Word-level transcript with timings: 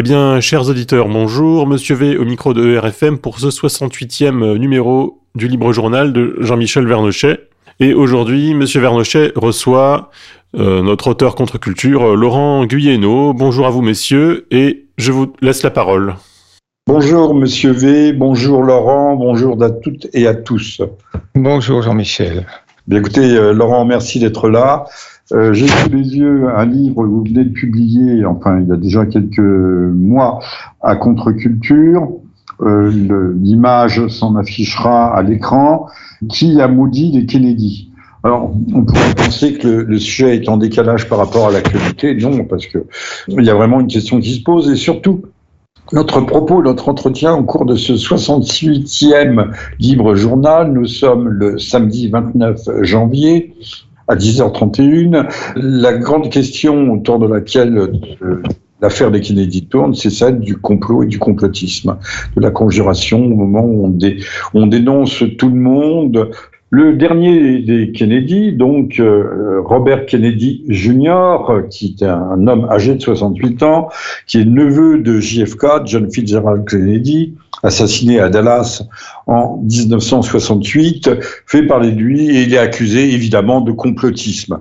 Eh 0.00 0.02
bien, 0.02 0.38
chers 0.38 0.68
auditeurs, 0.68 1.08
bonjour. 1.08 1.66
Monsieur 1.66 1.96
V 1.96 2.16
au 2.18 2.24
micro 2.24 2.54
de 2.54 2.64
ERFM 2.64 3.18
pour 3.18 3.40
ce 3.40 3.48
68e 3.48 4.56
numéro 4.56 5.22
du 5.34 5.48
Libre 5.48 5.72
Journal 5.72 6.12
de 6.12 6.36
Jean-Michel 6.38 6.86
Vernochet. 6.86 7.48
Et 7.80 7.94
aujourd'hui, 7.94 8.54
Monsieur 8.54 8.80
Vernochet 8.80 9.32
reçoit 9.34 10.12
euh, 10.56 10.82
notre 10.82 11.08
auteur 11.08 11.34
contre-culture, 11.34 12.14
Laurent 12.14 12.64
Guyeno. 12.64 13.32
Bonjour 13.32 13.66
à 13.66 13.70
vous, 13.70 13.82
messieurs, 13.82 14.46
et 14.52 14.86
je 14.98 15.10
vous 15.10 15.32
laisse 15.42 15.64
la 15.64 15.70
parole. 15.70 16.14
Bonjour 16.86 17.34
Monsieur 17.34 17.72
V, 17.72 18.12
bonjour 18.12 18.62
Laurent, 18.62 19.16
bonjour 19.16 19.60
à 19.64 19.70
toutes 19.70 20.06
et 20.12 20.28
à 20.28 20.34
tous. 20.36 20.80
Bonjour 21.34 21.82
Jean-Michel. 21.82 22.46
Bien, 22.86 23.00
écoutez, 23.00 23.36
euh, 23.36 23.52
Laurent, 23.52 23.84
merci 23.84 24.20
d'être 24.20 24.48
là. 24.48 24.84
Euh, 25.32 25.52
J'ai 25.52 25.66
sous 25.66 25.90
les 25.90 26.16
yeux 26.16 26.48
un 26.48 26.64
livre 26.64 27.02
que 27.02 27.08
vous 27.08 27.24
venez 27.24 27.44
de 27.44 27.52
publier, 27.52 28.24
enfin 28.24 28.60
il 28.60 28.68
y 28.68 28.72
a 28.72 28.76
déjà 28.76 29.04
quelques 29.04 29.38
mois, 29.38 30.40
à 30.80 30.96
Contre-Culture. 30.96 32.08
Euh, 32.60 33.34
L'image 33.40 34.06
s'en 34.08 34.36
affichera 34.36 35.14
à 35.14 35.22
l'écran. 35.22 35.86
Qui 36.28 36.60
a 36.60 36.66
maudit 36.66 37.12
les 37.12 37.26
Kennedy? 37.26 37.90
Alors, 38.24 38.52
on 38.74 38.82
pourrait 38.82 39.14
penser 39.14 39.54
que 39.54 39.68
le, 39.68 39.98
sujet 39.98 40.36
est 40.36 40.48
en 40.48 40.56
décalage 40.56 41.08
par 41.08 41.18
rapport 41.18 41.48
à 41.48 41.52
l'actualité. 41.52 42.14
Non, 42.16 42.44
parce 42.44 42.66
que 42.66 42.84
il 43.28 43.44
y 43.44 43.50
a 43.50 43.54
vraiment 43.54 43.78
une 43.80 43.86
question 43.86 44.18
qui 44.18 44.34
se 44.34 44.42
pose, 44.42 44.68
et 44.70 44.74
surtout, 44.74 45.22
notre 45.92 46.20
propos, 46.22 46.62
notre 46.62 46.88
entretien 46.88 47.34
au 47.34 47.44
cours 47.44 47.64
de 47.64 47.76
ce 47.76 47.92
68e 47.92 49.52
libre 49.78 50.16
journal. 50.16 50.72
Nous 50.72 50.86
sommes 50.86 51.28
le 51.28 51.58
samedi 51.58 52.08
29 52.08 52.82
janvier 52.82 53.54
à 54.08 54.16
10h31. 54.16 55.26
La 55.56 55.92
grande 55.94 56.30
question 56.30 56.92
autour 56.92 57.18
de 57.18 57.26
laquelle 57.26 57.78
euh, 58.22 58.42
l'affaire 58.80 59.10
des 59.10 59.20
Kennedy 59.20 59.66
tourne, 59.66 59.94
c'est 59.94 60.10
celle 60.10 60.40
du 60.40 60.56
complot 60.56 61.04
et 61.04 61.06
du 61.06 61.18
complotisme, 61.18 61.96
de 62.36 62.40
la 62.40 62.50
conjuration 62.50 63.24
au 63.24 63.34
moment 63.34 63.64
où 63.64 63.86
on, 63.86 63.88
dé, 63.88 64.18
on 64.54 64.66
dénonce 64.66 65.22
tout 65.36 65.48
le 65.48 65.56
monde, 65.56 66.30
le 66.70 66.94
dernier 66.96 67.60
des 67.60 67.92
Kennedy, 67.92 68.52
donc 68.52 69.00
euh, 69.00 69.62
Robert 69.64 70.04
Kennedy 70.04 70.64
Jr., 70.68 71.62
qui 71.70 71.96
est 71.98 72.04
un 72.04 72.46
homme 72.46 72.68
âgé 72.70 72.94
de 72.94 73.00
68 73.00 73.62
ans, 73.62 73.88
qui 74.26 74.38
est 74.38 74.44
neveu 74.44 74.98
de 74.98 75.18
JFK, 75.18 75.86
John 75.86 76.10
Fitzgerald 76.10 76.68
Kennedy, 76.68 77.34
assassiné 77.62 78.20
à 78.20 78.28
Dallas 78.28 78.82
en 79.26 79.58
1968, 79.58 81.10
fait 81.46 81.66
parler 81.66 81.92
de 81.92 82.00
lui 82.00 82.30
et 82.30 82.42
il 82.42 82.54
est 82.54 82.58
accusé 82.58 83.12
évidemment 83.12 83.60
de 83.60 83.72
complotisme. 83.72 84.60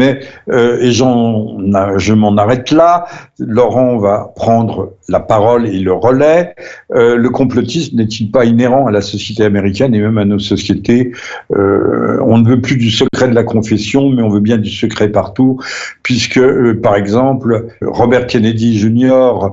Mais, 0.00 0.20
euh, 0.50 0.80
et 0.80 0.92
je 0.92 2.14
m'en 2.14 2.36
arrête 2.38 2.70
là, 2.70 3.04
Laurent 3.38 3.98
va 3.98 4.32
prendre 4.34 4.94
la 5.10 5.20
parole 5.20 5.66
et 5.66 5.78
le 5.78 5.92
relais. 5.92 6.54
Euh, 6.94 7.16
le 7.16 7.28
complotisme 7.28 7.96
n'est-il 7.96 8.30
pas 8.30 8.46
inhérent 8.46 8.86
à 8.86 8.90
la 8.90 9.02
société 9.02 9.44
américaine 9.44 9.94
et 9.94 10.00
même 10.00 10.16
à 10.16 10.24
nos 10.24 10.38
sociétés? 10.38 11.12
Euh, 11.54 12.16
On 12.22 12.38
ne 12.38 12.48
veut 12.48 12.62
plus 12.62 12.76
du 12.76 12.90
secret 12.90 13.28
de 13.28 13.34
la 13.34 13.42
confession, 13.42 14.08
mais 14.08 14.22
on 14.22 14.30
veut 14.30 14.40
bien 14.40 14.56
du 14.56 14.70
secret 14.70 15.08
partout, 15.08 15.60
puisque, 16.02 16.38
euh, 16.38 16.80
par 16.80 16.96
exemple, 16.96 17.66
Robert 17.82 18.26
Kennedy 18.26 18.78
Jr. 18.78 19.50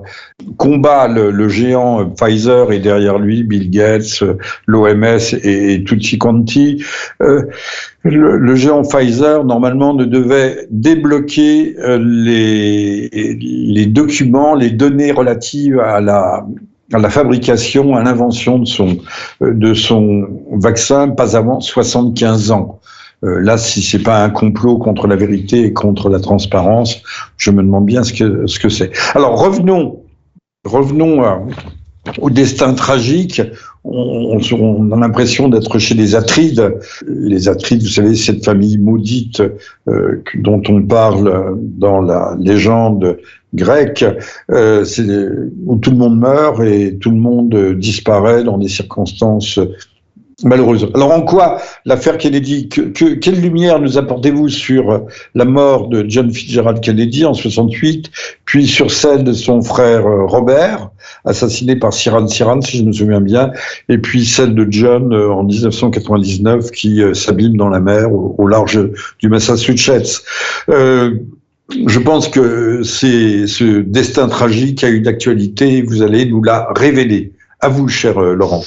combat 0.55 1.09
le, 1.09 1.49
géant 1.49 2.05
Pfizer 2.09 2.71
et 2.71 2.79
derrière 2.79 3.19
lui 3.19 3.43
Bill 3.43 3.69
Gates, 3.69 4.23
l'OMS 4.65 5.33
et, 5.43 5.73
et 5.73 5.83
Tutti 5.83 6.17
Quanti. 6.17 6.85
Le, 8.09 8.55
géant 8.55 8.83
Pfizer, 8.83 9.43
normalement, 9.43 9.93
ne 9.93 10.05
devait 10.05 10.67
débloquer 10.71 11.75
euh, 11.79 11.99
les, 12.01 13.85
documents, 13.87 14.55
les 14.55 14.71
données 14.71 15.11
relatives 15.11 15.79
à 15.79 15.99
la, 15.99 17.09
fabrication, 17.09 17.95
à 17.95 18.03
l'invention 18.03 18.59
de 18.59 18.65
son, 18.65 18.97
euh, 19.41 20.25
vaccin, 20.53 21.09
pas 21.09 21.35
avant 21.35 21.59
75 21.59 22.51
ans. 22.51 22.79
Euh, 23.23 23.39
là, 23.41 23.57
si 23.57 23.81
c'est 23.81 24.03
pas 24.03 24.23
un 24.23 24.29
complot 24.29 24.77
contre 24.77 25.07
la 25.07 25.15
vérité 25.15 25.65
et 25.65 25.73
contre 25.73 26.09
la 26.09 26.19
transparence, 26.19 27.01
je 27.37 27.51
me 27.51 27.61
demande 27.63 27.85
bien 27.85 28.03
ce 28.03 28.13
que 28.13 28.45
ce 28.45 28.59
que 28.59 28.69
c'est. 28.69 28.91
Alors 29.15 29.41
revenons, 29.41 30.03
revenons 30.65 31.23
au 32.19 32.29
destin 32.29 32.73
tragique 32.73 33.41
on, 33.89 34.39
on, 34.59 34.91
a 34.91 34.99
l'impression 34.99 35.47
d'être 35.47 35.79
chez 35.79 35.95
les 35.95 36.15
Atrides. 36.15 36.77
Les 37.07 37.49
Atrides, 37.49 37.83
vous 37.83 37.89
savez, 37.89 38.15
cette 38.15 38.43
famille 38.43 38.77
maudite 38.77 39.41
euh, 39.87 40.23
dont 40.35 40.61
on 40.67 40.81
parle 40.83 41.57
dans 41.57 42.01
la 42.01 42.35
légende 42.39 43.17
grecque, 43.53 44.05
euh, 44.51 44.85
où 45.65 45.77
tout 45.77 45.91
le 45.91 45.97
monde 45.97 46.19
meurt 46.19 46.61
et 46.61 46.97
tout 46.97 47.11
le 47.11 47.17
monde 47.17 47.73
disparaît 47.77 48.43
dans 48.43 48.57
des 48.57 48.67
circonstances 48.67 49.59
malheureuse. 50.43 50.87
Alors 50.93 51.11
en 51.11 51.21
quoi 51.21 51.59
l'affaire 51.85 52.17
Kennedy, 52.17 52.69
que, 52.69 52.81
que, 52.81 53.15
quelle 53.15 53.41
lumière 53.41 53.79
nous 53.79 53.97
apportez-vous 53.97 54.49
sur 54.49 55.05
la 55.33 55.45
mort 55.45 55.87
de 55.87 56.05
John 56.07 56.31
Fitzgerald 56.31 56.79
Kennedy 56.81 57.25
en 57.25 57.33
68, 57.33 58.11
puis 58.45 58.67
sur 58.67 58.91
celle 58.91 59.23
de 59.23 59.33
son 59.33 59.61
frère 59.61 60.05
euh, 60.05 60.25
Robert, 60.25 60.91
assassiné 61.25 61.75
par 61.75 61.93
Siran 61.93 62.27
Siran, 62.27 62.61
si 62.61 62.77
je 62.77 62.83
me 62.83 62.91
souviens 62.91 63.21
bien, 63.21 63.51
et 63.89 63.97
puis 63.97 64.25
celle 64.25 64.55
de 64.55 64.67
John 64.69 65.13
euh, 65.13 65.31
en 65.31 65.43
1999 65.43 66.71
qui 66.71 67.01
euh, 67.01 67.13
s'abîme 67.13 67.57
dans 67.57 67.69
la 67.69 67.79
mer 67.79 68.11
au, 68.11 68.47
large 68.47 68.79
du 69.19 69.29
Massachusetts. 69.29 70.23
Euh, 70.69 71.15
je 71.87 71.99
pense 71.99 72.29
que 72.29 72.81
ce 72.83 73.81
destin 73.81 74.29
tragique 74.29 74.83
a 74.83 74.89
une 74.89 75.07
actualité, 75.07 75.81
vous 75.81 76.01
allez 76.01 76.25
nous 76.25 76.41
la 76.41 76.69
révéler. 76.75 77.33
À 77.59 77.67
vous, 77.67 77.89
cher 77.89 78.19
Laurent. 78.21 78.63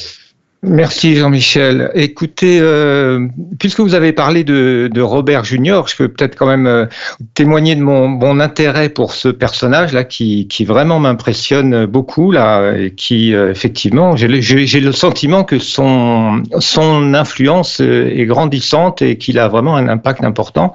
Merci 0.62 1.16
Jean-Michel. 1.16 1.90
Écoutez, 1.94 2.58
euh, 2.60 3.26
puisque 3.58 3.80
vous 3.80 3.94
avez 3.94 4.12
parlé 4.12 4.44
de, 4.44 5.00
Robert 5.00 5.42
Junior, 5.42 5.88
je 5.88 5.96
peux 5.96 6.08
peut-être 6.08 6.36
quand 6.36 6.46
même 6.46 6.66
euh, 6.66 6.84
témoigner 7.32 7.74
de 7.74 7.80
mon, 7.80 8.40
intérêt 8.40 8.90
pour 8.90 9.14
ce 9.14 9.28
personnage-là 9.28 10.04
qui, 10.04 10.48
qui 10.48 10.66
vraiment 10.66 11.00
m'impressionne 11.00 11.86
beaucoup, 11.86 12.30
là, 12.30 12.74
et 12.76 12.90
qui 12.90 13.34
euh, 13.34 13.50
effectivement, 13.50 14.16
j'ai 14.16 14.28
le 14.28 14.92
sentiment 14.92 15.44
que 15.44 15.58
son, 15.58 16.42
son 16.58 17.14
influence 17.14 17.80
est 17.80 18.26
grandissante 18.26 19.00
et 19.00 19.16
qu'il 19.16 19.38
a 19.38 19.48
vraiment 19.48 19.76
un 19.76 19.88
impact 19.88 20.22
important. 20.24 20.74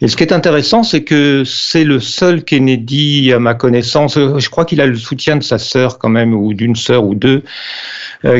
Et 0.00 0.06
ce 0.06 0.16
qui 0.16 0.22
est 0.22 0.32
intéressant, 0.32 0.84
c'est 0.84 1.02
que 1.02 1.42
c'est 1.44 1.84
le 1.84 1.98
seul 1.98 2.44
Kennedy, 2.44 3.32
à 3.32 3.40
ma 3.40 3.54
connaissance, 3.54 4.16
je 4.16 4.48
crois 4.48 4.64
qu'il 4.64 4.80
a 4.80 4.86
le 4.86 4.96
soutien 4.96 5.34
de 5.34 5.42
sa 5.42 5.58
sœur 5.58 5.98
quand 5.98 6.08
même, 6.08 6.34
ou 6.34 6.54
d'une 6.54 6.76
sœur 6.76 7.04
ou 7.04 7.16
deux, 7.16 7.42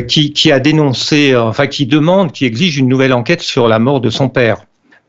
qui, 0.07 0.31
qui 0.31 0.51
a 0.53 0.59
dénoncé, 0.71 1.35
enfin 1.35 1.67
qui 1.67 1.85
demande, 1.85 2.31
qui 2.31 2.45
exige 2.45 2.77
une 2.77 2.87
nouvelle 2.87 3.13
enquête 3.13 3.41
sur 3.41 3.67
la 3.67 3.79
mort 3.79 4.01
de 4.01 4.09
son 4.09 4.29
père. 4.29 4.57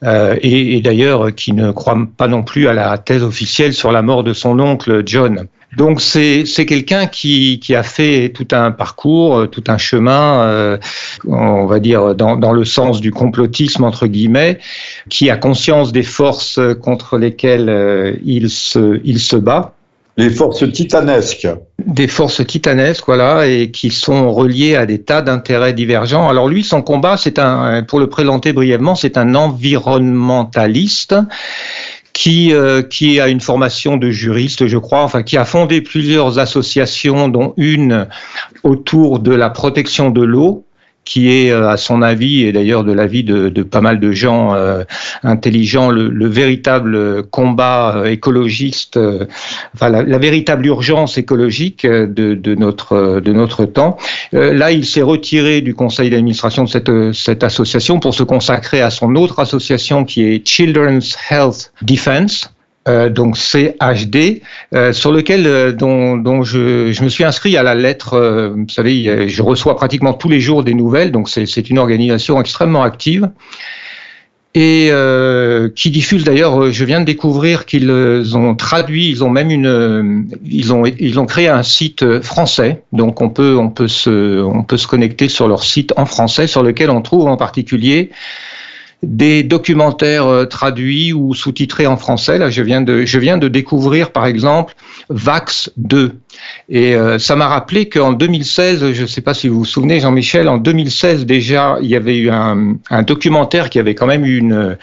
Euh, 0.02 0.36
et, 0.40 0.80
d'ailleurs 0.80 1.34
qui 1.34 1.52
ne 1.52 1.72
croit 1.72 1.98
pas 2.16 2.26
non 2.26 2.42
plus 2.42 2.68
à 2.68 2.72
la 2.72 2.96
thèse 2.96 3.22
officielle 3.22 3.74
sur 3.74 3.92
la 3.92 4.00
mort 4.00 4.24
de 4.24 4.32
son 4.32 4.58
oncle 4.58 5.02
John. 5.04 5.46
Donc 5.76 6.00
c'est 6.00 6.44
quelqu'un 6.66 7.06
qui, 7.06 7.60
qui 7.60 7.74
a 7.74 7.82
fait 7.82 8.30
tout 8.30 8.48
un 8.50 8.72
parcours, 8.72 9.48
tout 9.50 9.62
un 9.68 9.78
chemin, 9.78 10.42
euh, 10.42 10.78
on 11.28 11.66
va 11.66 11.78
dire 11.78 12.14
dans, 12.14 12.36
dans 12.36 12.52
le 12.52 12.64
sens 12.64 13.00
du 13.00 13.12
complotisme 13.12 13.84
entre 13.84 14.06
guillemets, 14.06 14.58
qui 15.10 15.30
a 15.30 15.36
conscience 15.36 15.92
des 15.92 16.02
forces 16.02 16.58
contre 16.82 17.18
lesquelles 17.18 17.68
euh, 17.68 18.16
il 18.24 18.50
se, 18.50 19.00
il 19.04 19.20
se 19.20 19.36
bat 19.36 19.74
les 20.20 20.30
forces 20.30 20.70
titanesques. 20.70 21.48
Des 21.86 22.06
forces 22.06 22.46
titanesques, 22.46 23.04
voilà, 23.06 23.46
et 23.46 23.70
qui 23.70 23.90
sont 23.90 24.32
reliées 24.32 24.76
à 24.76 24.84
des 24.84 25.00
tas 25.00 25.22
d'intérêts 25.22 25.72
divergents. 25.72 26.28
Alors 26.28 26.46
lui, 26.46 26.62
son 26.62 26.82
combat, 26.82 27.16
c'est 27.16 27.38
un, 27.38 27.82
pour 27.82 27.98
le 27.98 28.08
présenter 28.08 28.52
brièvement, 28.52 28.94
c'est 28.94 29.16
un 29.16 29.34
environnementaliste 29.34 31.14
qui, 32.12 32.52
euh, 32.52 32.82
qui 32.82 33.18
a 33.18 33.28
une 33.28 33.40
formation 33.40 33.96
de 33.96 34.10
juriste, 34.10 34.66
je 34.66 34.76
crois, 34.76 35.02
enfin 35.02 35.22
qui 35.22 35.38
a 35.38 35.46
fondé 35.46 35.80
plusieurs 35.80 36.38
associations, 36.38 37.28
dont 37.28 37.54
une 37.56 38.06
autour 38.62 39.20
de 39.20 39.32
la 39.32 39.48
protection 39.48 40.10
de 40.10 40.22
l'eau, 40.22 40.66
qui 41.10 41.28
est, 41.28 41.50
euh, 41.50 41.68
à 41.68 41.76
son 41.76 42.02
avis, 42.02 42.42
et 42.42 42.52
d'ailleurs 42.52 42.84
de 42.84 42.92
l'avis 42.92 43.24
de, 43.24 43.48
de, 43.48 43.64
pas 43.64 43.80
mal 43.80 43.98
de 43.98 44.12
gens 44.12 44.54
euh, 44.54 44.84
intelligents, 45.24 45.90
le, 45.90 46.08
le, 46.08 46.28
véritable 46.28 47.24
combat 47.24 47.96
euh, 47.96 48.04
écologiste, 48.04 48.96
euh, 48.96 49.26
enfin 49.74 49.88
la, 49.88 50.04
la, 50.04 50.18
véritable 50.18 50.66
urgence 50.66 51.18
écologique 51.18 51.84
de, 51.84 52.34
de, 52.34 52.54
notre, 52.54 53.18
de 53.18 53.32
notre 53.32 53.64
temps. 53.64 53.96
Euh, 54.34 54.52
là, 54.52 54.70
il 54.70 54.86
s'est 54.86 55.02
retiré 55.02 55.62
du 55.62 55.74
conseil 55.74 56.10
d'administration 56.10 56.62
de 56.62 56.68
cette, 56.68 57.12
cette 57.12 57.42
association 57.42 57.98
pour 57.98 58.14
se 58.14 58.22
consacrer 58.22 58.80
à 58.80 58.90
son 58.90 59.16
autre 59.16 59.40
association 59.40 60.04
qui 60.04 60.22
est 60.22 60.46
Children's 60.46 61.16
Health 61.28 61.72
Defense 61.82 62.52
euh, 62.88 63.10
donc 63.10 63.36
CHD, 63.36 64.42
euh, 64.74 64.92
sur 64.92 65.12
lequel 65.12 65.46
euh, 65.46 65.72
dont, 65.72 66.16
dont 66.16 66.42
je, 66.42 66.92
je, 66.92 67.02
me 67.04 67.08
suis 67.08 67.24
inscrit 67.24 67.56
à 67.56 67.62
la 67.62 67.74
lettre. 67.74 68.14
Euh, 68.14 68.50
vous 68.56 68.68
savez, 68.68 69.28
je 69.28 69.42
reçois 69.42 69.76
pratiquement 69.76 70.14
tous 70.14 70.28
les 70.28 70.40
jours 70.40 70.64
des 70.64 70.74
nouvelles, 70.74 71.12
donc 71.12 71.28
c'est 71.28 71.70
une 71.70 71.78
organisation 71.78 72.40
extrêmement 72.40 72.82
active. 72.82 73.28
et 74.54 74.88
euh, 74.90 75.68
qui 75.76 75.90
diffusent 75.90 76.24
d'ailleurs. 76.24 76.60
euh, 76.60 76.72
Je 76.72 76.84
viens 76.84 77.00
de 77.00 77.04
découvrir 77.04 77.66
qu'ils 77.66 77.90
ont 78.36 78.54
traduit, 78.56 79.08
ils 79.08 79.22
ont 79.22 79.30
même 79.30 79.50
une, 79.50 80.28
ils 80.44 80.72
ont 80.72 80.84
ils 80.86 81.20
ont 81.20 81.26
créé 81.26 81.46
un 81.48 81.62
site 81.62 82.20
français. 82.22 82.82
Donc 82.92 83.20
on 83.20 83.30
peut 83.30 83.56
on 83.56 83.70
peut 83.70 83.86
se 83.88 84.42
on 84.42 84.64
peut 84.64 84.76
se 84.76 84.88
connecter 84.88 85.28
sur 85.28 85.46
leur 85.46 85.62
site 85.62 85.92
en 85.96 86.04
français, 86.06 86.48
sur 86.48 86.62
lequel 86.64 86.90
on 86.90 87.00
trouve 87.02 87.28
en 87.28 87.36
particulier 87.36 88.10
des 89.02 89.42
documentaires 89.42 90.26
euh, 90.26 90.44
traduits 90.44 91.12
ou 91.12 91.34
sous-titrés 91.34 91.86
en 91.86 91.96
français. 91.96 92.36
Là, 92.38 92.50
je 92.50 92.62
viens 92.62 92.82
de 92.82 93.04
je 93.06 93.18
viens 93.18 93.38
de 93.38 93.48
découvrir 93.48 94.12
par 94.12 94.26
exemple 94.26 94.74
Vax 95.08 95.70
2. 95.76 96.12
Et 96.68 96.94
euh, 96.94 97.18
ça 97.18 97.34
m'a 97.36 97.48
rappelé 97.48 97.88
qu'en 97.88 98.12
2016, 98.12 98.92
je 98.92 99.02
ne 99.02 99.06
sais 99.06 99.20
pas 99.22 99.34
si 99.34 99.48
vous 99.48 99.60
vous 99.60 99.64
souvenez, 99.64 100.00
Jean-Michel, 100.00 100.48
en 100.48 100.58
2016 100.58 101.26
déjà, 101.26 101.78
il 101.80 101.88
y 101.88 101.96
avait 101.96 102.18
eu 102.18 102.30
un, 102.30 102.74
un 102.90 103.02
documentaire 103.02 103.70
qui 103.70 103.78
avait 103.78 103.94
quand 103.94 104.06
même 104.06 104.24
eu 104.24 104.36
une, 104.38 104.76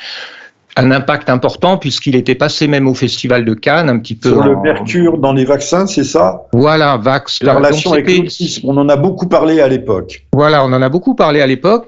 un 0.78 0.92
impact 0.92 1.30
important 1.30 1.78
puisqu'il 1.78 2.16
était 2.16 2.36
passé 2.36 2.68
même 2.68 2.88
au 2.88 2.94
Festival 2.94 3.46
de 3.46 3.54
Cannes, 3.54 3.90
un 3.90 4.00
petit 4.00 4.16
peu. 4.16 4.30
Sur 4.30 4.44
le 4.44 4.56
en- 4.56 4.62
mercure 4.62 5.18
dans 5.18 5.34
les 5.34 5.46
vaccins, 5.46 5.86
c'est 5.88 6.04
ça? 6.04 6.44
Voilà, 6.54 6.98
Vax. 6.98 7.42
La 7.42 7.56
relation 7.56 7.94
avec 7.94 8.08
l'autisme, 8.10 8.68
on 8.68 8.78
en 8.78 8.90
a 8.90 8.96
beaucoup 8.96 9.28
parlé 9.28 9.62
à 9.62 9.68
l'époque. 9.68 10.26
Voilà, 10.34 10.64
on 10.64 10.74
en 10.74 10.82
a 10.82 10.90
beaucoup 10.90 11.16
parlé 11.16 11.42
à 11.42 11.48
l'époque. 11.48 11.88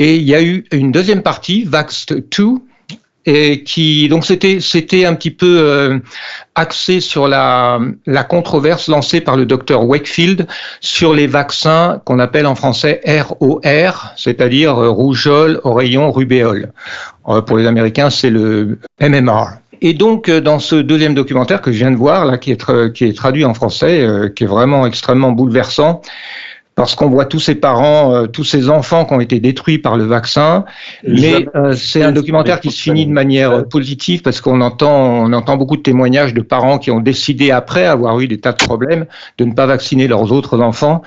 Et 0.00 0.16
il 0.16 0.22
y 0.22 0.34
a 0.34 0.42
eu 0.42 0.64
une 0.72 0.92
deuxième 0.92 1.22
partie, 1.22 1.64
Vax 1.64 2.06
2, 2.06 2.22
et 3.26 3.62
qui 3.64 4.08
donc 4.08 4.24
c'était 4.24 4.60
c'était 4.60 5.04
un 5.04 5.14
petit 5.14 5.30
peu 5.30 5.58
euh, 5.60 5.98
axé 6.54 7.00
sur 7.00 7.28
la 7.28 7.78
la 8.06 8.24
controverse 8.24 8.88
lancée 8.88 9.20
par 9.20 9.36
le 9.36 9.44
docteur 9.44 9.84
Wakefield 9.84 10.46
sur 10.80 11.12
les 11.12 11.26
vaccins 11.26 12.00
qu'on 12.06 12.18
appelle 12.18 12.46
en 12.46 12.54
français 12.54 13.02
ROR, 13.04 14.06
c'est-à-dire 14.16 14.78
euh, 14.78 14.88
rougeole, 14.88 15.60
oreillon, 15.64 16.10
rubéole. 16.10 16.72
Euh, 17.28 17.42
pour 17.42 17.58
les 17.58 17.66
Américains, 17.66 18.08
c'est 18.08 18.30
le 18.30 18.78
MMR. 19.02 19.60
Et 19.82 19.94
donc, 19.94 20.28
euh, 20.28 20.40
dans 20.40 20.58
ce 20.58 20.76
deuxième 20.76 21.14
documentaire 21.14 21.62
que 21.62 21.72
je 21.72 21.78
viens 21.78 21.90
de 21.90 21.96
voir, 21.96 22.26
là, 22.26 22.38
qui 22.38 22.52
est, 22.52 22.92
qui 22.92 23.04
est 23.04 23.16
traduit 23.16 23.44
en 23.44 23.54
français, 23.54 24.02
euh, 24.02 24.28
qui 24.28 24.44
est 24.44 24.46
vraiment 24.46 24.86
extrêmement 24.86 25.32
bouleversant, 25.32 26.02
parce 26.80 26.94
qu'on 26.94 27.10
voit 27.10 27.26
tous 27.26 27.40
ces 27.40 27.56
parents, 27.56 28.14
euh, 28.14 28.26
tous 28.26 28.42
ces 28.42 28.70
enfants 28.70 29.04
qui 29.04 29.12
ont 29.12 29.20
été 29.20 29.38
détruits 29.38 29.76
par 29.76 29.98
le 29.98 30.04
vaccin. 30.04 30.64
Mais 31.06 31.46
euh, 31.54 31.74
c'est 31.74 32.02
un 32.02 32.10
documentaire 32.10 32.58
qui 32.58 32.70
se 32.70 32.80
finit 32.80 33.04
de 33.04 33.12
manière 33.12 33.50
euh, 33.50 33.62
positive 33.64 34.22
parce 34.22 34.40
qu'on 34.40 34.62
entend, 34.62 35.26
on 35.26 35.32
entend 35.34 35.58
beaucoup 35.58 35.76
de 35.76 35.82
témoignages 35.82 36.32
de 36.32 36.40
parents 36.40 36.78
qui 36.78 36.90
ont 36.90 37.00
décidé, 37.00 37.50
après 37.50 37.84
avoir 37.84 38.18
eu 38.20 38.28
des 38.28 38.40
tas 38.40 38.52
de 38.52 38.64
problèmes, 38.64 39.04
de 39.36 39.44
ne 39.44 39.52
pas 39.52 39.66
vacciner 39.66 40.08
leurs 40.08 40.32
autres 40.32 40.58
enfants 40.62 41.02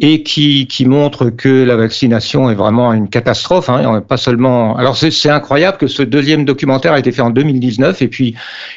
et 0.00 0.22
qui, 0.22 0.68
qui 0.68 0.86
montrent 0.86 1.30
que 1.30 1.64
la 1.64 1.74
vaccination 1.74 2.50
est 2.50 2.54
vraiment 2.54 2.92
une 2.92 3.08
catastrophe. 3.08 3.68
Hein, 3.68 4.00
pas 4.06 4.16
seulement. 4.16 4.76
Alors 4.76 4.96
c'est 4.96 5.28
incroyable 5.28 5.76
que 5.78 5.88
ce 5.88 6.02
deuxième 6.04 6.44
documentaire 6.44 6.92
a 6.92 7.00
été 7.00 7.10
fait 7.10 7.22
en 7.22 7.30
2019 7.30 8.00
et 8.02 8.08
puis 8.08 8.34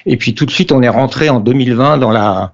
et 0.07 0.18
puis 0.18 0.33
tout 0.33 0.47
de 0.47 0.51
suite 0.51 0.71
on 0.71 0.81
est 0.81 0.89
rentré 0.89 1.29
en 1.29 1.39
2020 1.39 2.00
dans 2.00 2.09
la 2.12 2.51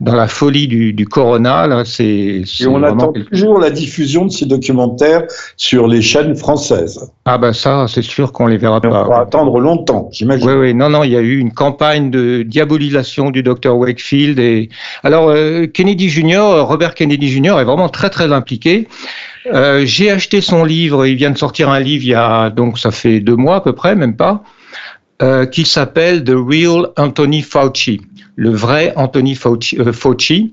dans 0.00 0.14
la 0.14 0.28
folie 0.28 0.68
du, 0.68 0.92
du 0.92 1.06
corona. 1.06 1.66
Là, 1.66 1.84
c'est 1.86 2.04
Et 2.04 2.66
on 2.66 2.82
attend 2.82 3.12
quelque- 3.12 3.30
toujours 3.30 3.58
la 3.58 3.70
diffusion 3.70 4.26
de 4.26 4.30
ces 4.32 4.44
documentaires 4.46 5.22
sur 5.56 5.86
les 5.88 6.02
chaînes 6.02 6.36
françaises. 6.36 7.10
Ah 7.24 7.38
ben 7.38 7.52
ça, 7.54 7.86
c'est 7.88 8.02
sûr 8.02 8.32
qu'on 8.32 8.46
les 8.46 8.56
verra 8.58 8.80
Mais 8.82 8.88
on 8.88 8.92
pas. 8.92 9.04
va 9.08 9.18
attendre 9.20 9.58
longtemps, 9.60 10.08
j'imagine. 10.12 10.46
Oui, 10.48 10.54
oui, 10.54 10.74
non, 10.74 10.90
non, 10.90 11.04
il 11.04 11.12
y 11.12 11.16
a 11.16 11.20
eu 11.20 11.38
une 11.38 11.52
campagne 11.52 12.10
de 12.10 12.42
diabolisation 12.42 13.30
du 13.30 13.42
docteur 13.42 13.76
Wakefield. 13.78 14.38
Et 14.38 14.68
alors 15.04 15.28
euh, 15.30 15.66
Kennedy 15.66 16.08
Jr., 16.10 16.60
Robert 16.66 16.94
Kennedy 16.94 17.28
Jr. 17.28 17.58
est 17.60 17.64
vraiment 17.64 17.88
très 17.88 18.09
très 18.10 18.30
impliqué. 18.32 18.86
Euh, 19.52 19.82
J'ai 19.86 20.10
acheté 20.10 20.40
son 20.42 20.64
livre. 20.64 21.06
Il 21.06 21.14
vient 21.16 21.30
de 21.30 21.38
sortir 21.38 21.70
un 21.70 21.80
livre 21.80 22.04
il 22.04 22.10
y 22.10 22.14
a 22.14 22.50
donc 22.50 22.78
ça 22.78 22.90
fait 22.90 23.20
deux 23.20 23.36
mois 23.36 23.56
à 23.56 23.60
peu 23.62 23.72
près, 23.72 23.96
même 23.96 24.16
pas, 24.16 24.42
euh, 25.22 25.46
qui 25.46 25.64
s'appelle 25.64 26.22
The 26.24 26.34
Real 26.34 26.88
Anthony 26.98 27.40
Fauci, 27.42 28.02
le 28.36 28.50
vrai 28.50 28.92
Anthony 28.96 29.34
Fauci. 29.34 29.78
euh, 29.80 29.92
Fauci. 29.92 30.52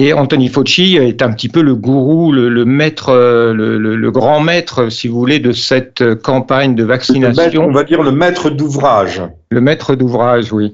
Et 0.00 0.12
Anthony 0.12 0.48
Fauci 0.48 0.96
est 0.96 1.22
un 1.22 1.32
petit 1.32 1.48
peu 1.48 1.60
le 1.60 1.74
gourou, 1.74 2.30
le, 2.30 2.48
le 2.48 2.64
maître, 2.64 3.12
le, 3.12 3.78
le- 3.78 3.96
le 3.96 4.10
grand 4.12 4.38
maître, 4.40 4.90
si 4.90 5.08
vous 5.08 5.18
voulez, 5.18 5.40
de 5.40 5.50
cette 5.50 6.14
campagne 6.22 6.76
de 6.76 6.84
maître- 6.84 6.88
vaccination. 7.12 7.66
on 7.66 7.72
va 7.72 7.82
dire 7.82 8.02
le 8.04 8.12
maître 8.12 8.48
d'ouvrage. 8.48 9.20
Le 9.50 9.60
maître 9.60 9.96
d'ouvrage, 9.96 10.52
oui. 10.52 10.72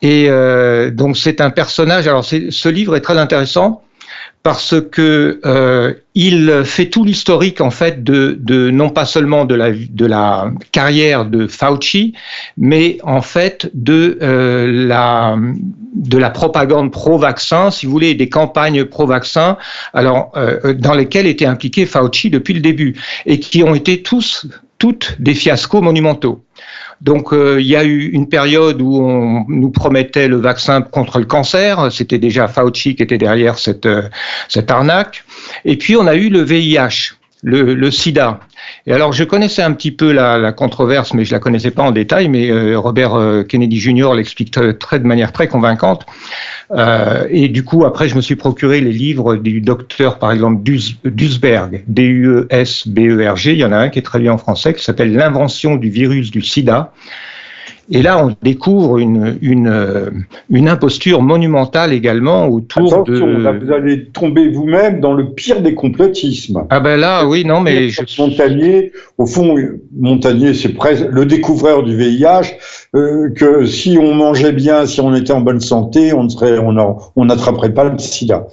Et 0.00 0.26
euh, 0.30 0.90
donc 0.90 1.18
c'est 1.18 1.42
un 1.42 1.50
personnage. 1.50 2.08
Alors 2.08 2.24
ce 2.24 2.68
livre 2.70 2.96
est 2.96 3.00
très 3.02 3.18
intéressant 3.18 3.82
parce 4.46 4.76
que 4.92 5.40
euh, 5.44 5.94
il 6.14 6.62
fait 6.64 6.86
tout 6.86 7.02
l'historique 7.02 7.60
en 7.60 7.72
fait 7.72 8.04
de, 8.04 8.70
non 8.70 8.90
pas 8.90 9.04
seulement 9.04 9.44
de 9.44 9.56
la 9.56 10.52
carrière 10.70 11.24
de 11.24 11.48
Fauci, 11.48 12.14
mais 12.56 12.98
en 13.02 13.22
fait 13.22 13.68
de 13.74 14.16
euh, 14.22 14.86
la 14.86 15.36
de 15.96 16.16
la 16.16 16.30
propagande 16.30 16.92
pro-vaccin, 16.92 17.72
si 17.72 17.86
vous 17.86 17.92
voulez, 17.92 18.14
des 18.14 18.28
campagnes 18.28 18.84
pro-vaccin, 18.84 19.56
alors 19.92 20.30
euh, 20.36 20.74
dans 20.74 20.94
lesquelles 20.94 21.26
était 21.26 21.46
impliqué 21.46 21.84
Fauci 21.84 22.30
depuis 22.30 22.54
le 22.54 22.60
début 22.60 22.94
et 23.26 23.40
qui 23.40 23.64
ont 23.64 23.74
été 23.74 24.00
tous 24.00 24.46
toutes 24.78 25.16
des 25.20 25.34
fiascos 25.34 25.80
monumentaux. 25.80 26.44
Donc 27.00 27.32
euh, 27.32 27.60
il 27.60 27.66
y 27.66 27.76
a 27.76 27.84
eu 27.84 28.08
une 28.08 28.28
période 28.28 28.80
où 28.80 29.02
on 29.02 29.44
nous 29.48 29.70
promettait 29.70 30.28
le 30.28 30.36
vaccin 30.36 30.80
contre 30.80 31.18
le 31.18 31.26
cancer, 31.26 31.92
c'était 31.92 32.18
déjà 32.18 32.48
Fauci 32.48 32.96
qui 32.96 33.02
était 33.02 33.18
derrière 33.18 33.58
cette, 33.58 33.86
euh, 33.86 34.08
cette 34.48 34.70
arnaque. 34.70 35.24
Et 35.64 35.76
puis 35.76 35.96
on 35.96 36.06
a 36.06 36.14
eu 36.14 36.30
le 36.30 36.40
VIH, 36.40 37.14
le, 37.42 37.90
sida. 37.90 38.40
Et 38.86 38.92
alors 38.92 39.12
je 39.12 39.24
connaissais 39.24 39.62
un 39.62 39.72
petit 39.72 39.90
peu 39.90 40.12
la, 40.12 40.52
controverse, 40.52 41.14
mais 41.14 41.24
je 41.24 41.32
la 41.32 41.38
connaissais 41.38 41.70
pas 41.70 41.82
en 41.82 41.92
détail, 41.92 42.28
mais 42.28 42.50
euh, 42.50 42.78
Robert 42.78 43.14
euh, 43.14 43.42
Kennedy 43.42 43.78
Jr. 43.78 44.14
l'explique 44.14 44.56
très, 44.78 44.98
de 44.98 45.06
manière 45.06 45.32
très 45.32 45.48
convaincante. 45.48 46.06
Euh, 46.72 47.26
et 47.30 47.48
du 47.48 47.64
coup, 47.64 47.84
après, 47.84 48.08
je 48.08 48.16
me 48.16 48.20
suis 48.20 48.36
procuré 48.36 48.80
les 48.80 48.92
livres 48.92 49.36
du 49.36 49.60
docteur, 49.60 50.18
par 50.18 50.32
exemple, 50.32 50.62
Duesberg, 51.04 51.84
D-U-E-S-B-E-R-G. 51.86 53.52
Il 53.52 53.58
y 53.58 53.64
en 53.64 53.72
a 53.72 53.78
un 53.78 53.88
qui 53.88 53.98
est 53.98 54.02
traduit 54.02 54.30
en 54.30 54.38
français, 54.38 54.74
qui 54.74 54.82
s'appelle 54.82 55.12
L'invention 55.12 55.76
du 55.76 55.90
virus 55.90 56.30
du 56.30 56.42
sida. 56.42 56.92
Et 57.90 58.02
là, 58.02 58.24
on 58.24 58.34
découvre 58.42 58.98
une, 58.98 59.38
une, 59.42 60.12
une 60.50 60.68
imposture 60.68 61.22
monumentale 61.22 61.92
également 61.92 62.48
autour 62.48 62.92
Attention, 62.92 63.26
là, 63.38 63.52
de... 63.52 63.64
vous 63.64 63.72
allez 63.72 64.06
tomber 64.06 64.48
vous-même 64.48 65.00
dans 65.00 65.12
le 65.12 65.30
pire 65.30 65.60
des 65.60 65.74
complotismes. 65.74 66.64
Ah 66.70 66.80
ben 66.80 66.96
là, 66.96 67.26
oui, 67.26 67.44
non, 67.44 67.60
mais 67.60 67.88
je... 67.88 68.02
Montagnier, 68.18 68.92
au 69.18 69.26
fond, 69.26 69.54
Montagnier, 69.96 70.54
c'est 70.54 70.74
presque 70.74 71.06
le 71.10 71.26
découvreur 71.26 71.84
du 71.84 71.96
VIH, 71.96 72.56
euh, 72.96 73.30
que 73.30 73.66
si 73.66 73.98
on 74.00 74.14
mangeait 74.14 74.52
bien, 74.52 74.86
si 74.86 75.00
on 75.00 75.14
était 75.14 75.32
en 75.32 75.40
bonne 75.40 75.60
santé, 75.60 76.12
on 76.12 76.24
ne 76.24 76.28
serait, 76.28 76.58
on 76.58 77.24
n'attraperait 77.24 77.74
pas 77.74 77.84
le 77.84 77.98
sida. 77.98 78.46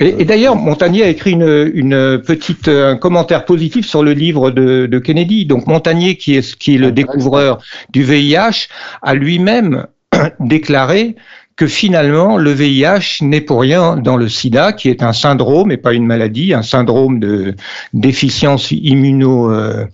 Et, 0.00 0.16
et 0.20 0.24
d'ailleurs, 0.24 0.56
Montagnier 0.56 1.04
a 1.04 1.08
écrit 1.08 1.32
une, 1.32 1.70
une 1.74 2.20
petite 2.26 2.68
un 2.68 2.96
commentaire 2.96 3.44
positif 3.44 3.86
sur 3.86 4.02
le 4.02 4.12
livre 4.12 4.50
de, 4.50 4.86
de 4.86 4.98
Kennedy. 4.98 5.46
Donc 5.46 5.66
Montagnier, 5.66 6.16
qui 6.16 6.36
est, 6.36 6.56
qui 6.56 6.74
est 6.74 6.78
le 6.78 6.92
découvreur 6.92 7.62
du 7.90 8.02
VIH, 8.02 8.68
a 9.02 9.14
lui-même 9.14 9.86
déclaré 10.40 11.16
que 11.62 11.68
finalement 11.68 12.38
le 12.38 12.50
VIH 12.50 13.20
n'est 13.20 13.40
pour 13.40 13.60
rien 13.60 13.94
dans 13.94 14.16
le 14.16 14.28
SIDA, 14.28 14.72
qui 14.72 14.88
est 14.88 15.00
un 15.00 15.12
syndrome 15.12 15.70
et 15.70 15.76
pas 15.76 15.92
une 15.92 16.04
maladie, 16.04 16.54
un 16.54 16.64
syndrome 16.64 17.20
de 17.20 17.54
déficience 17.94 18.72
euh, 18.72 19.86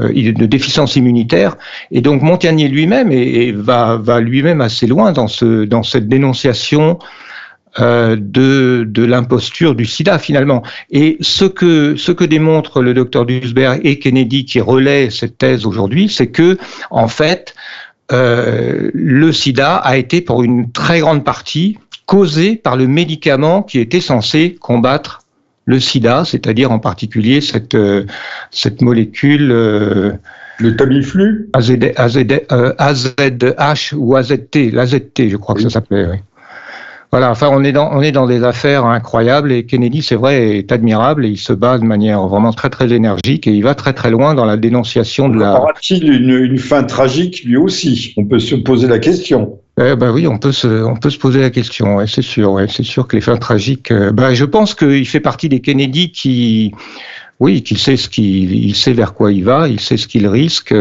euh, 0.00 0.96
immunitaire. 0.96 1.58
Et 1.90 2.00
donc 2.00 2.22
Montagnier 2.22 2.68
lui-même 2.68 3.10
va, 3.52 4.20
lui-même 4.20 4.62
assez 4.62 4.86
loin 4.86 5.12
dans 5.12 5.28
ce 5.28 5.66
dans 5.66 5.82
cette 5.82 6.08
dénonciation 6.08 6.98
euh, 7.80 8.16
de, 8.18 9.04
l'imposture 9.04 9.74
du 9.74 9.84
sida 9.84 10.18
finalement. 10.18 10.62
Et 10.90 11.18
ce 11.20 11.44
que, 11.44 11.96
ce 11.96 12.12
que 12.12 12.24
démontre 12.24 12.80
le 12.80 12.94
docteur 12.94 13.26
Duisberg 13.26 13.78
et 13.84 13.98
Kennedy 13.98 14.46
qui 14.46 14.60
relaient 14.62 15.10
cette 15.10 15.36
thèse 15.36 15.66
aujourd'hui, 15.66 16.08
c'est 16.08 16.28
que 16.28 16.56
en 16.90 17.08
fait, 17.08 17.54
euh, 18.12 18.90
le 18.92 19.32
sida 19.32 19.76
a 19.76 19.96
été 19.96 20.20
pour 20.20 20.42
une 20.42 20.70
très 20.72 21.00
grande 21.00 21.24
partie 21.24 21.78
causé 22.06 22.56
par 22.56 22.76
le 22.76 22.86
médicament 22.86 23.62
qui 23.62 23.78
était 23.78 24.00
censé 24.00 24.56
combattre 24.60 25.20
le 25.66 25.78
sida, 25.78 26.24
c'est-à-dire 26.24 26.72
en 26.72 26.80
particulier 26.80 27.40
cette, 27.40 27.74
euh, 27.74 28.04
cette 28.50 28.82
molécule 28.82 29.52
euh, 29.52 30.12
Le 30.58 30.76
Tamiflu? 30.76 31.48
AZ, 31.52 31.70
AZ, 31.96 32.18
AZH 32.78 33.94
ou 33.96 34.16
AZT, 34.16 34.72
l'AZT, 34.72 35.28
je 35.28 35.36
crois 35.36 35.54
que 35.54 35.62
ça 35.62 35.70
s'appelait. 35.70 36.06
Oui. 36.06 36.16
Voilà, 37.12 37.30
enfin, 37.30 37.48
on 37.50 37.64
est 37.64 37.72
dans 37.72 37.90
on 37.92 38.02
est 38.02 38.12
dans 38.12 38.26
des 38.26 38.44
affaires 38.44 38.84
incroyables 38.84 39.50
et 39.50 39.66
Kennedy, 39.66 40.00
c'est 40.00 40.14
vrai, 40.14 40.58
est 40.58 40.70
admirable 40.70 41.26
et 41.26 41.30
il 41.30 41.38
se 41.38 41.52
bat 41.52 41.76
de 41.78 41.84
manière 41.84 42.26
vraiment 42.28 42.52
très 42.52 42.70
très 42.70 42.92
énergique 42.92 43.48
et 43.48 43.52
il 43.52 43.64
va 43.64 43.74
très 43.74 43.92
très 43.92 44.10
loin 44.10 44.34
dans 44.34 44.44
la 44.44 44.56
dénonciation 44.56 45.28
de 45.28 45.38
la. 45.38 45.60
Aura-t-il 45.60 46.08
une, 46.08 46.30
une 46.30 46.58
fin 46.58 46.84
tragique 46.84 47.42
lui 47.44 47.56
aussi? 47.56 48.14
On 48.16 48.24
peut 48.24 48.38
se 48.38 48.54
poser 48.54 48.86
la 48.86 49.00
question. 49.00 49.58
Eh 49.82 49.96
ben 49.96 50.12
oui, 50.12 50.26
on 50.26 50.36
peut 50.36 50.52
se, 50.52 50.84
on 50.84 50.94
peut 50.94 51.08
se 51.10 51.18
poser 51.18 51.40
la 51.40 51.48
question, 51.48 51.96
ouais, 51.96 52.06
c'est 52.06 52.22
sûr, 52.22 52.52
ouais, 52.52 52.66
c'est 52.68 52.82
sûr 52.82 53.08
que 53.08 53.16
les 53.16 53.22
fins 53.22 53.38
tragiques. 53.38 53.90
euh, 53.90 54.12
ben, 54.12 54.34
je 54.34 54.44
pense 54.44 54.74
qu'il 54.74 55.06
fait 55.06 55.20
partie 55.20 55.48
des 55.48 55.60
Kennedy 55.60 56.12
qui, 56.12 56.72
oui, 57.40 57.62
qu'il 57.62 57.78
sait 57.78 57.96
ce 57.96 58.08
qu'il 58.08 58.52
il 58.52 58.76
sait 58.76 58.92
vers 58.92 59.14
quoi 59.14 59.32
il 59.32 59.44
va, 59.44 59.66
il 59.66 59.80
sait 59.80 59.96
ce 59.96 60.06
qu'il 60.06 60.26
risque. 60.28 60.74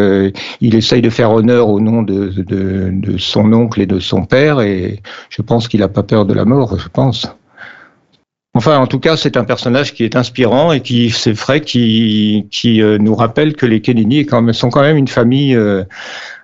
il 0.62 0.75
essaye 0.75 1.01
de 1.01 1.10
faire 1.10 1.32
honneur 1.32 1.70
au 1.70 1.80
nom 1.80 2.04
de, 2.04 2.28
de, 2.28 3.18
son 3.18 3.51
oncle 3.54 3.82
et 3.82 3.86
de 3.86 4.00
son 4.00 4.25
père, 4.25 4.62
et 4.62 5.01
je 5.30 5.42
pense 5.42 5.68
qu'il 5.68 5.80
n'a 5.80 5.88
pas 5.88 6.04
peur 6.04 6.25
de 6.25 6.34
la 6.34 6.46
mort. 6.46 6.78
Je 6.78 6.89
pense. 6.89 7.28
Enfin, 8.54 8.78
en 8.78 8.88
tout 8.88 9.00
cas, 9.00 9.16
c'est 9.16 9.38
un 9.38 9.46
personnage 9.46 9.94
qui 9.94 10.04
est 10.04 10.16
inspirant 10.16 10.72
et 10.74 10.82
qui, 10.82 11.12
c'est 11.12 11.32
vrai, 11.32 11.62
qui, 11.62 12.48
qui 12.51 12.82
nous 12.82 13.16
rappelle 13.16 13.56
que 13.56 13.66
les 13.66 13.80
Kennedy 13.80 14.28
sont 14.54 14.70
quand 14.70 14.82
même 14.82 14.98
une 14.98 15.08
famille 15.08 15.58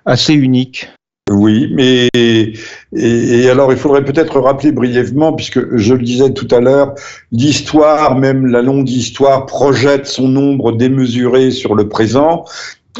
assez 0.06 0.32
unique. 0.32 0.88
Oui, 1.28 1.68
mais 1.72 2.08
et, 2.14 3.50
alors 3.50 3.72
il 3.72 3.78
faudrait 3.78 4.04
peut-être 4.04 4.38
rappeler 4.38 4.70
brièvement, 4.70 5.32
puisque 5.32 5.76
je 5.76 5.94
le 5.94 6.02
disais 6.02 6.32
tout 6.32 6.46
à 6.52 6.60
l'heure, 6.60 6.94
l'histoire, 7.32 8.16
même 8.16 8.46
la 8.46 8.62
longue 8.62 8.88
histoire, 8.88 9.44
projette 9.46 10.06
son 10.06 10.36
ombre 10.36 10.70
démesuré 10.70 11.50
sur 11.50 11.74
le 11.74 11.88
présent 11.88 12.44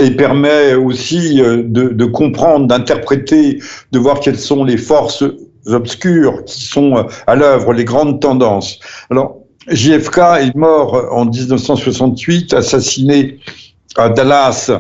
et 0.00 0.10
permet 0.10 0.74
aussi 0.74 1.40
euh, 1.40 1.62
de, 1.64 1.88
de 1.88 2.04
comprendre, 2.04 2.66
d'interpréter, 2.66 3.60
de 3.92 3.98
voir 3.98 4.18
quelles 4.18 4.40
sont 4.40 4.64
les 4.64 4.76
forces 4.76 5.24
obscures 5.66 6.44
qui 6.44 6.64
sont 6.64 6.96
euh, 6.96 7.02
à 7.28 7.36
l'œuvre, 7.36 7.72
les 7.72 7.84
grandes 7.84 8.20
tendances. 8.20 8.80
Alors, 9.08 9.38
JFK 9.68 10.18
est 10.40 10.54
mort 10.56 11.06
en 11.12 11.26
1968, 11.26 12.54
assassiné 12.54 13.38
à 13.96 14.08
Dallas 14.08 14.70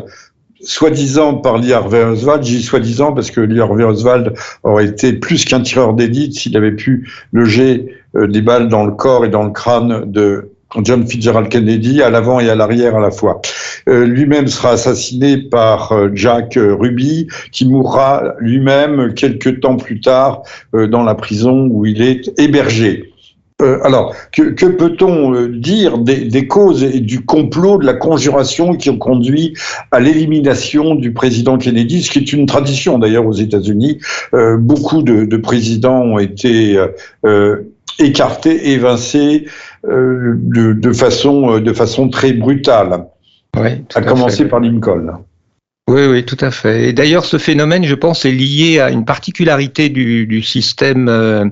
soi-disant 0.66 1.34
par 1.34 1.58
Lee 1.58 1.72
Harvey 1.72 2.02
Oswald, 2.02 2.42
j'ai 2.42 2.60
soi-disant 2.60 3.12
parce 3.12 3.30
que 3.30 3.40
Lee 3.40 3.60
Harvey 3.60 3.84
Oswald 3.84 4.34
aurait 4.64 4.86
été 4.86 5.12
plus 5.12 5.44
qu'un 5.44 5.60
tireur 5.60 5.94
d'élite 5.94 6.34
s'il 6.34 6.56
avait 6.56 6.72
pu 6.72 7.08
loger 7.32 7.94
euh, 8.16 8.26
des 8.26 8.42
balles 8.42 8.68
dans 8.68 8.84
le 8.84 8.92
corps 8.92 9.24
et 9.24 9.28
dans 9.28 9.44
le 9.44 9.50
crâne 9.50 10.10
de 10.10 10.50
John 10.82 11.06
Fitzgerald 11.06 11.48
Kennedy 11.48 12.02
à 12.02 12.10
l'avant 12.10 12.40
et 12.40 12.50
à 12.50 12.56
l'arrière 12.56 12.96
à 12.96 13.00
la 13.00 13.12
fois. 13.12 13.40
Euh, 13.88 14.04
lui-même 14.04 14.48
sera 14.48 14.70
assassiné 14.70 15.38
par 15.38 15.92
euh, 15.92 16.10
Jack 16.12 16.58
Ruby, 16.58 17.28
qui 17.52 17.66
mourra 17.66 18.34
lui-même 18.40 19.14
quelques 19.14 19.60
temps 19.60 19.76
plus 19.76 20.00
tard 20.00 20.42
dans 20.72 21.04
la 21.04 21.14
prison 21.14 21.68
où 21.70 21.86
il 21.86 22.02
est 22.02 22.38
hébergé. 22.38 23.05
Euh, 23.62 23.78
alors, 23.84 24.14
que, 24.32 24.42
que 24.50 24.66
peut-on 24.66 25.34
euh, 25.34 25.48
dire 25.48 25.96
des, 25.96 26.26
des, 26.26 26.46
causes 26.46 26.84
et 26.84 27.00
du 27.00 27.24
complot, 27.24 27.78
de 27.78 27.86
la 27.86 27.94
conjuration 27.94 28.76
qui 28.76 28.90
ont 28.90 28.98
conduit 28.98 29.54
à 29.92 30.00
l'élimination 30.00 30.94
du 30.94 31.14
président 31.14 31.56
Kennedy, 31.56 32.02
ce 32.02 32.10
qui 32.10 32.18
est 32.18 32.32
une 32.34 32.44
tradition 32.44 32.98
d'ailleurs 32.98 33.26
aux 33.26 33.32
États-Unis. 33.32 33.98
Euh, 34.34 34.58
beaucoup 34.58 35.02
de, 35.02 35.24
de, 35.24 35.36
présidents 35.38 36.02
ont 36.02 36.18
été 36.18 36.78
euh, 37.24 37.62
écartés, 37.98 38.72
évincés 38.72 39.46
de, 39.84 40.72
de, 40.74 40.92
façon, 40.92 41.58
de 41.58 41.72
façon 41.72 42.10
très 42.10 42.34
brutale. 42.34 43.06
Oui, 43.56 43.84
à, 43.94 44.00
à 44.00 44.02
commencer 44.02 44.46
par 44.48 44.60
Lincoln. 44.60 45.24
Oui, 45.88 46.04
oui, 46.04 46.24
tout 46.24 46.36
à 46.40 46.50
fait. 46.50 46.88
Et 46.88 46.92
d'ailleurs, 46.92 47.24
ce 47.24 47.38
phénomène, 47.38 47.84
je 47.84 47.94
pense, 47.94 48.24
est 48.24 48.32
lié 48.32 48.80
à 48.80 48.90
une 48.90 49.04
particularité 49.04 49.88
du, 49.88 50.42
système 50.42 51.08
euh, 51.08 51.44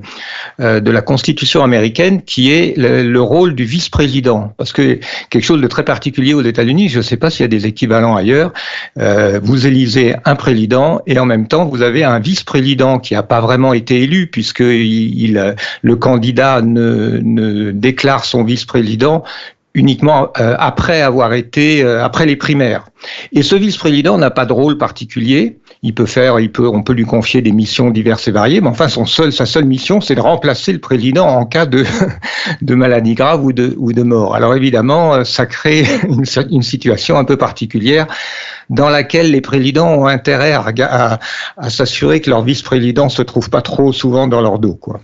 euh, 0.59 0.81
de 0.81 0.91
la 0.91 1.03
Constitution 1.03 1.62
américaine, 1.62 2.21
qui 2.21 2.50
est 2.50 2.76
le, 2.76 3.21
rôle 3.21 3.55
du 3.55 3.62
vice-président. 3.62 4.53
Parce 4.57 4.73
que 4.73 4.99
quelque 5.31 5.45
chose 5.45 5.61
de 5.62 5.67
très 5.69 5.85
particulier 5.85 6.35
aux 6.35 6.43
États-Unis, 6.43 6.88
je 6.88 6.97
ne 6.99 7.03
sais 7.03 7.17
pas 7.17 7.31
s'il 7.31 7.43
y 7.43 7.45
a 7.45 7.49
des 7.49 7.67
équivalents 7.67 8.17
ailleurs, 8.17 8.53
euh, 8.99 9.38
vous 9.41 9.69
élisez 9.69 10.17
un 10.25 10.35
président 10.35 11.00
et 11.07 11.17
en 11.21 11.26
même 11.26 11.47
temps, 11.47 11.67
vous 11.67 11.83
avez 11.83 12.03
un 12.03 12.19
vice-président 12.19 12.99
qui 12.99 13.14
n'a 13.14 13.23
pas 13.23 13.41
vraiment 13.41 13.73
été 13.73 14.03
élu, 14.03 14.26
puisque 14.26 14.64
le 14.64 15.95
candidat 15.95 16.61
ne, 16.61 17.21
ne 17.23 17.71
déclare 17.71 18.25
son 18.25 18.43
vice-président 18.43 19.23
uniquement 19.75 20.31
euh, 20.38 20.54
après 20.59 21.02
avoir 21.02 21.35
été 21.35 21.83
euh, 21.83 22.04
après 22.04 22.26
les 22.26 22.37
primaires. 22.37 22.87
Et 23.33 23.43
ce 23.43 23.57
vice-président 23.57 24.16
n'a 24.16 24.31
pas 24.31 24.47
de 24.47 24.52
rôle 24.52 24.78
particulier. 24.78 25.59
Il 25.83 25.95
peut 25.95 26.07
faire, 26.07 26.38
il 26.40 26.50
peut, 26.50 26.66
on 26.66 26.83
peut 26.83 26.93
lui 26.93 27.04
confier 27.04 27.43
des 27.43 27.52
missions 27.52 27.90
diverses 27.90 28.28
et 28.28 28.31
variées, 28.31 28.61
mais 28.61 28.69
enfin 28.69 28.88
son 28.88 29.04
seul, 29.04 29.33
sa 29.33 29.47
seule 29.47 29.64
mission, 29.64 30.00
c'est 30.00 30.14
de 30.14 30.21
remplacer 30.21 30.73
le 30.73 30.78
président 30.78 31.26
en 31.26 31.45
cas 31.45 31.66
de 31.66 31.85
de 32.62 32.75
maladie 32.75 33.14
grave 33.14 33.45
ou 33.45 33.52
de 33.52 33.75
ou 33.76 33.93
de 33.93 34.02
mort. 34.02 34.35
Alors 34.35 34.54
évidemment, 34.54 35.14
euh, 35.14 35.25
ça 35.25 35.45
crée 35.47 35.85
une, 36.09 36.25
une 36.50 36.62
situation 36.62 37.19
un 37.19 37.25
peu 37.25 37.37
particulière 37.37 38.07
dans 38.71 38.88
laquelle 38.88 39.31
les 39.31 39.40
présidents 39.40 39.93
ont 39.93 40.07
intérêt 40.07 40.52
à, 40.52 40.64
à, 40.85 41.19
à 41.57 41.71
s'assurer 41.71 42.21
que 42.21 42.31
leur 42.31 42.43
vice-président 42.43 43.09
se 43.09 43.23
trouve 43.23 43.50
pas 43.50 43.61
trop 43.61 43.93
souvent 43.93 44.26
dans 44.28 44.40
leur 44.40 44.59
dos, 44.59 44.75
quoi. 44.75 45.00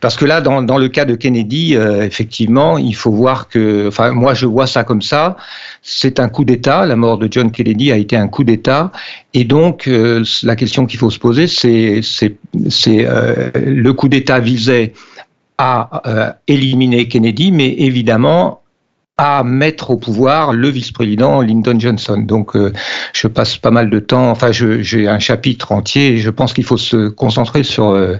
Parce 0.00 0.16
que 0.16 0.24
là, 0.24 0.40
dans, 0.40 0.62
dans 0.62 0.78
le 0.78 0.88
cas 0.88 1.04
de 1.04 1.14
Kennedy, 1.14 1.76
euh, 1.76 2.02
effectivement, 2.02 2.78
il 2.78 2.94
faut 2.94 3.10
voir 3.10 3.48
que, 3.48 3.88
enfin, 3.88 4.12
moi, 4.12 4.34
je 4.34 4.46
vois 4.46 4.66
ça 4.66 4.84
comme 4.84 5.02
ça. 5.02 5.36
C'est 5.82 6.20
un 6.20 6.28
coup 6.28 6.44
d'État. 6.44 6.86
La 6.86 6.96
mort 6.96 7.18
de 7.18 7.28
John 7.30 7.50
Kennedy 7.50 7.92
a 7.92 7.96
été 7.96 8.16
un 8.16 8.28
coup 8.28 8.44
d'État. 8.44 8.92
Et 9.34 9.44
donc, 9.44 9.86
euh, 9.86 10.24
la 10.42 10.56
question 10.56 10.86
qu'il 10.86 10.98
faut 10.98 11.10
se 11.10 11.18
poser, 11.18 11.46
c'est, 11.46 12.00
euh, 12.88 13.50
le 13.54 13.92
coup 13.92 14.08
d'État 14.08 14.40
visait 14.40 14.92
à 15.58 16.38
éliminer 16.48 17.06
Kennedy, 17.06 17.52
mais 17.52 17.68
évidemment 17.78 18.61
à 19.22 19.44
mettre 19.44 19.90
au 19.90 19.96
pouvoir 19.96 20.52
le 20.52 20.68
vice-président 20.68 21.42
Lyndon 21.42 21.78
Johnson. 21.78 22.18
Donc, 22.18 22.56
euh, 22.56 22.72
je 23.12 23.28
passe 23.28 23.56
pas 23.56 23.70
mal 23.70 23.88
de 23.88 24.00
temps, 24.00 24.32
enfin, 24.32 24.50
j'ai 24.50 25.06
un 25.06 25.20
chapitre 25.20 25.70
entier 25.70 26.08
et 26.08 26.16
je 26.16 26.28
pense 26.28 26.52
qu'il 26.52 26.64
faut 26.64 26.76
se 26.76 27.08
concentrer 27.08 27.62
sur 27.62 27.90
euh, 27.90 28.16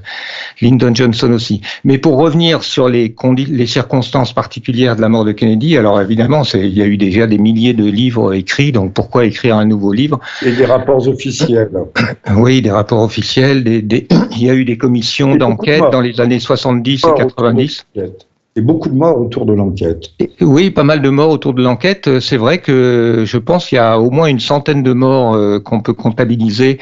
Lyndon 0.60 0.94
Johnson 0.94 1.32
aussi. 1.32 1.60
Mais 1.82 1.98
pour 1.98 2.18
revenir 2.18 2.62
sur 2.62 2.88
les, 2.88 3.12
les 3.48 3.66
circonstances 3.66 4.32
particulières 4.32 4.94
de 4.94 5.00
la 5.00 5.08
mort 5.08 5.24
de 5.24 5.32
Kennedy, 5.32 5.76
alors 5.76 6.00
évidemment, 6.00 6.44
il 6.54 6.72
y 6.72 6.82
a 6.82 6.86
eu 6.86 6.96
déjà 6.96 7.26
des 7.26 7.38
milliers 7.38 7.74
de 7.74 7.84
livres 7.84 8.32
écrits, 8.32 8.70
donc 8.70 8.92
pourquoi 8.92 9.24
écrire 9.24 9.56
un 9.56 9.64
nouveau 9.64 9.92
livre? 9.92 10.20
Et 10.46 10.52
des 10.52 10.66
rapports 10.66 11.08
officiels. 11.08 11.70
Oui, 12.36 12.62
des 12.62 12.70
rapports 12.70 13.02
officiels, 13.02 13.64
des, 13.64 13.82
des... 13.82 14.06
il 14.30 14.44
y 14.44 14.50
a 14.50 14.54
eu 14.54 14.64
des 14.64 14.78
commissions 14.78 15.34
d'enquête 15.34 15.82
dans 15.90 16.00
les 16.00 16.20
années 16.20 16.38
70 16.38 17.02
et 17.04 17.14
90 17.18 17.86
et 18.54 18.60
beaucoup 18.60 18.90
de 18.90 18.94
morts 18.94 19.18
autour 19.18 19.46
de 19.46 19.54
l'enquête. 19.54 20.10
Oui, 20.40 20.70
pas 20.70 20.84
mal 20.84 21.00
de 21.00 21.08
morts 21.08 21.30
autour 21.30 21.54
de 21.54 21.62
l'enquête. 21.62 22.20
C'est 22.20 22.36
vrai 22.36 22.58
que 22.58 23.24
je 23.26 23.38
pense 23.38 23.68
qu'il 23.68 23.76
y 23.76 23.78
a 23.78 23.98
au 23.98 24.10
moins 24.10 24.26
une 24.26 24.40
centaine 24.40 24.82
de 24.82 24.92
morts 24.92 25.34
euh, 25.34 25.58
qu'on 25.58 25.80
peut 25.80 25.94
comptabiliser 25.94 26.78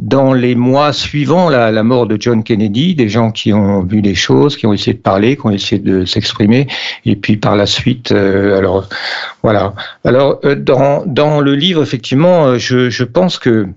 dans 0.00 0.32
les 0.32 0.56
mois 0.56 0.92
suivant 0.92 1.48
la, 1.48 1.70
la, 1.70 1.82
mort 1.84 2.08
de 2.08 2.16
John 2.18 2.42
Kennedy, 2.42 2.96
des 2.96 3.08
gens 3.08 3.30
qui 3.30 3.52
ont 3.52 3.84
vu 3.84 4.02
des 4.02 4.16
choses, 4.16 4.56
qui 4.56 4.66
ont 4.66 4.72
essayé 4.72 4.94
de 4.94 5.02
parler, 5.02 5.36
qui 5.36 5.46
ont 5.46 5.50
essayé 5.50 5.80
de 5.80 6.04
s'exprimer, 6.04 6.66
et 7.04 7.14
puis 7.14 7.36
par 7.36 7.54
la 7.54 7.66
suite, 7.66 8.10
euh, 8.10 8.58
alors 8.58 8.88
voilà. 9.44 9.74
Alors 10.04 10.40
euh, 10.44 10.56
dans 10.56 11.04
dans 11.06 11.40
le 11.40 11.54
livre, 11.54 11.80
effectivement, 11.80 12.58
je, 12.58 12.90
je 12.90 13.04
pense 13.04 13.38
que 13.38 13.68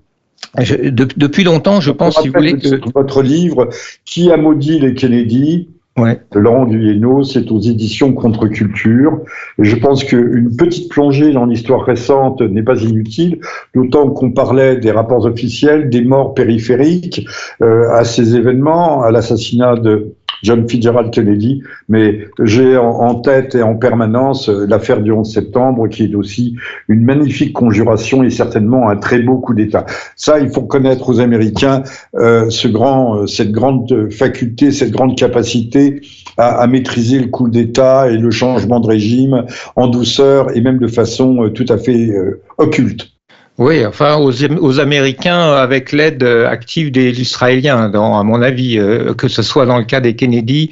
je, 0.57 0.75
depuis 0.89 1.43
longtemps, 1.43 1.81
je 1.81 1.91
pense, 1.91 2.19
si 2.19 2.29
vous 2.29 2.33
voulez, 2.33 2.57
que 2.57 2.89
votre 2.95 3.21
livre, 3.21 3.69
qui 4.05 4.31
a 4.31 4.37
maudit 4.37 4.79
les 4.79 4.95
Kennedy, 4.95 5.67
ouais. 5.97 6.19
Laurent 6.33 6.65
Duyeno, 6.65 7.23
c'est 7.23 7.51
aux 7.51 7.59
éditions 7.59 8.13
Contre-Culture. 8.13 9.19
Je 9.59 9.75
pense 9.75 10.03
qu'une 10.03 10.55
petite 10.55 10.89
plongée 10.89 11.31
dans 11.31 11.45
l'histoire 11.45 11.83
récente 11.83 12.41
n'est 12.41 12.63
pas 12.63 12.81
inutile, 12.81 13.39
d'autant 13.75 14.09
qu'on 14.09 14.31
parlait 14.31 14.77
des 14.77 14.91
rapports 14.91 15.25
officiels, 15.25 15.89
des 15.89 16.01
morts 16.01 16.33
périphériques 16.33 17.25
euh, 17.61 17.91
à 17.91 18.03
ces 18.03 18.35
événements, 18.35 19.01
à 19.01 19.11
l'assassinat 19.11 19.75
de 19.75 20.13
John 20.43 20.67
Fitzgerald 20.67 21.11
Kennedy, 21.11 21.61
mais 21.89 22.27
j'ai 22.43 22.77
en 22.77 23.15
tête 23.15 23.55
et 23.55 23.63
en 23.63 23.75
permanence 23.75 24.49
euh, 24.49 24.65
l'affaire 24.67 25.01
du 25.01 25.11
11 25.11 25.31
septembre, 25.31 25.87
qui 25.87 26.03
est 26.03 26.15
aussi 26.15 26.55
une 26.87 27.03
magnifique 27.03 27.53
conjuration 27.53 28.23
et 28.23 28.29
certainement 28.29 28.89
un 28.89 28.97
très 28.97 29.19
beau 29.19 29.37
coup 29.37 29.53
d'État. 29.53 29.85
Ça, 30.15 30.39
il 30.39 30.49
faut 30.49 30.63
connaître 30.63 31.09
aux 31.09 31.19
Américains 31.19 31.83
euh, 32.15 32.47
euh, 32.47 33.27
cette 33.27 33.51
grande 33.51 34.11
faculté, 34.11 34.71
cette 34.71 34.91
grande 34.91 35.17
capacité 35.17 36.01
à 36.37 36.67
maîtriser 36.67 37.19
le 37.19 37.27
coup 37.27 37.49
d'État 37.49 38.11
et 38.11 38.17
le 38.17 38.29
changement 38.29 38.79
de 38.79 38.87
régime 38.87 39.45
en 39.75 39.87
douceur 39.87 40.55
et 40.55 40.61
même 40.61 40.77
de 40.77 40.87
façon 40.87 41.49
tout 41.49 41.65
à 41.67 41.77
fait 41.77 42.11
occulte. 42.59 43.16
Oui, 43.57 43.83
enfin 43.87 44.17
aux, 44.17 44.31
aux 44.31 44.79
Américains 44.79 45.53
avec 45.53 45.91
l'aide 45.91 46.23
active 46.23 46.91
des 46.91 47.21
Israéliens, 47.21 47.89
dans, 47.89 48.19
à 48.19 48.23
mon 48.23 48.43
avis, 48.43 48.77
euh, 48.77 49.15
que 49.15 49.27
ce 49.27 49.41
soit 49.41 49.65
dans 49.65 49.79
le 49.79 49.83
cas 49.83 49.99
des 49.99 50.15
Kennedy 50.15 50.69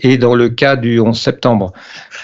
et 0.00 0.16
dans 0.16 0.34
le 0.34 0.48
cas 0.48 0.76
du 0.76 1.00
11 1.00 1.20
septembre. 1.20 1.74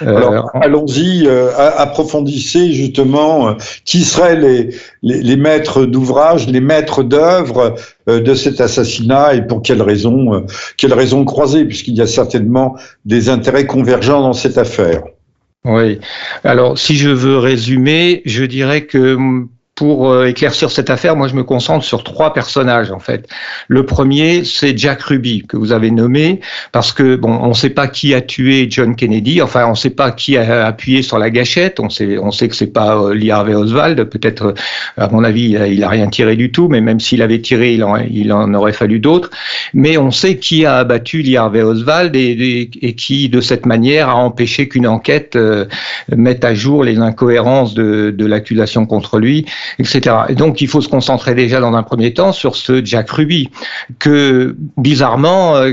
Euh, 0.01 0.17
Alors, 0.17 0.51
allons-y, 0.55 1.27
euh, 1.27 1.51
approfondissez 1.77 2.73
justement 2.73 3.57
qui 3.85 4.05
seraient 4.05 4.37
les, 4.37 4.71
les, 5.03 5.21
les 5.21 5.37
maîtres 5.37 5.85
d'ouvrage, 5.85 6.47
les 6.47 6.63
maîtres 6.63 7.03
d'œuvre 7.03 7.75
de 8.07 8.35
cet 8.35 8.63
assassinat 8.63 9.35
et 9.35 9.47
pour 9.47 9.61
quelles 9.61 9.83
raisons, 9.83 10.47
quelles 10.79 10.95
raisons 10.95 11.27
croisées, 11.27 11.67
puisqu'il 11.67 11.95
y 11.95 12.01
a 12.01 12.07
certainement 12.07 12.75
des 13.05 13.29
intérêts 13.29 13.67
convergents 13.67 14.23
dans 14.23 14.33
cette 14.33 14.57
affaire. 14.57 15.03
Oui. 15.67 16.01
Alors, 16.43 16.79
si 16.79 16.97
je 16.97 17.11
veux 17.11 17.37
résumer, 17.37 18.23
je 18.25 18.45
dirais 18.45 18.87
que 18.87 19.19
pour 19.81 20.11
euh, 20.11 20.27
éclaircir 20.27 20.71
cette 20.71 20.91
affaire, 20.91 21.17
moi 21.17 21.27
je 21.27 21.35
me 21.35 21.43
concentre 21.43 21.87
sur 21.87 22.05
trois 22.05 22.35
personnages 22.35 22.93
en 22.93 22.99
fait. 22.99 23.27
Le 23.67 23.87
premier, 23.87 24.45
c'est 24.45 24.77
Jack 24.77 25.01
Ruby 25.01 25.43
que 25.49 25.57
vous 25.57 25.73
avez 25.73 25.91
nommé 25.91 26.41
parce 26.71 26.93
que 26.93 27.17
bon, 27.17 27.33
on 27.41 27.49
ne 27.49 27.55
sait 27.55 27.71
pas 27.71 27.89
qui 27.89 28.13
a 28.13 28.21
tué 28.21 28.67
John 28.69 28.95
Kennedy. 28.95 29.41
Enfin, 29.41 29.65
on 29.65 29.71
ne 29.71 29.75
sait 29.75 29.89
pas 29.89 30.11
qui 30.11 30.37
a 30.37 30.67
appuyé 30.67 31.01
sur 31.01 31.19
la 31.19 31.31
gâchette. 31.31 31.81
On 31.81 31.89
sait, 31.89 32.19
on 32.19 32.31
sait 32.31 32.49
que 32.49 32.57
c'est 32.57 32.67
pas 32.67 32.95
euh, 32.95 33.15
Lee 33.15 33.31
Harvey 33.31 33.55
Oswald. 33.55 34.05
Peut-être, 34.05 34.53
à 34.99 35.09
mon 35.09 35.25
avis, 35.25 35.57
il 35.71 35.83
a, 35.83 35.89
rien 35.89 36.09
tiré 36.09 36.37
du 36.37 36.53
tout. 36.53 36.69
Mais 36.69 36.83
même 36.83 37.01
s'il 37.01 37.23
avait 37.23 37.41
tiré, 37.41 37.73
il 37.73 37.83
en, 37.83 37.97
il 37.97 38.35
en 38.35 38.53
aurait 38.53 38.75
fallu 38.75 38.99
d'autres. 38.99 39.31
Mais 39.73 39.97
on 39.97 40.11
sait 40.11 40.37
qui 40.37 40.67
a 40.67 40.77
abattu 40.77 41.23
Lee 41.23 41.39
Harvey 41.39 41.63
Oswald 41.63 42.15
et, 42.15 42.69
et, 42.83 42.93
qui, 42.93 43.31
de 43.31 43.41
cette 43.41 43.65
manière, 43.65 44.11
a 44.11 44.17
empêché 44.17 44.69
qu'une 44.69 44.87
enquête 44.87 45.37
euh, 45.37 45.65
mette 46.15 46.45
à 46.45 46.53
jour 46.53 46.85
les 46.85 46.99
incohérences 46.99 47.73
de, 47.73 48.15
de 48.15 48.27
l'accusation 48.27 48.85
contre 48.85 49.19
lui, 49.19 49.47
etc. 49.79 50.17
Et 50.29 50.35
donc, 50.35 50.61
il 50.61 50.69
faut 50.69 50.81
se 50.81 50.89
concentrer 50.89 51.35
déjà 51.35 51.61
dans 51.61 51.75
un 51.75 51.83
premier 51.83 52.13
temps 52.13 52.33
sur 52.33 52.57
ce 52.57 52.85
Jack 52.85 53.11
Ruby 53.11 53.51
euh, 54.07 54.55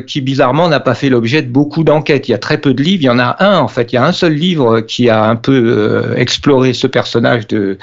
qui 0.01 0.22
bizarrement 0.22 0.70
n'a 0.70 0.80
pas 0.80 0.94
fait 0.94 1.10
l'objet 1.10 1.42
de 1.42 1.50
beaucoup 1.50 1.84
d'enquêtes. 1.84 2.27
Il 2.27 2.32
y 2.32 2.36
a 2.36 2.38
très 2.38 2.58
peu 2.58 2.74
de 2.74 2.82
livres. 2.82 3.04
Il 3.04 3.06
y 3.06 3.10
en 3.10 3.20
a 3.20 3.38
un 3.39 3.60
en 3.60 3.68
fait. 3.68 3.92
Il 3.92 3.96
y 3.96 4.00
a 4.00 4.06
un 4.06 4.12
seul 4.12 4.34
livre 4.34 4.82
qui 4.82 5.10
a 5.10 5.24
un 5.25 5.36
peu 5.36 5.54
euh, 5.54 6.16
exploré 6.16 6.74
ce 6.74 6.88
personnage 6.88 7.48
de, 7.48 7.77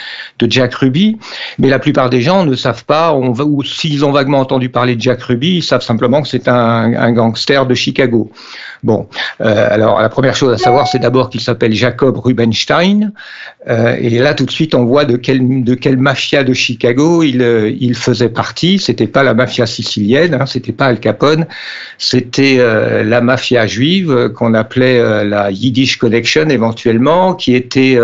Jack 0.46 0.74
Ruby, 0.74 1.16
mais 1.58 1.68
la 1.68 1.78
plupart 1.78 2.10
des 2.10 2.20
gens 2.20 2.44
ne 2.44 2.54
savent 2.54 2.84
pas, 2.84 3.14
ou 3.14 3.62
s'ils 3.62 4.04
ont 4.04 4.12
vaguement 4.12 4.40
entendu 4.40 4.68
parler 4.68 4.94
de 4.94 5.00
Jack 5.00 5.22
Ruby, 5.22 5.56
ils 5.56 5.62
savent 5.62 5.82
simplement 5.82 6.20
que 6.20 6.28
c'est 6.28 6.48
un, 6.48 7.12
gangster 7.12 7.64
de 7.66 7.74
Chicago. 7.74 8.30
Bon, 8.82 9.08
euh, 9.40 9.68
alors 9.70 10.02
la 10.02 10.10
première 10.10 10.36
chose 10.36 10.52
à 10.52 10.58
savoir, 10.58 10.86
c'est 10.86 10.98
d'abord 10.98 11.30
qu'il 11.30 11.40
s'appelle 11.40 11.72
Jacob 11.72 12.18
Rubenstein. 12.18 13.12
Et 13.66 14.18
là, 14.18 14.34
tout 14.34 14.44
de 14.44 14.50
suite, 14.50 14.74
on 14.74 14.84
voit 14.84 15.06
de 15.06 15.16
quelle, 15.16 15.64
de 15.64 15.74
quelle 15.74 15.96
mafia 16.04 16.44
de 16.44 16.52
Chicago 16.52 17.22
il, 17.22 17.40
euh, 17.40 17.72
il 17.80 17.94
faisait 17.94 18.28
partie. 18.28 18.78
C'était 18.78 19.06
pas 19.06 19.22
la 19.22 19.34
mafia 19.34 19.66
sicilienne, 19.66 20.34
hein, 20.34 20.46
c'était 20.46 20.72
pas 20.72 20.86
Al 20.86 21.00
Capone, 21.00 21.46
c'était 21.98 22.56
euh, 22.58 23.02
la 23.02 23.20
mafia 23.20 23.66
juive 23.66 24.30
qu'on 24.36 24.52
appelait 24.54 24.98
euh, 24.98 25.24
la 25.24 25.50
Yiddish 25.50 25.96
Connection 25.96 26.48
éventuellement, 26.50 27.34
qui 27.34 27.54
était, 27.54 27.98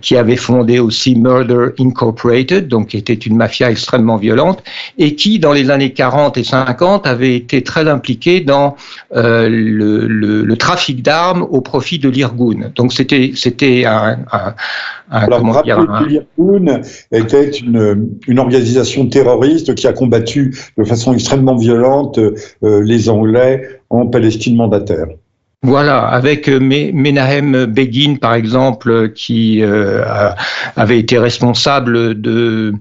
qui 0.00 0.16
avait 0.16 0.36
fondé 0.36 0.78
aussi 0.80 1.14
Murder 1.14 1.66
Incorporated, 1.78 2.66
donc 2.68 2.88
qui 2.88 2.96
était 2.96 3.14
une 3.14 3.36
mafia 3.36 3.70
extrêmement 3.70 4.16
violente, 4.16 4.62
et 4.98 5.14
qui, 5.14 5.38
dans 5.38 5.52
les 5.52 5.70
années 5.70 5.92
40 5.92 6.36
et 6.36 6.44
50, 6.44 7.06
avait 7.06 7.36
été 7.36 7.62
très 7.62 7.88
impliquée 7.88 8.40
dans 8.40 8.76
le, 9.14 9.48
le, 9.48 10.42
le, 10.42 10.56
trafic 10.56 11.02
d'armes 11.02 11.42
au 11.42 11.60
profit 11.60 11.98
de 11.98 12.08
l'Irgun. 12.08 12.72
Donc 12.74 12.92
c'était 12.92 13.32
c'était 13.34 13.84
un, 13.84 14.18
un, 14.32 14.54
un 15.10 15.18
Alors, 15.18 15.38
comment 15.38 15.62
dire, 15.62 15.78
un... 15.78 16.04
était 17.12 17.50
une, 17.50 18.08
une 18.26 18.38
organisation 18.38 19.08
terroriste 19.08 19.74
qui 19.74 19.86
a 19.86 19.92
combattu 19.92 20.56
de 20.76 20.84
façon 20.84 21.12
extrêmement 21.12 21.56
violente 21.56 22.18
euh, 22.18 22.82
les 22.82 23.08
Anglais 23.08 23.80
en 23.90 24.06
Palestine 24.06 24.56
mandataire. 24.56 25.06
Voilà, 25.66 25.98
avec 26.06 26.48
euh, 26.48 26.60
Menahem 26.60 27.66
Begin, 27.66 28.18
par 28.20 28.34
exemple, 28.34 29.10
qui 29.10 29.62
euh, 29.62 30.04
avait 30.76 31.00
été 31.00 31.18
responsable 31.18 32.20
de, 32.20 32.72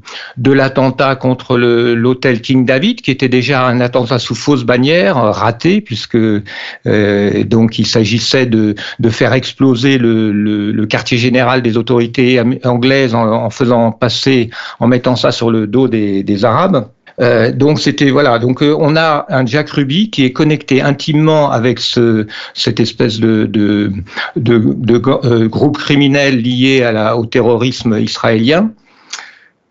l'attentat 0.46 1.15
contre 1.15 1.58
l'hôtel 1.58 2.42
King 2.42 2.63
David, 2.63 3.01
qui 3.01 3.10
était 3.10 3.27
déjà 3.27 3.65
un 3.65 3.82
attentat 3.82 4.20
sous 4.20 4.36
fausse 4.36 4.65
bannière, 4.65 5.15
raté, 5.15 5.82
puisque 5.82 6.15
euh, 6.15 7.44
donc 7.46 7.80
il 7.80 7.88
s'agissait 7.88 8.46
de, 8.46 8.75
faire 9.10 9.34
exploser 9.34 9.98
le, 9.98 10.86
quartier 10.86 11.18
général 11.18 11.63
des 11.63 11.77
autorités 11.77 12.39
anglaises 12.65 13.15
en, 13.15 13.50
faisant 13.50 13.92
passer, 13.94 14.51
en 14.80 14.86
mettant 14.86 15.15
ça 15.15 15.32
sur 15.32 15.50
le 15.50 15.65
dos 15.65 15.88
des 15.88 16.46
Arabes. 16.46 16.86
Euh, 17.22 17.51
donc 17.51 17.79
c'était 17.79 18.10
voilà. 18.10 18.40
Donc 18.40 18.61
euh, 18.61 18.75
on 18.77 18.96
a 18.96 19.25
un 19.29 19.46
Jack 19.46 19.70
Ruby 19.70 20.09
qui 20.09 20.25
est 20.25 20.31
connecté 20.31 20.81
intimement 20.81 21.50
avec 21.50 21.79
ce, 21.79 22.27
cette 22.53 22.79
espèce 22.79 23.20
de, 23.20 23.46
de, 23.46 23.92
de, 24.35 24.59
de 24.75 25.01
euh, 25.24 25.48
groupe 25.48 25.77
criminel 25.77 26.42
lié 26.42 26.83
à 26.83 26.92
la, 26.92 27.18
au 27.18 27.25
terrorisme 27.25 27.98
israélien. 27.98 28.72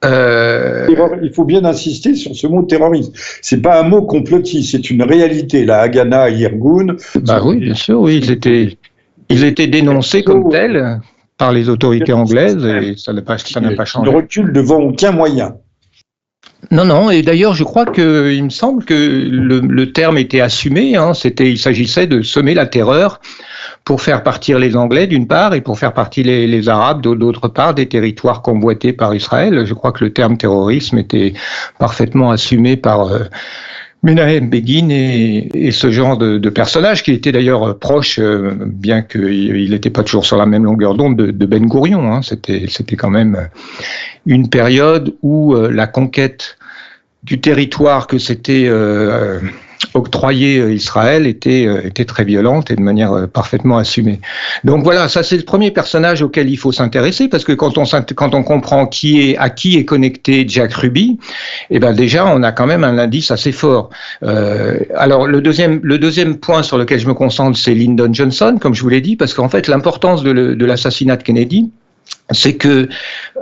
Il 0.03 1.31
faut 1.35 1.45
bien 1.45 1.65
insister 1.65 2.15
sur 2.15 2.35
ce 2.35 2.47
mot 2.47 2.63
terroriste. 2.63 3.15
C'est 3.41 3.63
pas 3.63 3.81
un 3.81 3.85
mot 3.85 4.03
complotiste, 4.03 4.73
c'est 4.73 4.91
une 4.91 5.03
réalité. 5.03 5.65
La 5.65 5.81
Haganah 5.81 6.29
et 6.29 6.41
Irgun. 6.41 6.97
Bah 7.23 7.41
oui, 7.43 7.57
bien 7.57 7.75
sûr, 7.75 8.01
oui, 8.01 8.21
ils 8.23 8.31
étaient, 8.31 8.77
ils 9.31 9.45
étaient 9.45 9.67
dénoncés 9.67 10.23
comme 10.23 10.51
tels 10.51 11.01
par 11.39 11.53
les 11.53 11.71
autorités 11.71 12.13
anglaises 12.13 12.65
et 12.65 12.95
ça 12.97 13.13
n'a 13.15 13.23
pas, 13.23 13.39
ça 13.39 13.61
n'a 13.61 13.75
pas 13.75 13.87
changé. 13.87 14.11
Ne 14.11 14.17
recule 14.17 14.53
devant 14.53 14.79
aucun 14.79 15.11
moyen. 15.11 15.57
Non, 16.71 16.85
non, 16.85 17.11
et 17.11 17.23
d'ailleurs, 17.23 17.55
je 17.55 17.65
crois 17.65 17.85
que 17.85 18.33
il 18.33 18.45
me 18.45 18.51
semble 18.51 18.85
que 18.85 18.95
le, 18.95 19.93
terme 19.93 20.19
était 20.19 20.41
assumé. 20.41 20.97
Hein, 20.97 21.15
c'était, 21.15 21.51
il 21.51 21.59
s'agissait 21.59 22.07
de 22.07 22.23
semer 22.23 22.55
la 22.55 22.67
terreur 22.67 23.21
pour 23.85 24.01
faire 24.01 24.23
partir 24.23 24.59
les 24.59 24.77
Anglais 24.77 25.07
d'une 25.07 25.27
part 25.27 25.55
et 25.55 25.61
pour 25.61 25.79
faire 25.79 25.93
partir 25.93 26.27
les, 26.27 26.47
les 26.47 26.69
Arabes 26.69 27.03
d'autre 27.03 27.49
part 27.49 27.75
des 27.75 27.87
territoires 27.87 28.41
convoités 28.41 28.93
par 28.93 29.15
Israël. 29.15 29.67
Je 29.67 29.75
crois 29.75 29.93
que 29.93 30.05
le 30.05 30.13
terme 30.13 30.37
terrorisme 30.39 30.99
était 30.99 31.35
parfaitement 31.79 32.31
assumé 32.31 32.77
par 32.77 33.09
euh, 33.09 33.25
Menahem 34.05 34.51
Begin 34.51 34.91
et, 34.91 35.71
ce 35.73 35.91
genre 35.91 36.19
de, 36.19 36.51
personnage 36.51 37.03
qui 37.03 37.13
était 37.13 37.33
d'ailleurs 37.33 37.79
proche, 37.79 38.19
euh, 38.19 38.53
bien 38.61 39.01
qu'il 39.01 39.71
n'était 39.71 39.89
pas 39.89 40.03
toujours 40.03 40.27
sur 40.27 40.37
la 40.37 40.45
même 40.45 40.65
longueur 40.65 40.95
d'onde, 40.95 41.17
de, 41.17 41.47
Ben 41.47 41.67
Gourion. 41.67 42.13
Hein. 42.13 42.21
C'était, 42.23 42.67
c'était 42.69 42.97
quand 42.97 43.09
même 43.09 43.49
une 44.27 44.51
période 44.51 45.15
où 45.23 45.55
euh, 45.55 45.71
la 45.71 45.87
conquête 45.87 46.59
du 47.23 47.41
territoire 47.41 48.07
que 48.07 48.19
s'était 48.19 48.67
euh, 48.67 49.41
octroyé 49.95 50.59
euh, 50.59 50.73
Israël 50.73 51.27
était, 51.27 51.67
euh, 51.67 51.87
était 51.87 52.05
très 52.05 52.25
violente 52.25 52.71
et 52.71 52.77
de 52.77 52.81
manière 52.83 53.13
euh, 53.13 53.27
parfaitement 53.27 53.79
assumée. 53.79 54.21
Donc 54.65 54.83
voilà, 54.83 55.09
ça 55.09 55.23
c'est 55.23 55.37
le 55.37 55.45
premier 55.45 55.71
personnage 55.71 56.21
auquel 56.23 56.51
il 56.51 56.57
faut 56.57 56.73
s'intéresser 56.73 57.29
parce 57.29 57.45
que 57.45 57.53
quand 57.53 57.79
on, 57.79 57.85
quand 58.15 58.35
on 58.35 58.43
comprend 58.43 58.87
qui 58.87 59.31
est, 59.31 59.39
à 59.39 59.51
qui 59.51 59.77
est 59.77 59.85
connecté 59.85 60.45
Jack 60.47 60.75
Ruby, 60.75 61.19
eh 61.71 61.79
ben 61.79 61.93
déjà 61.93 62.27
on 62.27 62.43
a 62.43 62.53
quand 62.53 62.67
même 62.67 62.85
un 62.85 62.99
indice 62.99 63.31
assez 63.31 63.53
fort. 63.53 63.91
Euh, 64.25 64.81
alors 64.97 65.27
le 65.27 65.41
deuxième, 65.41 65.81
le 65.83 65.99
deuxième 65.99 66.37
point 66.39 66.63
sur 66.63 66.77
lequel 66.77 66.99
je 66.99 67.07
me 67.07 67.15
concentre, 67.15 67.57
c'est 67.57 67.75
Lyndon 67.75 68.13
Johnson, 68.13 68.59
comme 68.61 68.75
je 68.75 68.83
vous 68.83 68.89
l'ai 68.89 69.01
dit, 69.01 69.17
parce 69.17 69.33
qu'en 69.33 69.49
fait 69.49 69.69
l'importance 69.69 70.23
de, 70.23 70.33
de 70.33 70.67
l'assassinat 70.67 71.17
de 71.17 71.23
Kennedy, 71.23 71.71
c'est 72.31 72.55
que 72.55 72.89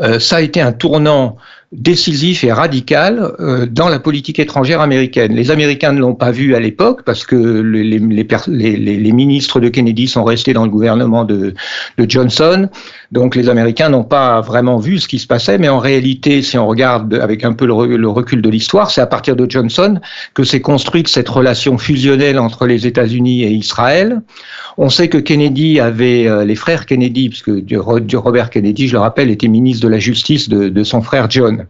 euh, 0.00 0.18
ça 0.18 0.36
a 0.36 0.40
été 0.40 0.60
un 0.60 0.72
tournant 0.72 1.36
décisif 1.72 2.44
et 2.44 2.52
radical 2.52 3.32
euh, 3.40 3.66
dans 3.66 3.88
la 3.88 3.98
politique 3.98 4.38
étrangère 4.38 4.80
américaine. 4.80 5.34
Les 5.34 5.50
Américains 5.50 5.92
ne 5.92 6.00
l'ont 6.00 6.14
pas 6.14 6.30
vu 6.30 6.54
à 6.54 6.60
l'époque 6.60 7.02
parce 7.04 7.24
que 7.24 7.34
les, 7.36 9.12
ministres 9.12 9.58
de 9.58 9.68
Kennedy 9.68 10.06
sont 10.06 10.24
restés 10.24 10.52
dans 10.52 10.64
le 10.64 10.70
gouvernement 10.70 11.24
de 11.24 11.54
Johnson. 11.98 12.68
Donc 13.12 13.36
les 13.36 13.50
Américains 13.50 13.90
n'ont 13.90 14.04
pas 14.04 14.40
vraiment 14.40 14.78
vu 14.78 14.98
ce 14.98 15.06
qui 15.06 15.18
se 15.18 15.26
passait, 15.26 15.58
mais 15.58 15.68
en 15.68 15.78
réalité, 15.78 16.40
si 16.40 16.56
on 16.56 16.66
regarde 16.66 17.12
avec 17.14 17.44
un 17.44 17.52
peu 17.52 17.66
le, 17.66 18.08
recul 18.08 18.40
de 18.40 18.48
l'histoire, 18.48 18.90
c'est 18.90 19.02
à 19.02 19.06
partir 19.06 19.36
de 19.36 19.48
Johnson 19.48 20.00
que 20.32 20.44
s'est 20.44 20.62
construite 20.62 21.08
cette 21.08 21.28
relation 21.28 21.76
fusionnelle 21.76 22.38
entre 22.38 22.66
les 22.66 22.86
États-Unis 22.86 23.42
et 23.42 23.50
Israël. 23.50 24.22
On 24.78 24.88
sait 24.88 25.08
que 25.08 25.18
Kennedy 25.18 25.78
avait, 25.78 26.26
euh, 26.26 26.46
les 26.46 26.56
frères 26.56 26.86
Kennedy, 26.86 27.28
puisque 27.28 27.50
Robert 28.14 28.48
Kennedy, 28.48 28.88
je 28.88 28.94
le 28.94 29.00
rappelle, 29.00 29.30
était 29.30 29.48
ministre 29.48 29.84
de 29.84 29.90
la 29.90 29.98
Justice 29.98 30.48
de 30.48 30.84
son 30.84 31.02
frère 31.02 31.28
John 31.30 31.66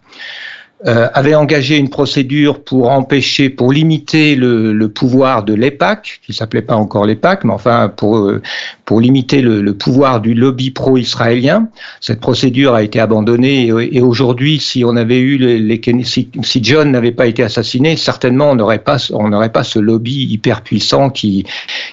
euh, 0.87 1.09
avait 1.14 1.37
engagé 1.37 1.77
une 1.77 1.90
procédure 1.90 2.64
pour 2.64 2.90
empêcher, 2.90 3.51
pour 3.51 3.73
limiter 3.73 4.35
le, 4.35 4.73
le 4.73 4.88
pouvoir 4.88 5.45
de 5.45 5.55
l'EPAC, 5.55 6.21
qui 6.27 6.33
s'appelait 6.33 6.62
pas 6.62 6.75
encore 6.75 7.07
l'EPAC, 7.07 7.45
mais 7.45 7.53
enfin 7.53 7.88
pour 7.88 8.16
euh, 8.16 8.42
pour 8.85 9.01
limiter 9.01 9.42
le, 9.42 9.62
le 9.62 9.75
pouvoir 9.75 10.21
du 10.21 10.35
lobby 10.35 10.71
pro-israélien. 10.71 11.68
Cette 12.01 12.21
procédure 12.21 12.75
a 12.75 12.83
été 12.83 12.99
abandonnée 12.99 13.68
et, 13.68 14.01
aujourd'hui, 14.01 14.59
si 14.59 14.85
on 14.85 14.97
avait 14.97 15.21
eu 15.21 15.38
les, 15.38 15.59
les 15.59 15.81
si, 16.05 16.29
si, 16.42 16.64
John 16.64 16.90
n'avait 16.90 17.12
pas 17.12 17.27
été 17.27 17.42
assassiné, 17.42 17.97
certainement 17.97 18.51
on 18.51 18.57
n'aurait 18.57 18.81
pas 18.81 18.99
on 19.12 19.29
n'aurait 19.29 19.53
pas 19.53 19.64
ce 19.64 19.79
lobby 19.79 20.25
hyper 20.25 20.62
puissant 20.62 21.11
qui 21.11 21.47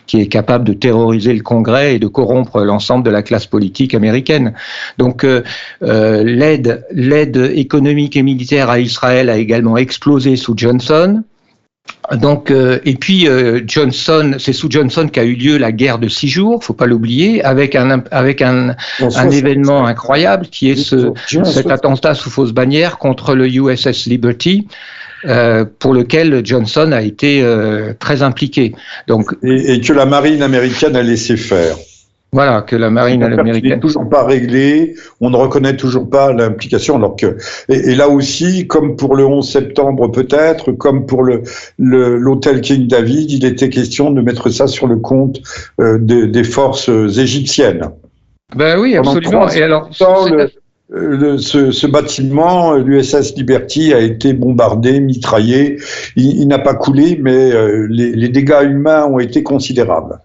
qui 0.08 0.20
est 0.20 0.28
capable 0.28 0.64
de 0.64 0.74
terroriser 0.74 1.34
le 1.34 1.42
Congrès 1.44 1.96
et 1.96 2.00
de 2.00 2.08
corrompre 2.08 2.62
l'ensemble 2.62 3.06
de 3.06 3.12
la 3.12 3.22
classe 3.22 3.46
politique 3.46 3.94
américaine. 3.94 4.54
Donc 4.98 5.24
euh, 5.24 5.44
euh 5.84 6.24
l'aide 6.24 6.86
l'aide 6.92 7.52
économique 7.56 8.18
et 8.18 8.24
militaire 8.24 8.70
à 8.80 8.82
Israël 8.82 9.30
a 9.30 9.38
également 9.38 9.78
explosé 9.78 10.36
sous 10.36 10.54
Johnson. 10.56 11.24
Donc, 12.12 12.50
euh, 12.50 12.80
et 12.86 12.96
puis 12.96 13.28
euh, 13.28 13.62
Johnson, 13.66 14.36
c'est 14.40 14.54
sous 14.54 14.70
Johnson 14.70 15.08
qu'a 15.12 15.24
eu 15.24 15.36
lieu 15.36 15.58
la 15.58 15.72
guerre 15.72 16.00
de 16.00 16.08
six 16.08 16.28
jours, 16.28 16.64
faut 16.64 16.74
pas 16.74 16.86
l'oublier, 16.86 17.44
avec 17.44 17.76
un 17.76 18.04
avec 18.12 18.42
un, 18.42 18.76
un 19.00 19.30
événement 19.30 19.86
incroyable 19.86 20.48
qui 20.48 20.70
est 20.70 20.76
ce, 20.76 21.12
cet 21.44 21.70
attentat 21.70 22.16
sous 22.16 22.30
fausse 22.30 22.52
bannière 22.52 22.98
contre 22.98 23.36
le 23.36 23.48
USS 23.48 24.08
Liberty. 24.08 24.68
Euh, 25.26 25.66
pour 25.80 25.94
lequel 25.94 26.46
Johnson 26.46 26.94
a 26.94 27.02
été 27.02 27.42
euh, 27.42 27.94
très 28.00 28.24
impliqué. 28.24 28.74
Donc, 29.06 29.36
et, 29.44 29.74
et, 29.74 29.82
que 29.82 29.92
la 29.92 30.06
marine 30.06 30.42
américaine 30.42 30.96
a 30.96 31.04
laissé 31.04 31.36
faire. 31.36 31.76
Voilà, 32.32 32.62
que 32.62 32.76
la 32.76 32.92
marine 32.92 33.24
américaine 33.24 33.72
n'est 33.72 33.80
toujours 33.80 34.08
pas 34.08 34.24
réglée, 34.24 34.94
on 35.20 35.32
ne 35.32 35.36
reconnaît 35.36 35.76
toujours 35.76 36.08
pas 36.08 36.32
l'implication, 36.32 36.98
alors 36.98 37.16
que 37.16 37.38
et, 37.70 37.96
là 37.96 38.08
aussi, 38.08 38.68
comme 38.68 38.96
pour 38.96 39.16
le 39.16 39.26
11 39.26 39.50
septembre 39.50 40.10
peut-être, 40.10 40.72
comme 40.74 41.08
pour 41.08 41.24
le 41.24 41.42
l'hôtel 41.80 42.62
King 42.62 42.86
David, 42.86 43.32
il 43.32 43.46
était 43.46 43.70
question 43.70 44.12
de 44.12 44.22
mettre 44.22 44.50
ça 44.50 44.68
sur 44.68 44.86
le 44.86 44.98
compte 44.98 45.40
euh, 45.82 45.98
des, 46.00 46.44
forces 46.44 46.90
égyptiennes. 46.90 47.90
Ben 48.56 48.80
oui, 48.80 48.96
absolument. 48.96 49.50
Et 49.50 49.64
alors, 49.64 49.90
euh, 50.92 51.38
ce, 51.38 51.88
bâtiment, 51.88 52.76
l'USS 52.76 53.36
Liberty, 53.36 53.92
a 53.94 54.00
été 54.00 54.34
bombardé, 54.34 55.00
mitraillé. 55.00 55.78
Il, 56.16 56.48
n'a 56.48 56.60
pas 56.60 56.76
coulé, 56.76 57.18
mais 57.20 57.52
euh, 57.52 57.88
les 57.90 58.30
dégâts 58.30 58.64
humains 58.64 59.06
ont 59.06 59.20
été 59.20 59.42
considérables. 59.42 60.20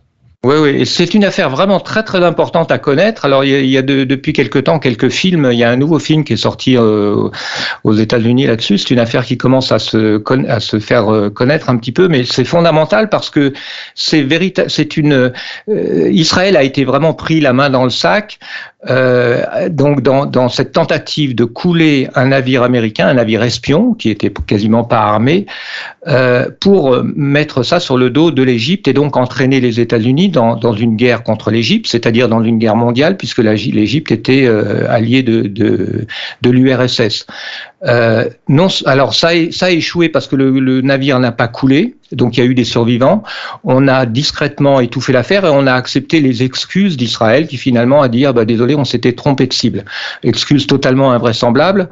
Oui, 0.45 0.57
oui, 0.61 0.85
c'est 0.85 1.15
une 1.15 1.25
affaire 1.25 1.49
vraiment 1.49 1.81
très 1.81 2.03
très 2.03 2.23
importante 2.23 2.71
à 2.71 2.77
connaître. 2.77 3.25
Alors 3.25 3.45
il 3.45 3.65
y 3.65 3.79
a, 3.79 3.83
depuis 3.83 4.35
quelque 4.35 4.59
temps 4.59 4.79
quelques 4.79 5.09
films. 5.09 5.49
Il 5.51 5.59
y 5.59 5.65
a 5.65 5.71
un 5.71 5.77
nouveau 5.77 5.99
film 5.99 6.23
qui 6.23 6.35
est 6.35 6.37
sorti 6.37 6.77
euh, 6.77 7.31
aux 7.83 7.95
États-Unis 7.95 8.47
là-dessus. 8.47 8.77
C'est 8.77 8.91
une 8.91 8.99
affaire 8.99 9.25
qui 9.25 9.39
commence 9.39 9.73
à 9.73 9.79
se 9.79 10.23
à 10.47 10.61
se 10.61 10.79
faire 10.81 11.11
euh, 11.11 11.31
connaître 11.31 11.71
un 11.71 11.79
petit 11.79 11.93
peu, 11.93 12.09
mais 12.09 12.27
c'est 12.27 12.45
fondamental 12.45 13.09
parce 13.09 13.31
que 13.31 13.55
c'est 13.95 14.21
véritable. 14.21 14.69
C'est 14.69 14.99
une 14.99 15.33
euh, 15.71 16.11
Israël 16.11 16.59
a 16.59 16.63
été 16.63 16.85
vraiment 16.85 17.15
pris 17.15 17.41
la 17.41 17.55
main 17.55 17.71
dans 17.71 17.85
le 17.85 17.91
sac. 17.91 18.39
Euh, 18.91 19.69
donc 19.71 20.03
dans, 20.03 20.27
dans, 20.27 20.49
cette 20.49 20.73
tentative 20.73 21.35
de 21.35 21.45
couler 21.45 22.09
un 22.15 22.27
navire 22.27 22.63
américain, 22.63 23.09
un 23.09 23.15
navire 23.15 23.43
espion 23.43 23.95
qui 23.95 24.11
était 24.11 24.33
quasiment 24.47 24.85
pas 24.85 24.99
armé, 24.99 25.47
euh, 26.07 26.49
pour 26.61 27.03
mettre 27.03 27.63
ça 27.63 27.81
sur 27.81 27.97
le 27.97 28.11
dos 28.11 28.31
de 28.31 28.43
l'Égypte 28.43 28.87
et 28.89 28.93
donc 28.93 29.17
entraîner 29.17 29.61
les 29.61 29.81
États-Unis 29.81 30.29
dans, 30.29 30.57
dans, 30.57 30.75
une 30.75 30.97
guerre 30.97 31.23
contre 31.23 31.51
l'Égypte, 31.51 31.87
c'est-à-dire 31.87 32.29
dans 32.29 32.43
une 32.43 32.59
guerre 32.59 32.77
mondiale 32.77 33.17
puisque 33.17 33.39
l'Égypte 33.39 34.13
était 34.13 34.45
euh, 34.47 34.87
alliée 34.91 35.23
de, 35.23 35.43
de, 35.43 36.07
de 36.43 36.51
l'URSS. 36.51 37.27
Euh, 37.87 38.29
non, 38.49 38.69
alors 38.87 39.15
ça, 39.15 39.31
ça 39.51 39.67
a 39.67 39.71
échoué 39.71 40.09
parce 40.09 40.27
que 40.27 40.37
le, 40.37 40.59
le 40.59 40.81
navire 40.81 41.19
n'a 41.21 41.33
pas 41.33 41.49
coulé, 41.49 41.97
donc 42.13 42.37
il 42.37 42.41
y 42.41 42.43
a 42.43 42.47
eu 42.47 42.55
des 42.55 42.65
survivants. 42.65 43.23
On 43.65 43.89
a 43.89 44.07
discrètement 44.07 44.81
étouffé 44.81 45.13
l'affaire 45.13 45.45
et 45.45 45.51
on 45.51 45.67
a 45.67 45.75
accepté 45.75 46.21
les 46.21 46.43
excuses 46.43 46.97
d'Israël 46.97 47.47
qui 47.47 47.57
finalement 47.57 48.03
a 48.03 48.09
dit 48.09 48.27
ah 48.27 48.33
bah 48.33 48.45
désolé 48.45 48.75
on 48.75 48.85
s'était 48.85 49.13
trompé 49.13 49.47
de 49.47 49.53
cible. 49.53 49.85
Excuse 50.23 50.67
totalement 50.67 51.13
invraisemblable. 51.13 51.89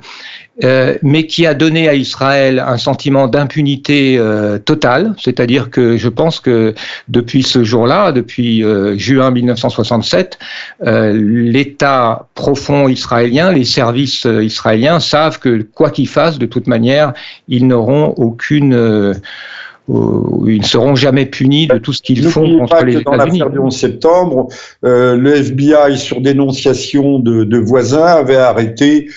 Euh, 0.64 0.98
mais 1.02 1.26
qui 1.26 1.46
a 1.46 1.54
donné 1.54 1.88
à 1.88 1.94
Israël 1.94 2.62
un 2.64 2.76
sentiment 2.76 3.26
d'impunité 3.26 4.18
euh, 4.18 4.58
totale, 4.58 5.14
c'est-à-dire 5.18 5.70
que 5.70 5.96
je 5.96 6.08
pense 6.10 6.40
que 6.40 6.74
depuis 7.08 7.42
ce 7.42 7.64
jour-là, 7.64 8.12
depuis 8.12 8.62
euh, 8.62 8.98
juin 8.98 9.30
1967, 9.30 10.38
l'État 10.84 12.28
profond 12.34 12.86
israélien, 12.88 13.50
les 13.50 13.64
services 13.64 14.24
israéliens 14.24 15.00
savent 15.00 15.38
que 15.38 15.62
quoi 15.62 15.90
qu'ils 15.90 16.08
fassent, 16.08 16.38
de 16.38 16.46
toute 16.46 16.66
manière, 16.66 17.14
ils 17.48 17.66
n'auront 17.66 18.08
aucune 18.18 19.14
ils 19.88 20.58
ne 20.60 20.64
seront 20.64 20.94
jamais 20.94 21.26
punis 21.26 21.66
de 21.66 21.78
tout 21.78 21.92
ce 21.92 22.02
qu'ils 22.02 22.22
font 22.28 22.58
contre 22.58 22.84
les 22.84 22.98
États-Unis. 22.98 23.04
Dans 23.04 23.16
l'affaire 23.16 23.50
du 23.50 23.58
11 23.58 23.76
septembre, 23.76 24.48
euh, 24.84 25.16
le 25.16 25.34
FBI, 25.34 25.98
sur 25.98 26.20
dénonciation 26.20 27.18
de, 27.18 27.44
de 27.44 27.58
voisins, 27.58 28.06
avait 28.06 28.36
arrêté 28.36 29.08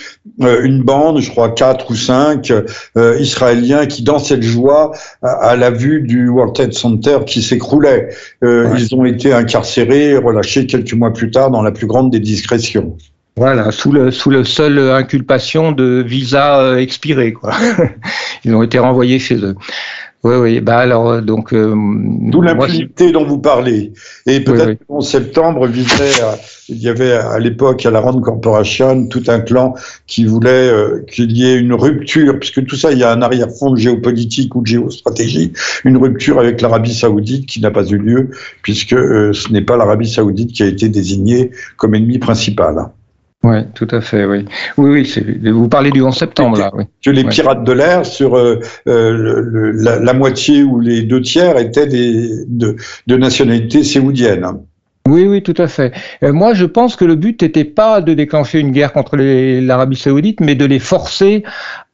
euh, 0.41 0.63
une 0.63 0.82
bande, 0.82 1.21
je 1.21 1.30
crois 1.30 1.49
quatre 1.49 1.91
ou 1.91 1.95
cinq 1.95 2.51
euh, 2.97 3.17
Israéliens 3.19 3.86
qui 3.86 4.04
dansaient 4.04 4.38
de 4.38 4.41
joie 4.41 4.91
à, 5.21 5.56
la 5.56 5.69
vue 5.69 6.01
du 6.01 6.30
World 6.30 6.56
Trade 6.56 6.73
Center 6.73 7.19
qui 7.25 7.41
s'écroulait. 7.41 8.10
Ils 8.41 8.95
ont 8.95 9.06
été 9.06 9.34
incarcérés, 9.34 10.17
relâchés 10.17 10.65
quelques 10.65 10.93
mois 10.93 11.13
plus 11.13 11.30
tard 11.30 11.51
dans 11.51 11.62
la 11.62 11.71
plus 11.71 11.88
grande 11.88 12.12
des 12.12 12.19
discrétions. 12.19 12.97
Voilà, 13.38 13.71
sous 13.71 13.91
le 13.91 14.12
sous 14.12 14.30
le 14.30 14.45
seul 14.45 14.80
inculpation 14.80 15.73
de 15.73 16.01
visa 16.08 16.80
expiré, 16.80 17.34
quoi. 17.34 17.54
Ils 18.45 18.56
ont 18.56 18.63
été 18.63 18.80
renvoyés 18.80 19.19
chez 19.19 19.36
eux. 19.36 19.56
Oui, 20.25 20.38
oui. 20.38 20.59
Bah 20.59 20.79
alors, 20.79 21.07
euh, 21.07 21.21
donc. 21.21 21.53
Euh, 21.53 21.75
D'où 21.75 22.41
l'impunité 22.41 23.11
dont 23.11 23.25
vous 23.25 23.38
parlez. 23.38 23.93
Et 24.25 24.39
peut-être 24.39 24.79
qu'en 24.88 24.99
septembre 24.99 25.67
visait, 25.67 26.19
il 26.67 26.81
y 26.81 26.89
avait 26.89 27.11
à 27.11 27.38
l'époque 27.38 27.85
à 27.85 27.91
la 27.91 27.99
Rand 27.99 28.19
Corporation 28.19 29.05
tout 29.05 29.21
un 29.27 29.39
clan 29.39 29.75
qui 30.07 30.25
voulait 30.25 30.49
euh, 30.49 31.05
qu'il 31.07 31.31
y 31.38 31.45
ait 31.45 31.59
une 31.59 31.73
rupture, 31.73 32.39
puisque 32.39 32.65
tout 32.65 32.75
ça, 32.75 32.91
il 32.91 32.97
y 32.97 33.03
a 33.03 33.11
un 33.11 33.21
arrière-fond 33.21 33.69
de 33.69 33.77
géopolitique 33.77 34.55
ou 34.55 34.61
de 34.63 34.67
géostratégie, 34.67 35.53
une 35.83 35.97
rupture 35.97 36.39
avec 36.39 36.59
l'Arabie 36.59 36.95
Saoudite 36.95 37.45
qui 37.45 37.61
n'a 37.61 37.69
pas 37.69 37.85
eu 37.85 37.97
lieu, 37.97 38.31
puisque 38.63 38.95
ce 38.95 39.53
n'est 39.53 39.61
pas 39.61 39.77
l'Arabie 39.77 40.09
Saoudite 40.09 40.53
qui 40.53 40.63
a 40.63 40.65
été 40.65 40.89
désignée 40.89 41.51
comme 41.77 41.93
ennemi 41.93 42.17
principal. 42.17 42.89
Oui, 43.45 43.58
tout 43.75 43.88
à 43.91 44.01
fait, 44.01 44.25
oui. 44.25 44.43
Oui, 44.75 44.89
oui, 44.89 45.51
vous 45.51 45.69
parlez 45.69 45.91
du 45.91 46.01
11 46.01 46.17
septembre, 46.17 46.58
là. 46.58 46.71
Oui. 46.73 46.86
Que 47.03 47.12
les 47.12 47.23
pirates 47.23 47.63
de 47.63 47.73
l'air, 47.73 48.03
sur 48.03 48.36
euh, 48.36 48.60
euh, 48.88 49.71
la, 49.75 50.13
moitié 50.13 50.63
ou 50.63 50.79
les 50.79 51.03
deux 51.03 51.21
tiers, 51.21 51.55
étaient 51.60 51.86
des, 51.86 52.27
de, 52.47 52.75
de 53.05 53.17
nationalité 53.17 53.84
séoudienne. 53.84 54.47
Oui, 55.08 55.27
oui, 55.27 55.43
tout 55.43 55.53
à 55.60 55.67
fait. 55.67 55.93
Euh, 56.23 56.34
moi, 56.34 56.55
je 56.55 56.65
pense 56.65 56.95
que 56.95 57.05
le 57.05 57.13
but 57.13 57.43
n'était 57.43 57.65
pas 57.65 58.01
de 58.01 58.15
déclencher 58.15 58.60
une 58.60 58.71
guerre 58.71 58.91
contre 58.91 59.15
l'Arabie 59.15 59.95
saoudite, 59.95 60.39
mais 60.39 60.55
de 60.55 60.65
les 60.65 60.79
forcer 60.79 61.43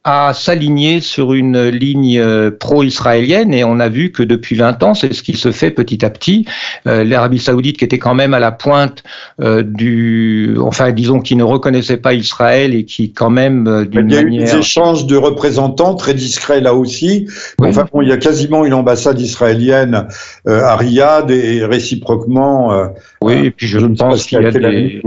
à 0.04 0.34
s'aligner 0.34 1.00
sur 1.00 1.32
une 1.32 1.68
ligne 1.68 2.18
euh, 2.18 2.50
pro-israélienne 2.50 3.54
et 3.54 3.62
on 3.62 3.78
a 3.78 3.88
vu 3.88 4.10
que 4.10 4.24
depuis 4.24 4.56
20 4.56 4.82
ans, 4.82 4.94
c'est 4.94 5.12
ce 5.12 5.22
qui 5.22 5.34
se 5.34 5.52
fait 5.52 5.70
petit 5.70 6.04
à 6.04 6.10
petit. 6.10 6.44
Euh, 6.88 7.04
L'Arabie 7.04 7.38
saoudite 7.38 7.78
qui 7.78 7.84
était 7.84 8.00
quand 8.00 8.14
même 8.14 8.34
à 8.34 8.40
la 8.40 8.50
pointe 8.50 9.04
euh, 9.40 9.62
du... 9.62 10.56
Enfin, 10.60 10.90
disons, 10.90 11.20
qui 11.20 11.36
ne 11.36 11.44
reconnaissait 11.44 11.98
pas 11.98 12.14
Israël 12.14 12.74
et 12.74 12.84
qui 12.84 13.12
quand 13.12 13.30
même 13.30 13.86
d'une 13.86 14.06
manière... 14.06 14.22
Il 14.22 14.34
y 14.34 14.38
a 14.38 14.42
eu 14.42 14.44
des 14.44 14.56
échanges 14.56 15.06
de 15.06 15.16
représentants 15.16 15.94
très 15.94 16.14
discrets 16.14 16.60
là 16.60 16.74
aussi. 16.74 17.28
Enfin, 17.60 17.86
bon, 17.92 18.02
il 18.02 18.08
y 18.08 18.12
a 18.12 18.16
quasiment 18.16 18.64
une 18.64 18.74
ambassade 18.74 19.20
israélienne 19.20 20.08
à 20.46 20.76
Riyad 20.76 21.30
et 21.30 21.64
réciproquement... 21.64 22.90
oui, 23.22 23.46
et 23.46 23.50
puis 23.50 23.66
je, 23.66 23.78
je 23.78 23.86
pense 23.86 24.26
qu'il 24.26 24.40
y 24.40 24.46
a 24.46 24.50
des... 24.50 25.00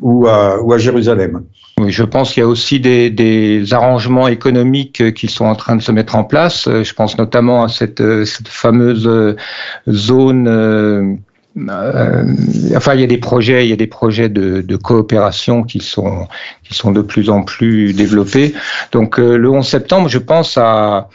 Ou 0.00 0.26
à, 0.28 0.62
ou 0.62 0.72
à 0.72 0.78
Jérusalem. 0.78 1.42
Oui, 1.78 1.90
je 1.90 2.02
pense 2.02 2.32
qu'il 2.32 2.42
y 2.42 2.44
a 2.44 2.48
aussi 2.48 2.80
des, 2.80 3.10
des, 3.10 3.72
arrangements 3.72 4.28
économiques 4.28 5.12
qui 5.14 5.28
sont 5.28 5.44
en 5.44 5.54
train 5.54 5.76
de 5.76 5.82
se 5.82 5.92
mettre 5.92 6.16
en 6.16 6.24
place. 6.24 6.66
Euh, 6.66 6.82
je 6.84 6.94
pense 6.94 7.18
notamment 7.18 7.62
à 7.64 7.68
cette, 7.68 8.00
euh, 8.00 8.24
cette 8.24 8.48
fameuse 8.48 9.06
euh, 9.06 9.36
zone. 9.88 10.48
Euh, 10.48 11.14
enfin, 12.76 12.94
il 12.94 13.00
y 13.00 13.04
a 13.04 13.06
des 13.06 13.18
projets, 13.18 13.66
il 13.66 13.70
y 13.70 13.72
a 13.72 13.76
des 13.76 13.86
projets 13.86 14.28
de, 14.28 14.60
de, 14.60 14.76
coopération 14.76 15.64
qui 15.64 15.80
sont 15.80 16.26
qui 16.62 16.74
sont 16.74 16.92
de 16.92 17.02
plus 17.02 17.30
en 17.30 17.42
plus 17.42 17.92
développés. 17.92 18.54
Donc, 18.92 19.18
le 19.18 19.50
11 19.50 19.66
septembre, 19.66 20.08
je 20.08 20.18
pense 20.18 20.56
à 20.56 21.08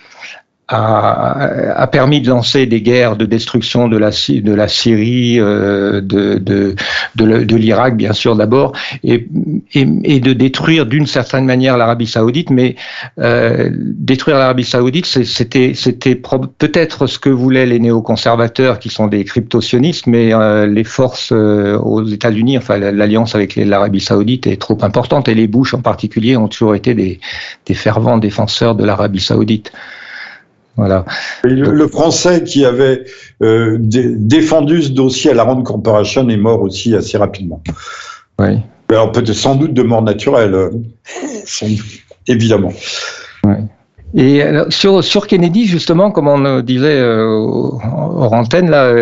a, 0.70 1.82
a, 1.82 1.88
permis 1.88 2.22
de 2.22 2.30
lancer 2.30 2.66
des 2.66 2.82
guerres 2.82 3.18
de 3.18 3.26
destruction 3.26 3.90
de 3.90 3.98
la, 3.98 4.12
de 4.12 4.54
la 4.54 4.68
Syrie, 4.70 5.40
euh, 5.40 6.00
de, 6.00 6.36
de, 6.36 6.76
de, 7.16 7.56
l'Irak 7.56 7.98
bien 7.98 8.14
sûr 8.14 8.36
d'abord, 8.36 8.72
et, 9.04 9.28
et, 9.74 9.88
et, 10.04 10.20
de 10.22 10.32
détruire 10.32 10.86
d'une 10.86 11.06
certaine 11.06 11.46
manière 11.46 11.78
l'Arabie 11.78 12.08
saoudite, 12.08 12.50
mais 12.50 12.76
euh, 13.20 13.70
détruire 13.74 14.38
l'Arabie 14.38 14.64
saoudite, 14.64 15.06
c'était 15.06 15.74
peut-être 16.58 17.08
ce 17.08 17.20
que 17.20 17.30
voulaient 17.30 17.66
les 17.66 17.80
néoconservateurs 17.80 18.80
qui 18.80 18.90
sont 18.90 19.08
des 19.08 19.26
crypto-sionistes, 19.26 20.08
mais 20.08 20.34
euh, 20.34 20.66
les 20.66 20.86
forces 20.86 21.34
euh, 21.34 21.78
aux 21.78 22.06
États-Unis, 22.06 22.58
enfin 22.58 22.78
l'alliance 22.78 23.36
avec 23.36 23.58
l'Arabie 23.58 24.00
saoudite 24.00 24.48
est 24.48 24.62
trop 24.62 24.78
importante, 24.82 25.28
et 25.28 25.36
les 25.36 25.48
Bush 25.48 25.74
en 25.74 25.82
particulier 25.82 26.38
ont 26.38 26.48
toujours 26.48 26.76
été 26.76 26.94
des, 26.94 27.20
des 27.66 27.74
fervents 27.74 28.18
défenseurs 28.18 28.76
de 28.76 28.86
l'Arabie 28.86 29.20
saoudite. 29.20 29.74
Voilà. 30.76 31.06
le, 31.44 31.88
Français 31.88 32.44
qui 32.44 32.66
avait 32.66 33.04
euh, 33.44 33.78
défendu 33.80 34.82
ce 34.82 34.90
dossier 34.90 35.32
à 35.32 35.34
la 35.36 35.44
Rand 35.44 35.62
Corporation 35.62 36.28
est 36.30 36.38
mort 36.38 36.62
aussi 36.62 36.96
assez 36.96 37.18
rapidement. 37.18 37.62
Oui. 38.40 38.60
Alors 38.90 39.12
peut-être 39.12 39.34
sans 39.34 39.56
doute 39.56 39.74
de 39.74 39.84
mort 39.84 40.02
naturelle, 40.02 40.56
euh, 40.56 40.70
évidemment. 42.28 42.74
Oui. 43.44 43.56
Et 44.16 44.44
sur, 44.70 45.04
sur 45.04 45.28
Kennedy, 45.28 45.66
justement, 45.66 46.12
comme 46.12 46.28
on 46.28 46.60
disait 46.60 47.00
euh, 47.00 47.26
hors 47.26 48.44
là, 48.52 48.94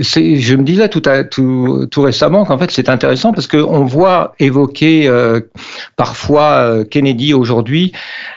je 0.00 0.54
me 0.56 0.62
disais 0.62 0.88
tout, 0.88 1.02
à, 1.06 1.24
tout, 1.24 1.86
tout 1.90 2.02
récemment 2.02 2.44
qu'en 2.44 2.58
fait 2.58 2.70
c'est 2.70 2.88
intéressant 2.88 3.32
parce 3.32 3.46
qu'on 3.46 3.84
voit 3.84 4.34
évoquer 4.38 5.08
euh, 5.08 5.40
parfois 5.96 6.52
euh, 6.52 6.84
Kennedy 6.84 7.34
aujourd'hui 7.34 7.92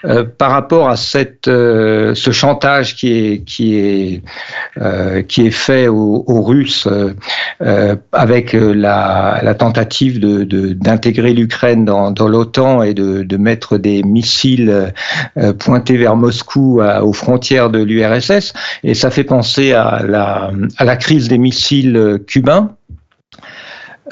euh, 0.06 0.24
par 0.24 0.52
rapport 0.52 0.90
à 0.90 0.96
cette, 0.96 1.48
euh, 1.48 2.14
ce 2.16 2.32
chantage 2.32 2.96
qui 2.96 3.12
est, 3.14 3.44
qui 3.46 3.76
est, 3.76 4.22
qui 5.28 5.48
est 5.48 5.52
fait 5.52 5.88
aux, 5.88 6.42
Russes 6.42 6.88
avec 8.12 8.54
la, 8.54 9.56
tentative 9.58 10.20
de, 10.20 10.44
d'intégrer 10.74 11.34
l'Ukraine 11.34 11.86
dans, 11.86 12.12
dans 12.12 12.28
l'OTAN 12.28 12.82
et 12.82 12.94
de, 12.94 13.24
de 13.24 13.38
mettre 13.38 13.78
des 13.78 14.04
missiles 14.04 14.94
pointés 15.60 15.79
vers 15.88 16.16
Moscou 16.16 16.82
aux 16.82 17.14
frontières 17.14 17.70
de 17.70 17.80
l'URSS 17.80 18.54
et 18.84 18.94
ça 18.94 19.12
fait 19.12 19.24
penser 19.24 19.74
à 19.74 20.02
la, 20.06 20.96
crise 20.98 21.28
des 21.28 21.38
missiles 21.38 22.20
cubains. 22.28 22.76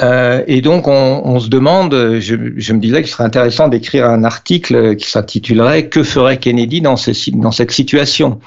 Euh, 0.02 0.44
et 0.48 0.62
donc, 0.62 0.88
on, 0.88 1.40
se 1.40 1.50
demande, 1.50 2.20
je, 2.20 2.36
me 2.36 2.80
disais 2.80 3.02
qu'il 3.02 3.12
serait 3.12 3.24
intéressant 3.24 3.68
d'écrire 3.68 4.06
un 4.06 4.24
article 4.24 4.96
qui 4.96 5.10
s'intitulerait 5.10 5.90
Que 5.90 6.04
ferait 6.04 6.38
Kennedy 6.38 6.82
dans 6.82 6.98
cette 6.98 7.72
situation? 7.72 8.40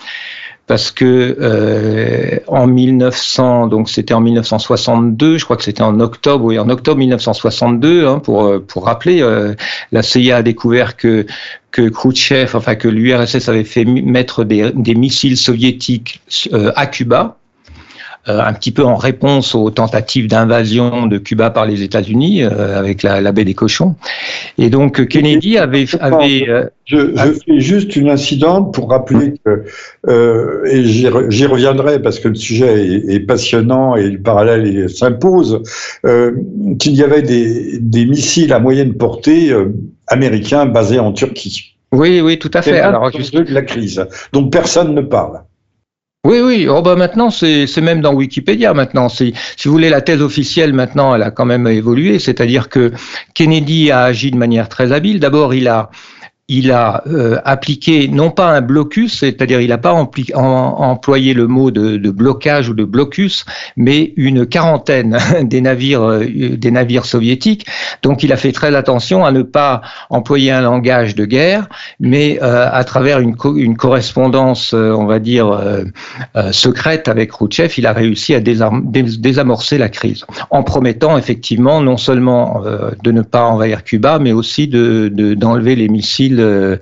Parce 0.71 0.93
que 0.93 1.37
euh, 1.41 2.39
en 2.47 2.69
1900, 2.69 3.67
donc 3.67 3.91
c'était 3.91 4.15
en 4.15 4.21
1962, 4.21 5.37
je 5.37 5.45
crois 5.45 5.57
que 5.57 5.65
c'était 5.65 5.83
en 5.83 5.99
octobre, 5.99 6.45
oui, 6.45 6.61
en 6.61 6.69
octobre 6.69 6.97
1962, 6.99 8.07
hein, 8.07 8.21
pour 8.21 8.45
euh, 8.45 8.65
pour 8.65 8.85
rappeler, 8.85 9.21
euh, 9.21 9.57
la 9.91 10.05
CIA 10.05 10.37
a 10.37 10.43
découvert 10.43 10.97
que 10.97 11.27
que 11.73 11.89
Khrouchtchev, 11.89 12.57
enfin 12.57 12.77
que 12.77 12.87
l'URSS 12.87 13.49
avait 13.49 13.65
fait 13.65 13.85
mettre 13.85 14.45
des, 14.45 14.71
des 14.73 14.95
missiles 14.95 15.37
soviétiques 15.37 16.21
euh, 16.53 16.71
à 16.77 16.87
Cuba, 16.87 17.40
un 18.27 18.53
petit 18.53 18.71
peu 18.71 18.85
en 18.85 18.97
réponse 18.97 19.55
aux 19.55 19.71
tentatives 19.71 20.29
d'invasion 20.29 21.07
de 21.07 21.19
Cuba 21.19 21.51
par 21.51 21.67
les 21.67 21.83
États-Unis 21.83 22.43
euh, 22.43 22.79
avec 22.79 23.03
la, 23.03 23.21
la, 23.21 23.33
baie 23.33 23.45
des 23.45 23.55
cochons. 23.55 23.97
Et 24.59 24.71
donc 24.71 25.07
Kennedy 25.09 25.57
avait, 25.59 25.87
avait 26.01 26.49
euh, 26.49 26.65
je, 26.91 27.15
je, 27.15 27.33
fais 27.47 27.61
juste 27.61 27.95
une 27.95 28.11
incidente 28.11 28.75
pour 28.75 28.91
rappeler 28.91 29.35
que, 29.45 29.65
euh, 30.09 30.65
et 30.65 30.85
j'y 30.85 31.07
reviendrai 31.47 32.03
parce 32.03 32.19
que 32.19 32.29
le 32.29 32.35
sujet 32.35 32.85
est, 32.85 33.15
est 33.15 33.21
passionnant 33.21 33.95
et 33.97 34.11
le 34.11 34.21
parallèle 34.21 34.89
s'impose, 34.91 35.63
euh, 36.05 36.33
qu'il 36.79 36.95
y 36.95 37.03
avait 37.03 37.23
des, 37.23 37.79
des, 37.79 38.07
missiles 38.07 38.53
à 38.53 38.59
moyenne 38.59 38.95
portée 38.95 39.53
euh, 39.53 39.73
américains 40.09 40.67
basés 40.67 40.99
en 40.99 41.13
Turquie. 41.13 41.77
Oui, 41.93 42.21
oui, 42.21 42.39
tout 42.39 42.51
à 42.55 42.63
fait. 42.63 42.81
Alors, 42.81 43.11
juste 43.13 43.35
de 43.35 43.53
la 43.53 43.63
crise, 43.63 44.05
dont 44.33 44.49
personne 44.49 44.95
ne 44.95 45.01
parle. 45.01 45.43
Oui, 46.23 46.39
oui. 46.41 46.67
Oh, 46.69 46.83
bah 46.83 46.97
maintenant, 46.97 47.31
c'est 47.31 47.81
même 47.81 48.03
dans 48.03 48.13
Wikipédia. 48.13 48.75
Maintenant, 48.75 49.09
si 49.09 49.33
vous 49.65 49.71
voulez, 49.71 49.89
la 49.89 50.03
thèse 50.03 50.21
officielle 50.21 50.75
maintenant, 50.75 51.15
elle 51.15 51.23
a 51.23 51.31
quand 51.31 51.47
même 51.47 51.67
évolué. 51.67 52.19
C'est-à-dire 52.19 52.69
que 52.69 52.93
Kennedy 53.33 53.91
a 53.91 54.03
agi 54.03 54.31
de 54.31 54.37
manière 54.37 54.69
très 54.69 54.93
habile. 54.93 55.19
D'abord, 55.19 55.55
il 55.55 55.67
a 55.67 55.91
il 56.51 56.73
a 56.73 57.05
euh, 57.07 57.39
appliqué 57.45 58.09
non 58.09 58.33
pas 58.33 58.49
un 58.51 58.61
blocus, 58.61 59.21
c'est-à-dire 59.21 59.61
il 59.61 59.69
n'a 59.69 59.79
pas 59.79 59.93
employé 59.93 61.33
le 61.33 61.47
mot 61.47 61.71
de, 61.71 62.11
blocage 62.11 62.69
ou 62.69 62.75
de 62.75 62.83
blocus, 62.83 63.45
mais 63.77 64.13
une 64.17 64.45
quarantaine 64.47 65.17
des 65.45 65.61
navires, 65.61 66.03
euh, 66.03 66.27
des 66.57 66.71
navires 66.73 67.05
soviétiques. 67.05 67.67
Donc 68.03 68.25
il 68.25 68.33
a 68.33 68.37
fait 68.37 68.51
très 68.51 68.75
attention 68.75 69.25
à 69.25 69.31
ne 69.31 69.43
pas 69.43 69.81
employer 70.11 70.51
un 70.51 70.63
langage 70.63 71.15
de 71.15 71.25
guerre, 71.25 71.69
mais 72.01 72.41
euh, 72.43 72.69
à 72.71 72.83
travers 72.83 73.21
une, 73.21 73.37
co- 73.37 73.57
une 73.57 73.77
correspondance, 73.77 74.73
on 74.73 75.07
va 75.07 75.21
dire 75.21 75.57
secrète 76.51 77.07
avec 77.07 77.31
Khrouchtchev, 77.31 77.75
il 77.79 77.87
a 77.87 77.93
réussi 77.93 78.35
à 78.35 78.41
désam- 78.41 78.91
dés- 78.91 79.19
désamorcer 79.19 79.79
la 79.79 79.89
crise, 79.89 80.25
en 80.51 80.65
promettant 80.65 81.17
effectivement 81.17 81.81
non 81.81 81.97
seulement 81.97 82.63
de 83.05 83.13
ne 83.13 83.23
pas 83.23 83.45
envahir 83.45 83.85
Cuba, 83.85 84.19
mais 84.19 84.33
aussi 84.33 84.67
de, 84.67 85.09
d'enlever 85.35 85.77
les 85.77 85.89
missiles 85.89 86.40
euh, 86.41 86.77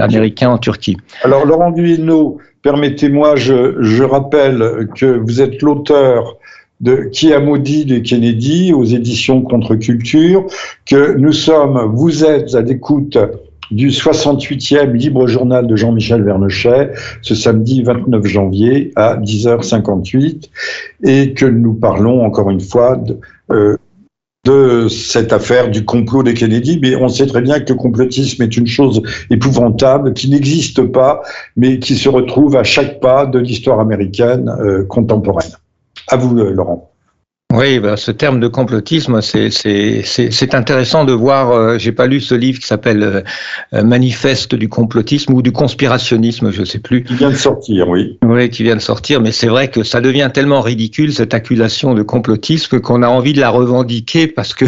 américain 0.00 0.50
en 0.50 0.58
Turquie. 0.58 0.96
Alors 1.22 1.46
Laurent 1.46 1.70
Guilleneau, 1.70 2.38
permettez-moi, 2.62 3.36
je, 3.36 3.76
je, 3.80 4.02
rappelle 4.02 4.88
que 4.94 5.06
vous 5.06 5.40
êtes 5.40 5.62
l'auteur 5.62 6.36
de 6.80 7.08
Qui 7.12 7.32
a 7.32 7.38
maudit 7.38 7.84
de 7.84 7.98
Kennedy 7.98 8.72
aux 8.72 8.84
éditions 8.84 9.42
Contre-Culture, 9.42 10.46
que 10.84 11.16
nous 11.16 11.32
sommes, 11.32 11.92
vous 11.94 12.24
êtes 12.24 12.56
à 12.56 12.60
l'écoute 12.60 13.16
du 13.72 13.88
68e 13.88 14.92
libre 14.92 15.26
journal 15.26 15.66
de 15.66 15.76
Jean-Michel 15.76 16.22
Vernochet 16.22 16.92
ce 17.22 17.34
samedi 17.34 17.82
29 17.82 18.24
janvier 18.26 18.92
à 18.96 19.16
10h58 19.16 20.50
et 21.04 21.32
que 21.32 21.46
nous 21.46 21.72
parlons 21.72 22.24
encore 22.24 22.50
une 22.50 22.60
fois 22.60 22.96
de, 22.96 23.18
euh, 23.50 23.76
de 24.44 24.88
cette 24.88 25.32
affaire 25.32 25.70
du 25.70 25.84
complot 25.84 26.24
des 26.24 26.34
Kennedy, 26.34 26.78
mais 26.82 26.96
on 26.96 27.08
sait 27.08 27.26
très 27.26 27.40
bien 27.40 27.60
que 27.60 27.72
le 27.72 27.78
complotisme 27.78 28.42
est 28.42 28.56
une 28.56 28.66
chose 28.66 29.00
épouvantable 29.30 30.14
qui 30.14 30.28
n'existe 30.28 30.82
pas, 30.82 31.22
mais 31.56 31.78
qui 31.78 31.94
se 31.96 32.08
retrouve 32.08 32.56
à 32.56 32.64
chaque 32.64 32.98
pas 33.00 33.24
de 33.24 33.38
l'histoire 33.38 33.78
américaine 33.78 34.48
euh, 34.60 34.84
contemporaine. 34.84 35.52
À 36.08 36.16
vous, 36.16 36.36
euh, 36.38 36.50
Laurent. 36.50 36.91
Oui, 37.52 37.78
ben, 37.80 37.96
ce 37.96 38.10
terme 38.10 38.40
de 38.40 38.48
complotisme, 38.48 39.20
c'est 39.20 40.54
intéressant 40.54 41.04
de 41.04 41.12
voir. 41.12 41.50
Euh, 41.50 41.76
J'ai 41.76 41.92
pas 41.92 42.06
lu 42.06 42.20
ce 42.22 42.34
livre 42.34 42.58
qui 42.58 42.66
s'appelle 42.66 43.24
euh, 43.74 43.82
Manifeste 43.82 44.54
du 44.54 44.70
complotisme 44.70 45.34
ou 45.34 45.42
du 45.42 45.52
conspirationnisme, 45.52 46.50
je 46.50 46.64
sais 46.64 46.78
plus. 46.78 47.04
Qui 47.04 47.14
vient 47.14 47.28
de 47.28 47.36
sortir, 47.36 47.88
oui. 47.90 48.18
Oui, 48.24 48.48
qui 48.48 48.62
vient 48.62 48.76
de 48.76 48.80
sortir, 48.80 49.20
mais 49.20 49.32
c'est 49.32 49.48
vrai 49.48 49.68
que 49.68 49.82
ça 49.82 50.00
devient 50.00 50.30
tellement 50.32 50.62
ridicule 50.62 51.12
cette 51.12 51.34
accusation 51.34 51.92
de 51.92 52.02
complotisme 52.02 52.80
qu'on 52.80 53.02
a 53.02 53.08
envie 53.08 53.34
de 53.34 53.40
la 53.40 53.50
revendiquer 53.50 54.28
parce 54.28 54.54
que 54.54 54.64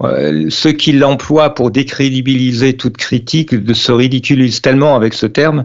ceux 0.48 0.72
qui 0.72 0.92
l'emploient 0.92 1.54
pour 1.54 1.70
décrédibiliser 1.70 2.72
toute 2.74 2.96
critique 2.96 3.54
se 3.72 3.92
ridiculisent 3.92 4.62
tellement 4.62 4.96
avec 4.96 5.14
ce 5.14 5.26
terme 5.26 5.64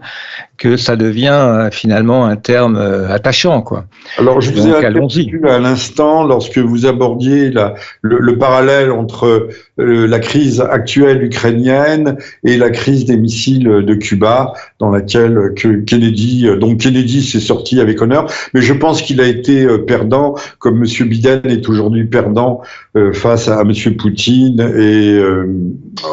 que 0.58 0.78
ça 0.78 0.96
devient 0.96 1.30
euh, 1.32 1.70
finalement 1.72 2.26
un 2.26 2.36
terme 2.36 2.76
euh, 2.78 3.10
attachant, 3.10 3.62
quoi. 3.62 3.86
Alors, 4.18 4.42
je 4.42 4.52
vous 4.52 4.68
ai 4.68 4.76
interrompu 4.76 5.42
à 5.48 5.60
l'instant 5.60 6.24
lorsque 6.24 6.58
vous 6.58 6.86
abordiez 6.86 7.52
la, 7.52 7.76
le, 8.02 8.18
le, 8.20 8.38
parallèle 8.38 8.92
entre 8.92 9.50
euh, 9.80 10.08
la 10.08 10.20
crise 10.20 10.62
actuelle 10.62 11.24
ukrainienne 11.24 12.18
et 12.44 12.58
la 12.58 12.70
crise 12.70 13.06
des 13.06 13.18
missiles 13.18 13.68
de 13.68 13.94
Cuba, 13.94 14.54
dans 14.80 14.90
laquelle 14.90 15.54
que 15.56 15.82
Kennedy, 15.82 16.48
donc 16.60 16.80
Kennedy 16.80 17.24
s'est 17.24 17.40
sorti 17.40 17.80
avec 17.80 18.02
honneur, 18.02 18.28
mais 18.54 18.62
je 18.62 18.74
pense 18.74 19.02
qu'il 19.02 19.22
a 19.22 19.28
été 19.28 19.68
perdant, 19.86 20.36
comme 20.60 20.80
Monsieur 20.80 21.06
Biden 21.06 21.42
est 21.46 21.68
aujourd'hui 21.70 22.06
perdant 22.06 22.62
euh, 22.96 23.14
face 23.14 23.48
à 23.48 23.64
Monsieur 23.64 23.96
Poutine 23.96 24.60
et 24.60 25.14
euh, 25.14 25.46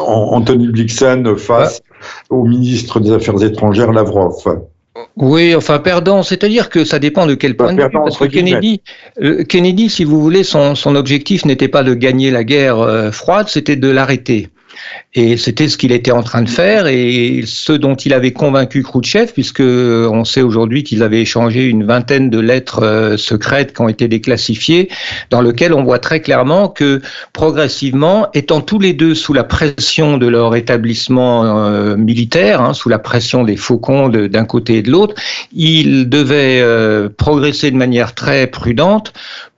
Anthony 0.07 0.67
Blixen 0.67 1.35
face 1.37 1.81
au 2.29 2.43
ministre 2.43 2.99
des 2.99 3.11
Affaires 3.11 3.41
étrangères 3.43 3.91
Lavrov. 3.91 4.34
Oui, 5.17 5.55
enfin 5.55 5.79
perdant, 5.79 6.23
c'est-à-dire 6.23 6.69
que 6.69 6.85
ça 6.85 6.99
dépend 6.99 7.25
de 7.25 7.35
quel 7.35 7.55
point 7.55 7.73
de 7.73 7.83
vue. 7.83 7.89
Parce 7.91 8.17
que 8.17 8.25
Kennedy, 8.25 8.81
euh, 9.21 9.43
Kennedy, 9.43 9.89
si 9.89 10.03
vous 10.03 10.21
voulez, 10.21 10.43
son, 10.43 10.75
son 10.75 10.95
objectif 10.95 11.45
n'était 11.45 11.67
pas 11.67 11.83
de 11.83 11.93
gagner 11.93 12.31
la 12.31 12.43
guerre 12.43 12.79
euh, 12.79 13.11
froide, 13.11 13.47
c'était 13.49 13.75
de 13.75 13.89
l'arrêter. 13.89 14.49
Et 15.13 15.37
c'était 15.37 15.67
ce 15.67 15.77
qu'il 15.77 15.91
était 15.91 16.11
en 16.11 16.23
train 16.23 16.41
de 16.41 16.49
faire 16.49 16.87
et 16.87 17.43
ce 17.45 17.71
dont 17.71 17.95
il 17.95 18.13
avait 18.13 18.33
convaincu 18.33 18.83
Khrouchtchev, 18.83 19.31
puisque 19.31 19.61
on 19.61 20.25
sait 20.25 20.41
aujourd'hui 20.41 20.83
qu'ils 20.83 21.03
avaient 21.03 21.21
échangé 21.21 21.63
une 21.65 21.85
vingtaine 21.85 22.29
de 22.29 22.39
lettres 22.39 22.83
euh, 22.83 23.17
secrètes 23.17 23.73
qui 23.73 23.81
ont 23.81 23.87
été 23.87 24.07
déclassifiées, 24.07 24.89
dans 25.29 25.41
lesquelles 25.41 25.73
on 25.73 25.83
voit 25.83 25.99
très 25.99 26.19
clairement 26.19 26.67
que 26.67 27.01
progressivement, 27.33 28.27
étant 28.33 28.61
tous 28.61 28.79
les 28.79 28.93
deux 28.93 29.15
sous 29.15 29.33
la 29.33 29.43
pression 29.43 30.17
de 30.17 30.27
leur 30.27 30.55
établissement 30.55 31.45
euh, 31.45 31.95
militaire, 31.95 32.61
hein, 32.61 32.73
sous 32.73 32.89
la 32.89 32.99
pression 32.99 33.43
des 33.43 33.55
faucons 33.55 34.09
d'un 34.09 34.45
côté 34.45 34.77
et 34.77 34.81
de 34.81 34.91
l'autre, 34.91 35.15
ils 35.53 36.09
devaient 36.09 36.59
euh, 36.61 37.09
progresser 37.09 37.71
de 37.71 37.77
manière 37.77 38.13
très 38.13 38.47
prudente 38.47 39.13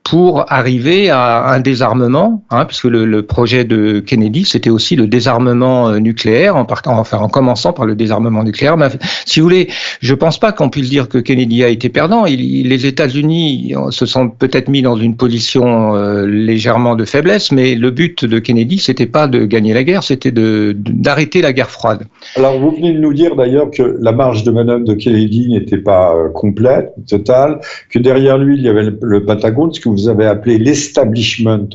pour 0.10 0.46
arriver 0.48 1.10
à 1.10 1.50
un 1.50 1.60
désarmement, 1.60 2.42
hein, 2.50 2.64
puisque 2.64 2.86
le, 2.86 3.22
projet 3.24 3.66
de 3.66 4.00
Kennedy, 4.00 4.46
c'était 4.46 4.70
aussi 4.70 4.96
le 4.96 5.06
désarmement 5.06 5.92
nucléaire, 6.00 6.56
en, 6.56 6.64
partant, 6.64 6.98
enfin, 6.98 7.18
en 7.18 7.28
commençant 7.28 7.74
par 7.74 7.86
le 7.86 7.94
désarmement 7.94 8.44
nucléaire. 8.44 8.78
Mais, 8.78 8.88
si 9.26 9.42
vous 9.42 9.46
voulez, 9.46 9.68
je 10.00 10.14
pense 10.14 10.40
pas 10.40 10.54
qu'on 10.54 10.70
puisse 10.70 10.90
dire 10.90 11.10
que 11.10 11.18
Kennedy 11.18 11.62
a 11.66 11.68
été 11.68 11.90
perdant. 11.90 12.24
Les 12.24 12.86
États-Unis 12.86 13.74
se 13.90 14.06
sont 14.06 14.30
peut-être 14.30 14.70
mis 14.70 14.82
dans 14.82 14.96
une 14.96 15.18
position 15.18 15.96
euh, 15.96 16.26
légèrement 16.26 16.96
de 16.96 17.04
faiblesse, 17.04 17.52
mais 17.52 17.76
le 17.76 17.92
but 17.92 18.24
de 18.24 18.40
Kennedy, 18.40 18.80
c'était 18.80 19.08
pas 19.08 19.28
de 19.28 19.44
gagner 19.44 19.74
la 19.74 19.84
guerre, 19.84 20.04
c'était 20.04 20.32
d'arrêter 20.32 21.42
la 21.42 21.52
guerre 21.52 21.70
froide. 21.70 22.04
Alors, 22.38 22.58
vous 22.58 22.72
venez 22.72 22.94
de 22.94 23.00
nous 23.00 23.14
dire 23.14 23.36
d'ailleurs 23.36 23.72
que 23.72 23.98
la 24.00 24.14
marge 24.14 24.44
de 24.44 24.52
manœuvre 24.52 24.86
de 24.86 24.94
Kennedy 24.94 25.50
n'était 25.50 25.78
pas 25.78 26.16
euh, 26.16 26.30
complète, 26.30 26.94
totale, 27.10 27.60
que 27.90 28.00
derrière 28.00 28.38
lui, 28.38 28.56
il 28.56 28.64
y 28.64 28.70
avait 28.70 28.84
le, 28.84 28.98
le 29.02 29.26
ce 29.74 29.80
que 29.80 29.90
vous 29.90 29.97
avez 30.06 30.26
appelé 30.26 30.58
l'establishment 30.58 31.70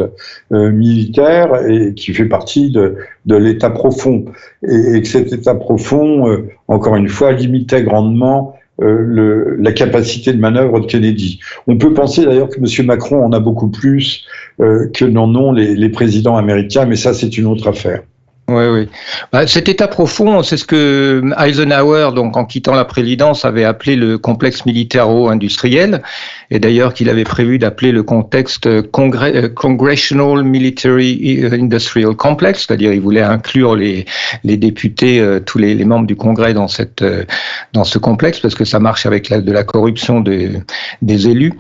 euh, 0.53 0.71
militaire 0.71 1.69
et 1.69 1.95
qui 1.95 2.13
fait 2.15 2.27
partie 2.27 2.71
de, 2.71 2.97
l'état 3.27 3.71
profond 3.71 4.25
et, 4.67 5.03
que 5.03 5.09
cet 5.09 5.33
état 5.33 5.55
profond, 5.55 6.29
euh, 6.29 6.49
encore 6.69 6.97
une 6.97 7.09
fois, 7.09 7.33
limitait 7.33 7.83
grandement 7.83 8.55
euh, 8.81 9.57
la 9.59 9.73
capacité 9.73 10.33
de 10.33 10.39
manœuvre 10.39 10.81
de 10.81 10.87
Kennedy. 10.87 11.41
On 11.67 11.77
peut 11.77 11.93
penser 11.93 12.25
d'ailleurs 12.25 12.49
que 12.49 12.59
M. 12.59 12.87
Macron 12.87 13.25
en 13.25 13.33
a 13.33 13.41
beaucoup 13.41 13.69
plus 13.69 14.25
que 14.59 15.05
n'en 15.05 15.35
ont 15.35 15.51
les 15.51 15.89
présidents 15.89 16.37
américains, 16.37 16.85
mais 16.85 16.95
ça 16.95 17.15
c'est 17.15 17.37
une 17.37 17.47
autre 17.47 17.69
affaire. 17.69 18.03
Oui, 18.53 18.65
oui. 18.67 18.89
Bah, 19.33 19.47
cet 19.47 19.69
état 19.69 19.89
profond, 19.89 20.43
c'est 20.43 20.57
ce 20.57 20.65
que 20.65 21.23
Eisenhower, 21.39 22.11
donc 22.15 22.37
en 22.37 22.45
quittant 22.45 22.75
la 22.75 22.85
présidence, 22.85 23.45
avait 23.45 23.65
appelé 23.65 23.97
le 23.97 24.19
complexe 24.19 24.67
militaro-industriel, 24.67 26.03
et 26.51 26.59
d'ailleurs 26.59 26.93
qu'il 26.93 27.09
avait 27.09 27.25
prévu 27.25 27.59
d'appeler 27.59 27.93
le 27.93 28.03
contexte 28.03 28.69
Congre 28.91 29.49
Congressional 29.55 30.45
Military 30.45 31.43
Industrial 31.51 32.15
Complex, 32.15 32.67
c'est-à-dire 32.67 32.93
il 32.93 33.01
voulait 33.01 33.23
inclure 33.23 33.75
les, 33.75 34.05
députés, 34.45 35.21
euh, 35.21 35.41
tous 35.41 35.59
les, 35.59 35.75
membres 35.85 36.07
du 36.07 36.17
Congrès 36.17 36.53
dans 36.53 36.69
ce 36.69 37.99
complexe 37.99 38.41
parce 38.41 38.55
que 38.55 38.65
ça 38.65 38.79
marche 38.79 39.07
avec 39.07 39.31
la, 39.31 39.41
de 39.41 39.53
la 39.53 39.65
corruption 39.65 40.21
des 40.21 41.29
élus. 41.29 41.55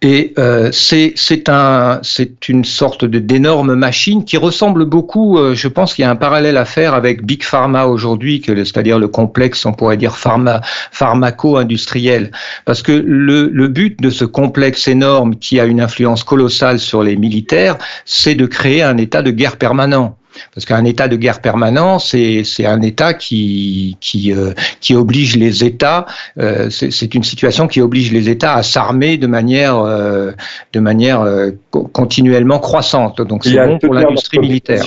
Et 0.00 0.32
euh, 0.38 0.70
c'est 0.72 1.48
un, 1.48 2.00
une 2.48 2.64
sorte 2.64 3.04
d'énorme 3.04 3.74
machine 3.74 4.24
qui 4.24 4.36
ressemble 4.36 4.84
beaucoup, 4.84 5.38
euh, 5.38 5.54
je 5.56 5.66
pense 5.66 5.94
qu'il 5.94 6.04
y 6.04 6.06
a 6.06 6.10
un 6.10 6.16
parallèle 6.16 6.56
à 6.56 6.64
faire 6.64 6.94
avec 6.94 7.24
Big 7.24 7.42
Pharma 7.42 7.86
aujourd'hui, 7.86 8.40
c'est-à-dire 8.46 9.00
le 9.00 9.08
complexe, 9.08 9.66
on 9.66 9.72
pourrait 9.72 9.96
dire 9.96 10.16
pharma, 10.16 10.60
pharmaco-industriel. 10.92 12.30
Parce 12.64 12.82
que 12.82 12.92
le, 12.92 13.48
le 13.48 13.68
but 13.68 14.00
de 14.00 14.10
ce 14.10 14.24
complexe 14.24 14.86
énorme 14.86 15.34
qui 15.34 15.58
a 15.58 15.64
une 15.64 15.80
influence 15.80 16.22
colossale 16.22 16.78
sur 16.78 17.02
les 17.02 17.16
militaires, 17.16 17.76
c'est 18.04 18.36
de 18.36 18.46
créer 18.46 18.82
un 18.82 18.98
état 18.98 19.22
de 19.22 19.32
guerre 19.32 19.56
permanent. 19.56 20.17
Parce 20.54 20.64
qu'un 20.64 20.84
état 20.84 21.08
de 21.08 21.16
guerre 21.16 21.40
permanent, 21.40 21.98
c'est 21.98 22.44
un 22.64 22.82
état 22.82 23.14
qui, 23.14 23.96
qui, 24.00 24.32
euh, 24.32 24.52
qui 24.80 24.94
oblige 24.94 25.36
les 25.36 25.64
États, 25.64 26.06
euh, 26.38 26.68
c'est 26.70 27.14
une 27.14 27.24
situation 27.24 27.66
qui 27.66 27.80
oblige 27.80 28.12
les 28.12 28.28
États 28.28 28.54
à 28.54 28.62
s'armer 28.62 29.16
de 29.16 29.26
manière, 29.26 29.78
euh, 29.78 30.32
de 30.72 30.80
manière 30.80 31.26
continuellement 31.70 32.58
croissante. 32.58 33.20
Donc 33.20 33.44
c'est 33.44 33.56
bon 33.66 33.78
pour 33.78 33.94
l'industrie 33.94 34.38
militaire. 34.38 34.84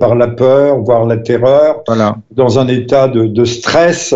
Par 0.00 0.14
la 0.14 0.28
peur, 0.28 0.78
voire 0.78 1.06
la 1.06 1.16
terreur, 1.16 1.82
voilà. 1.86 2.16
dans 2.30 2.58
un 2.58 2.68
état 2.68 3.08
de, 3.08 3.26
de 3.26 3.44
stress 3.44 4.14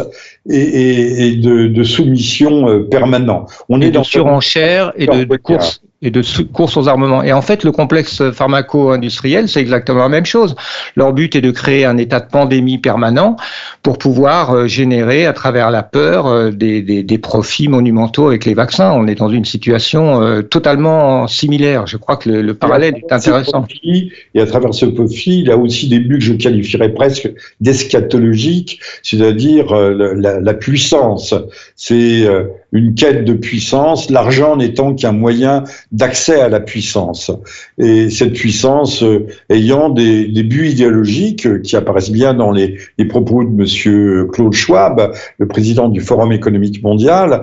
et, 0.48 1.28
et 1.28 1.36
de, 1.36 1.66
de, 1.66 1.82
soumission 1.82 2.84
permanent. 2.90 3.46
On 3.68 3.80
est 3.80 3.90
dans 3.90 4.04
surenchère 4.04 4.92
et 4.96 5.06
de, 5.06 5.24
de 5.24 5.36
course 5.36 5.80
et 6.02 6.10
de 6.10 6.22
course 6.52 6.76
aux 6.76 6.88
armements. 6.88 7.22
Et 7.22 7.32
en 7.32 7.40
fait, 7.40 7.64
le 7.64 7.72
complexe 7.72 8.22
pharmaco-industriel, 8.30 9.48
c'est 9.48 9.60
exactement 9.60 10.00
la 10.00 10.08
même 10.10 10.26
chose. 10.26 10.54
Leur 10.94 11.14
but 11.14 11.34
est 11.34 11.40
de 11.40 11.50
créer 11.50 11.86
un 11.86 11.96
état 11.96 12.20
de 12.20 12.28
pandémie 12.28 12.78
permanent 12.78 13.36
pour 13.82 13.96
pouvoir 13.96 14.54
euh, 14.54 14.66
générer, 14.66 15.24
à 15.24 15.32
travers 15.32 15.70
la 15.70 15.82
peur, 15.82 16.26
euh, 16.26 16.50
des, 16.50 16.82
des, 16.82 17.02
des 17.02 17.18
profits 17.18 17.68
monumentaux 17.68 18.28
avec 18.28 18.44
les 18.44 18.52
vaccins. 18.52 18.92
On 18.92 19.06
est 19.06 19.14
dans 19.14 19.30
une 19.30 19.46
situation 19.46 20.20
euh, 20.20 20.42
totalement 20.42 21.26
similaire. 21.28 21.86
Je 21.86 21.96
crois 21.96 22.16
que 22.18 22.28
le, 22.28 22.42
le 22.42 22.54
parallèle 22.54 22.96
est 22.96 23.12
intéressant. 23.12 23.62
Profit, 23.62 24.12
et 24.34 24.40
à 24.40 24.46
travers 24.46 24.74
ce 24.74 24.84
profit, 24.84 25.40
il 25.40 25.46
y 25.46 25.50
a 25.50 25.56
aussi 25.56 25.88
des 25.88 26.00
buts 26.00 26.18
que 26.18 26.24
je 26.24 26.34
qualifierais 26.34 26.92
presque 26.92 27.30
d'eschatologiques, 27.60 28.80
c'est-à-dire 29.02 29.74
la, 29.74 30.40
la, 30.40 30.54
puissance. 30.54 31.34
C'est 31.74 32.26
une 32.72 32.94
quête 32.94 33.24
de 33.24 33.32
puissance, 33.32 34.10
l'argent 34.10 34.56
n'étant 34.56 34.94
qu'un 34.94 35.12
moyen 35.12 35.64
d'accès 35.92 36.40
à 36.40 36.48
la 36.48 36.60
puissance. 36.60 37.30
Et 37.78 38.10
cette 38.10 38.34
puissance 38.34 39.02
euh, 39.02 39.26
ayant 39.50 39.88
des, 39.88 40.26
buts 40.42 40.68
idéologiques 40.68 41.46
euh, 41.46 41.60
qui 41.60 41.76
apparaissent 41.76 42.10
bien 42.10 42.34
dans 42.34 42.50
les, 42.50 42.78
propos 43.08 43.44
de 43.44 43.50
Monsieur 43.50 44.26
Claude 44.32 44.52
Schwab, 44.52 45.12
le 45.38 45.48
président 45.48 45.88
du 45.88 46.00
Forum 46.00 46.32
économique 46.32 46.82
mondial, 46.82 47.42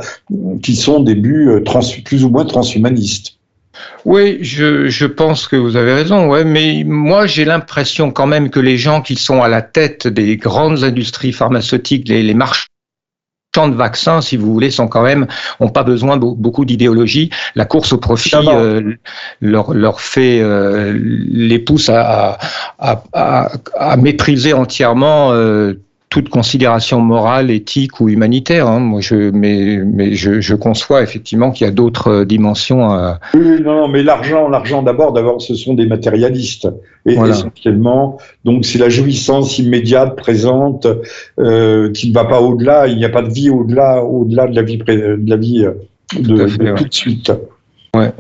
qui 0.62 0.76
sont 0.76 1.00
des 1.00 1.16
buts 1.16 1.50
euh, 1.50 1.64
plus 2.04 2.24
ou 2.24 2.30
moins 2.30 2.46
transhumanistes. 2.46 3.38
Oui, 4.06 4.38
je, 4.42 5.06
pense 5.06 5.48
que 5.48 5.56
vous 5.56 5.76
avez 5.76 5.94
raison, 5.94 6.30
mais 6.46 6.84
moi 6.86 7.26
j'ai 7.26 7.44
l'impression 7.44 8.12
quand 8.12 8.28
même 8.28 8.50
que 8.50 8.60
les 8.60 8.78
gens 8.78 9.02
qui 9.02 9.16
sont 9.16 9.42
à 9.42 9.48
la 9.48 9.62
tête 9.62 10.08
des 10.08 10.38
grandes 10.38 10.84
industries 10.84 11.32
pharmaceutiques, 11.32 12.08
les 12.08 12.34
marchands 12.34 12.73
champs 13.56 13.68
de 13.68 13.76
vaccins, 13.76 14.22
si 14.22 14.38
vous 14.38 14.52
voulez, 14.52 14.72
sont 14.72 14.88
quand 14.88 15.04
même 15.04 15.28
ont 15.60 15.70
pas 15.70 15.84
besoin 15.84 16.18
de 16.18 16.26
beaucoup 16.26 16.66
d'idéologie. 16.66 17.30
La 17.56 17.66
course 17.66 17.94
au 17.94 17.98
profit 17.98 18.36
euh, 18.36 18.94
leur, 19.42 19.74
leur 19.74 20.02
fait 20.02 20.40
euh, 20.42 20.94
les 20.96 21.60
pousse 21.60 21.90
à, 21.90 22.38
à, 22.80 23.04
à, 23.14 23.52
à 23.78 23.98
mépriser 23.98 24.54
entièrement 24.54 25.32
euh, 25.34 25.74
toute 26.14 26.30
considération 26.30 27.00
morale, 27.02 27.50
éthique 27.50 28.00
ou 28.00 28.08
humanitaire. 28.08 28.68
Hein. 28.68 28.80
Moi, 28.80 29.02
je, 29.02 29.32
mais, 29.32 29.80
mais 29.84 30.14
je, 30.14 30.42
je 30.42 30.54
conçois 30.54 31.02
effectivement 31.02 31.50
qu'il 31.50 31.66
y 31.66 31.68
a 31.68 31.74
d'autres 31.74 32.10
euh, 32.10 32.26
dimensions. 32.26 32.92
À... 32.92 33.20
Oui, 33.34 33.60
non, 33.64 33.88
mais 33.88 34.04
l'argent, 34.04 34.48
l'argent 34.48 34.84
d'abord, 34.84 35.12
d'abord, 35.12 35.42
ce 35.42 35.56
sont 35.56 35.74
des 35.74 35.88
matérialistes. 35.88 36.70
Et 37.08 37.16
voilà. 37.16 37.34
essentiellement, 37.34 38.20
donc 38.46 38.64
c'est 38.64 38.78
la 38.78 38.90
jouissance 38.90 39.58
immédiate, 39.58 40.16
présente, 40.16 40.86
euh, 41.40 41.92
qui 41.92 42.10
ne 42.10 42.14
va 42.14 42.26
pas 42.26 42.42
au-delà. 42.42 42.86
Il 42.86 42.98
n'y 42.98 43.06
a 43.06 43.10
pas 43.10 43.24
de 43.24 43.34
vie 43.34 43.50
au-delà, 43.50 44.04
au-delà 44.04 44.46
de 44.46 44.56
la 44.56 44.62
vie, 44.62 44.78
de 44.78 45.18
la 45.26 45.38
vie 45.38 45.66
euh, 45.66 45.74
de, 46.20 46.76
tout 46.76 46.86
de 46.86 46.94
suite. 46.94 47.32
Ouais. 47.96 48.12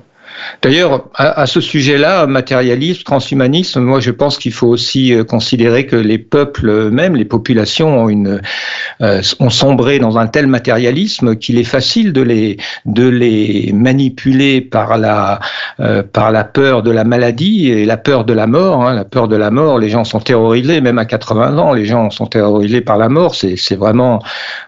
D'ailleurs, 0.61 1.09
à, 1.15 1.45
ce 1.45 1.59
sujet-là, 1.61 2.25
matérialisme, 2.25 3.03
transhumanisme, 3.03 3.81
moi 3.81 3.99
je 3.99 4.11
pense 4.11 4.37
qu'il 4.37 4.53
faut 4.53 4.67
aussi 4.67 5.13
euh, 5.13 5.23
considérer 5.23 5.85
que 5.85 5.95
les 5.95 6.17
peuples 6.17 6.69
eux-mêmes, 6.69 7.15
les 7.15 7.25
populations 7.25 8.07
euh, 8.09 9.21
ont 9.39 9.49
sombré 9.49 9.99
dans 9.99 10.17
un 10.17 10.27
tel 10.27 10.47
matérialisme 10.47 11.35
qu'il 11.35 11.57
est 11.57 11.63
facile 11.65 12.13
de 12.13 12.21
les, 12.21 13.71
manipuler 13.73 14.61
par 14.61 14.97
la, 14.97 15.39
euh, 15.79 16.01
par 16.01 16.31
la 16.31 16.43
peur 16.43 16.81
de 16.81 16.91
la 16.91 17.03
maladie 17.03 17.69
et 17.69 17.85
la 17.85 17.97
peur 17.97 18.23
de 18.23 18.33
la 18.33 18.47
mort. 18.47 18.87
Hein. 18.87 18.93
La 18.93 19.05
peur 19.05 19.27
de 19.27 19.35
la 19.35 19.51
mort, 19.51 19.79
les 19.79 19.89
gens 19.89 20.05
sont 20.05 20.19
terrorisés, 20.19 20.81
même 20.81 20.99
à 20.99 21.05
80 21.05 21.57
ans, 21.57 21.73
les 21.73 21.85
gens 21.85 22.09
sont 22.09 22.27
terrorisés 22.27 22.81
par 22.81 22.97
la 22.97 23.09
mort. 23.09 23.35
C'est 23.35 23.75
vraiment, 23.75 24.21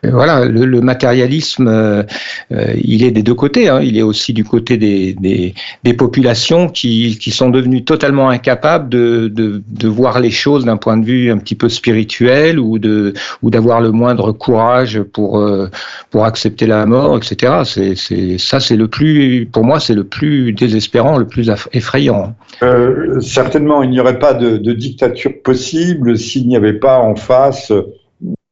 voilà, 0.03 0.45
le, 0.45 0.81
matérialisme, 0.81 2.05
il 2.51 3.03
est 3.03 3.11
des 3.11 3.23
deux 3.23 3.33
côtés. 3.33 3.69
Hein. 3.69 3.79
Il 3.81 3.97
est 3.97 4.01
aussi 4.01 4.33
du 4.33 4.43
côté 4.43 4.77
des 4.77 5.54
des 5.83 5.93
populations 5.93 6.69
qui, 6.69 7.17
qui, 7.19 7.31
sont 7.31 7.49
devenues 7.49 7.83
totalement 7.83 8.29
incapables 8.29 8.89
de, 8.89 9.31
de, 9.33 9.87
voir 9.87 10.19
les 10.19 10.31
choses 10.31 10.65
d'un 10.65 10.77
point 10.77 10.97
de 10.97 11.05
vue 11.05 11.31
un 11.31 11.37
petit 11.37 11.55
peu 11.55 11.69
spirituel 11.69 12.59
ou 12.59 12.79
de 12.79 13.13
ou 13.41 13.49
d'avoir 13.49 13.81
le 13.81 13.91
moindre 13.91 14.31
courage 14.31 15.01
pour 15.01 15.39
euh, 15.39 15.69
pour 16.09 16.25
accepter 16.25 16.65
la 16.65 16.85
mort, 16.85 17.17
etc. 17.17 17.63
C'est 17.65 18.37
ça 18.37 18.59
c'est 18.59 18.75
le 18.75 18.87
plus 18.87 19.47
pour 19.51 19.63
moi 19.63 19.79
c'est 19.79 19.95
le 19.95 20.03
plus 20.03 20.53
désespérant, 20.53 21.17
le 21.17 21.27
plus 21.27 21.51
effrayant. 21.73 22.35
Euh, 22.63 23.19
certainement, 23.19 23.83
il 23.83 23.89
n'y 23.89 23.99
aurait 23.99 24.19
pas 24.19 24.33
de, 24.33 24.57
de 24.57 24.73
dictature 24.73 25.31
possible 25.43 26.17
s'il 26.17 26.47
n'y 26.47 26.55
avait 26.55 26.73
pas 26.73 26.99
en 26.99 27.15
face 27.15 27.71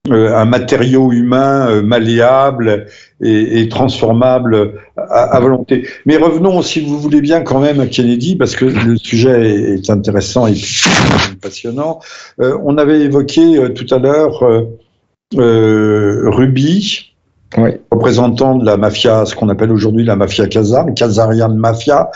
un 0.10 0.44
matériau 0.44 1.14
humain 1.14 1.70
euh, 1.70 1.82
malléable 1.82 2.88
et, 3.22 3.62
et 3.62 3.70
transformable 3.70 4.74
à, 4.98 5.36
à, 5.36 5.40
volonté. 5.40 5.88
Mais 6.06 6.18
revenons, 6.18 6.62
si 6.62 6.82
vous 6.82 7.00
voulez 7.00 7.22
bien, 7.22 7.40
quand 7.42 7.62
même 7.62 7.80
à 7.80 7.88
Kennedy, 7.88 8.36
parce 8.36 8.58
que 8.58 8.66
le 8.66 8.98
sujet 8.98 9.76
est 9.76 9.90
intéressant 9.90 10.48
et 10.48 10.56
passionnant. 11.42 12.02
Euh, 12.42 12.58
on 12.64 12.78
avait 12.78 13.00
évoqué 13.00 13.58
euh, 13.58 13.70
tout 13.70 13.88
à 13.96 13.98
l'heure 13.98 14.44
euh, 15.36 16.30
Ruby, 16.30 17.13
oui. 17.58 17.72
représentant 17.92 18.56
de 18.56 18.66
la 18.66 18.78
mafia, 18.78 19.26
ce 19.26 19.36
qu'on 19.36 19.50
appelle 19.50 19.72
aujourd'hui 19.72 20.04
la 20.04 20.16
mafia 20.16 20.48
Kazar, 20.48 20.86
Kazarian 20.96 21.54
Mafia, 21.54 22.10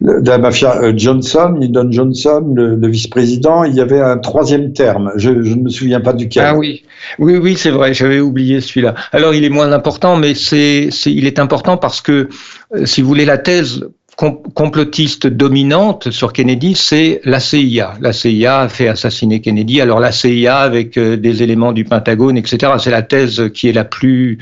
de 0.00 0.28
la 0.28 0.38
mafia 0.38 0.76
euh, 0.82 0.92
Johnson, 0.96 1.56
Lyndon 1.58 1.90
Johnson, 1.90 2.52
le, 2.54 2.74
le 2.74 2.88
vice-président. 2.88 3.64
Il 3.64 3.74
y 3.74 3.80
avait 3.80 4.00
un 4.00 4.18
troisième 4.18 4.72
terme, 4.72 5.12
je, 5.16 5.42
je, 5.42 5.54
ne 5.54 5.62
me 5.62 5.68
souviens 5.68 6.00
pas 6.00 6.12
duquel. 6.12 6.44
Ah 6.46 6.56
oui, 6.56 6.84
oui, 7.18 7.36
oui, 7.36 7.56
c'est 7.56 7.70
vrai, 7.70 7.94
j'avais 7.94 8.20
oublié 8.20 8.60
celui-là. 8.60 8.94
Alors 9.12 9.34
il 9.34 9.44
est 9.44 9.50
moins 9.50 9.72
important, 9.72 10.16
mais 10.16 10.34
c'est, 10.34 10.88
il 11.06 11.26
est 11.26 11.38
important 11.38 11.76
parce 11.76 12.00
que, 12.00 12.28
euh, 12.74 12.86
si 12.86 13.02
vous 13.02 13.08
voulez, 13.08 13.24
la 13.24 13.38
thèse 13.38 13.86
complotiste 14.16 15.26
dominante 15.26 16.10
sur 16.10 16.32
Kennedy, 16.32 16.74
c'est 16.74 17.20
la 17.24 17.38
CIA. 17.38 17.94
La 18.00 18.14
CIA 18.14 18.60
a 18.60 18.68
fait 18.68 18.88
assassiner 18.88 19.42
Kennedy. 19.42 19.82
Alors 19.82 20.00
la 20.00 20.10
CIA 20.10 20.56
avec 20.58 20.96
euh, 20.96 21.18
des 21.18 21.42
éléments 21.42 21.72
du 21.72 21.84
Pentagone, 21.84 22.38
etc. 22.38 22.72
C'est 22.78 22.90
la 22.90 23.02
thèse 23.02 23.50
qui 23.52 23.68
est 23.68 23.74
la 23.74 23.84
plus 23.84 24.38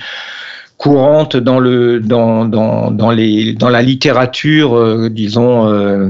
courante 0.77 1.37
dans 1.37 1.61
la 1.61 3.83
littérature 3.83 4.77
euh, 4.77 5.09
disons 5.09 5.69
euh, 5.69 6.09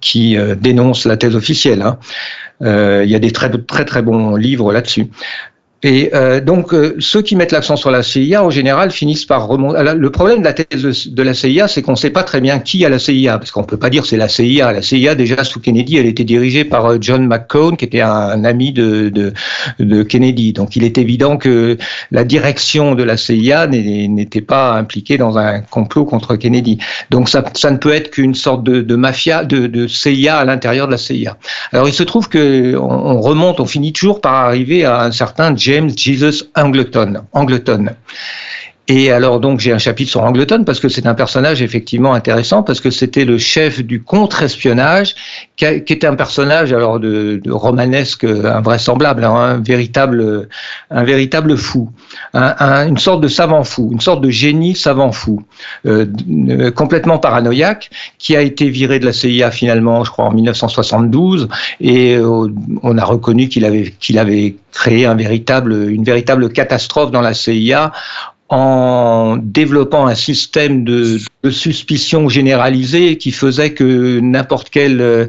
qui 0.00 0.36
dénonce 0.60 1.06
la 1.06 1.16
thèse 1.16 1.36
officielle 1.36 1.82
hein. 1.82 1.98
Il 2.60 3.10
y 3.10 3.14
a 3.16 3.18
des 3.18 3.32
très 3.32 3.50
très 3.84 4.02
bons 4.02 4.36
livres 4.36 4.72
là-dessus. 4.72 5.08
Et 5.84 6.10
euh, 6.14 6.40
donc, 6.40 6.72
euh, 6.72 6.94
ceux 7.00 7.22
qui 7.22 7.34
mettent 7.34 7.50
l'accent 7.50 7.74
sur 7.74 7.90
la 7.90 8.04
CIA, 8.04 8.44
en 8.44 8.50
général, 8.50 8.92
finissent 8.92 9.24
par 9.24 9.48
remonter. 9.48 9.82
Le 9.96 10.10
problème 10.10 10.38
de 10.38 10.44
la 10.44 10.52
thèse 10.52 11.08
de, 11.08 11.22
la 11.22 11.34
CIA, 11.34 11.66
c'est 11.66 11.82
qu'on 11.82 11.92
ne 11.92 11.96
sait 11.96 12.10
pas 12.10 12.22
très 12.22 12.40
bien 12.40 12.60
qui 12.60 12.84
a 12.84 12.88
la 12.88 13.00
CIA, 13.00 13.38
parce 13.38 13.50
qu'on 13.50 13.62
ne 13.62 13.66
peut 13.66 13.76
pas 13.76 13.90
dire 13.90 14.06
c'est 14.06 14.16
la 14.16 14.28
CIA. 14.28 14.72
La 14.72 14.82
CIA, 14.82 15.16
déjà, 15.16 15.42
sous 15.42 15.58
Kennedy, 15.58 15.96
elle 15.96 16.06
était 16.06 16.22
dirigée 16.22 16.64
par 16.64 16.86
euh, 16.86 16.98
John 17.00 17.26
McCone, 17.26 17.76
qui 17.76 17.84
était 17.84 18.00
un, 18.00 18.44
ami 18.44 18.72
de, 18.72 19.08
de, 19.08 19.32
de, 19.80 20.02
Kennedy. 20.04 20.52
Donc, 20.52 20.76
il 20.76 20.84
est 20.84 20.98
évident 20.98 21.36
que 21.36 21.76
la 22.12 22.22
direction 22.22 22.94
de 22.94 23.02
la 23.02 23.16
CIA 23.16 23.66
n'était 23.66 24.40
pas 24.40 24.74
impliquée 24.74 25.18
dans 25.18 25.36
un 25.36 25.62
complot 25.62 26.04
contre 26.04 26.36
Kennedy. 26.36 26.78
Donc, 27.10 27.28
ça, 27.28 27.44
ça 27.54 27.72
ne 27.72 27.78
peut 27.78 27.92
être 27.92 28.10
qu'une 28.10 28.36
sorte 28.36 28.62
de, 28.62 28.96
mafia, 28.96 29.44
de, 29.44 29.66
de, 29.66 29.88
CIA 29.88 30.36
à 30.36 30.44
l'intérieur 30.44 30.86
de 30.86 30.92
la 30.92 30.98
CIA. 30.98 31.36
Alors, 31.72 31.88
il 31.88 31.94
se 31.94 32.04
trouve 32.04 32.28
que 32.28 32.76
on, 32.76 32.88
on 32.88 33.20
remonte, 33.20 33.58
on 33.58 33.66
finit 33.66 33.92
toujours 33.92 34.20
par 34.20 34.34
arriver 34.34 34.84
à 34.84 35.02
un 35.02 35.10
certain 35.10 35.50
Jesus 35.80 36.42
Angleton. 36.54 37.26
Angleton. 37.32 37.96
Et 38.88 39.12
alors 39.12 39.38
donc 39.38 39.60
j'ai 39.60 39.72
un 39.72 39.78
chapitre 39.78 40.10
sur 40.10 40.24
Angleton 40.24 40.64
parce 40.64 40.80
que 40.80 40.88
c'est 40.88 41.06
un 41.06 41.14
personnage 41.14 41.62
effectivement 41.62 42.14
intéressant 42.14 42.64
parce 42.64 42.80
que 42.80 42.90
c'était 42.90 43.24
le 43.24 43.38
chef 43.38 43.80
du 43.80 44.02
contre-espionnage 44.02 45.14
qui, 45.56 45.66
était 45.66 46.06
un 46.06 46.16
personnage 46.16 46.72
alors 46.72 46.98
de, 46.98 47.40
romanesque 47.48 48.24
invraisemblable, 48.24 49.22
hein, 49.22 49.34
un 49.34 49.60
véritable 49.60 50.48
un 50.90 51.04
véritable 51.04 51.56
fou, 51.56 51.90
une 52.34 52.98
sorte 52.98 53.20
de 53.20 53.28
savant 53.28 53.62
fou, 53.62 53.90
une 53.92 54.00
sorte 54.00 54.20
de 54.20 54.30
génie 54.30 54.74
savant 54.74 55.12
fou, 55.12 55.44
euh, 55.86 56.06
complètement 56.72 57.18
paranoïaque 57.18 57.88
qui 58.18 58.34
a 58.34 58.42
été 58.42 58.68
viré 58.68 58.98
de 58.98 59.06
la 59.06 59.12
CIA 59.12 59.52
finalement, 59.52 60.02
je 60.02 60.10
crois 60.10 60.24
en 60.24 60.32
1972 60.32 61.48
et 61.80 62.16
euh, 62.16 62.48
on 62.82 62.98
a 62.98 63.04
reconnu 63.04 63.48
qu'il 63.48 63.64
avait 63.64 63.94
qu'il 64.00 64.18
avait 64.18 64.56
créé 64.72 65.06
une 65.06 66.02
véritable 66.02 66.52
catastrophe 66.52 67.12
dans 67.12 67.20
la 67.20 67.34
CIA 67.34 67.92
en 68.52 69.38
développant 69.38 70.06
un 70.06 70.14
système 70.14 70.84
de, 70.84 71.18
suspicion 71.50 72.28
généralisée 72.28 73.16
qui 73.16 73.32
faisait 73.32 73.72
que 73.72 74.20
n'importe 74.20 74.68
quel 74.70 75.00
euh, 75.00 75.26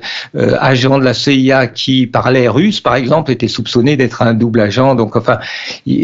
agent 0.59 0.99
de 0.99 1.05
la 1.05 1.13
CIA 1.13 1.67
qui 1.67 2.05
parlait 2.05 2.49
russe, 2.49 2.81
par 2.81 2.95
exemple, 2.95 3.31
était 3.31 3.47
soupçonné 3.47 3.95
d'être 3.95 4.21
un 4.21 4.33
double 4.33 4.59
agent. 4.59 4.95
Donc, 4.95 5.15
enfin, 5.15 5.39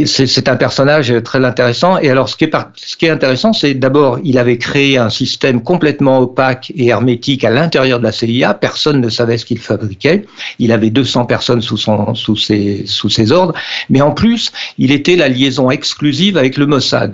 c'est 0.06 0.48
un 0.48 0.56
personnage 0.56 1.14
très 1.24 1.44
intéressant. 1.44 2.00
Et 2.00 2.10
alors, 2.10 2.30
ce 2.30 2.38
qui 2.38 2.46
est, 2.46 3.10
intéressant, 3.10 3.52
c'est 3.52 3.74
d'abord, 3.74 4.20
il 4.24 4.38
avait 4.38 4.58
créé 4.58 4.98
un 4.98 5.10
système 5.10 5.62
complètement 5.62 6.20
opaque 6.20 6.72
et 6.76 6.88
hermétique 6.88 7.44
à 7.44 7.50
l'intérieur 7.50 8.00
de 8.00 8.06
la 8.06 8.14
CIA. 8.14 8.54
Personne 8.54 9.02
ne 9.02 9.10
savait 9.10 9.38
ce 9.38 9.46
qu'il 9.46 9.60
fabriquait. 9.60 10.26
Il 10.58 10.72
avait 10.72 10.90
200 10.90 11.26
personnes 11.26 11.62
sous 11.62 11.76
ses 12.38 13.32
ordres. 13.32 13.54
Mais 13.90 14.02
en 14.02 14.12
plus, 14.12 14.54
il 14.78 14.92
était 14.94 15.18
la 15.18 15.28
liaison 15.28 15.70
exclusive 15.70 16.38
avec 16.38 16.58
le 16.58 16.66
Mossad. 16.66 17.09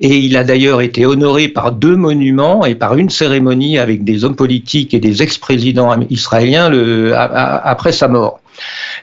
Et 0.00 0.16
il 0.18 0.36
a 0.36 0.44
d'ailleurs 0.44 0.80
été 0.80 1.06
honoré 1.06 1.48
par 1.48 1.72
deux 1.72 1.96
monuments 1.96 2.64
et 2.64 2.74
par 2.74 2.96
une 2.96 3.10
cérémonie 3.10 3.78
avec 3.78 4.04
des 4.04 4.24
hommes 4.24 4.36
politiques 4.36 4.94
et 4.94 5.00
des 5.00 5.22
ex-présidents 5.22 5.94
israéliens 6.10 6.70
après 7.14 7.92
sa 7.92 8.08
mort. 8.08 8.39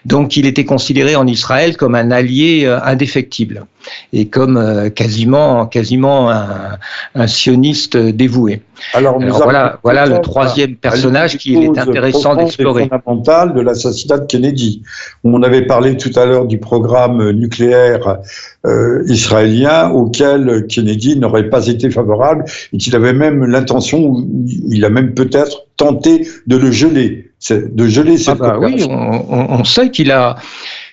Donc 0.06 0.38
il 0.38 0.46
était 0.46 0.66
considéré 0.66 1.16
en 1.16 1.28
Israël 1.28 1.78
comme 1.78 1.96
un 1.96 2.12
allié 2.12 2.66
euh, 2.66 2.80
indéfectible 2.84 3.66
et 4.14 4.28
comme 4.28 4.58
euh, 4.58 4.90
quasiment, 4.90 5.66
quasiment 5.66 6.30
un, 6.30 7.28
sioniste 7.28 7.98
dévoué. 7.98 8.62
Alors, 8.94 9.20
voilà, 9.20 9.80
voilà 9.84 10.06
le 10.06 10.20
troisième 10.20 10.76
personnage 10.76 11.38
qu'il 11.38 11.64
est 11.64 11.78
intéressant 11.80 12.36
d'explorer. 12.36 12.88
fondamental 12.90 13.54
de 13.54 13.62
l'assassinat 13.62 14.20
de 14.20 14.26
Kennedy. 14.26 14.84
On 15.24 15.42
avait 15.42 15.66
parlé 15.66 15.98
tout 15.98 16.12
à 16.16 16.26
l'heure 16.26 16.46
du 16.46 16.60
programme 16.60 17.32
nucléaire 17.32 18.20
euh, 18.66 19.04
israélien 19.08 19.90
auquel 19.90 20.68
Kennedy 20.68 21.18
n'aurait 21.18 21.50
pas 21.50 21.68
été 21.68 21.90
favorable 21.90 22.46
et 22.74 22.78
qu'il 22.78 22.96
avait 22.96 23.14
même 23.14 23.46
l'intention, 23.46 24.28
il 24.70 24.86
a 24.86 24.90
même 24.90 25.14
peut-être 25.14 25.66
tenté 25.76 26.28
de 26.48 26.58
le 26.58 26.72
geler, 26.72 27.27
de 27.50 27.88
geler 27.88 28.18
cette 28.18 28.42
ah 28.42 28.58
bah 28.58 28.58
Oui, 28.60 28.86
on 28.90 29.64
sait 29.64 29.90
qu'il 29.92 30.12
a 30.12 30.38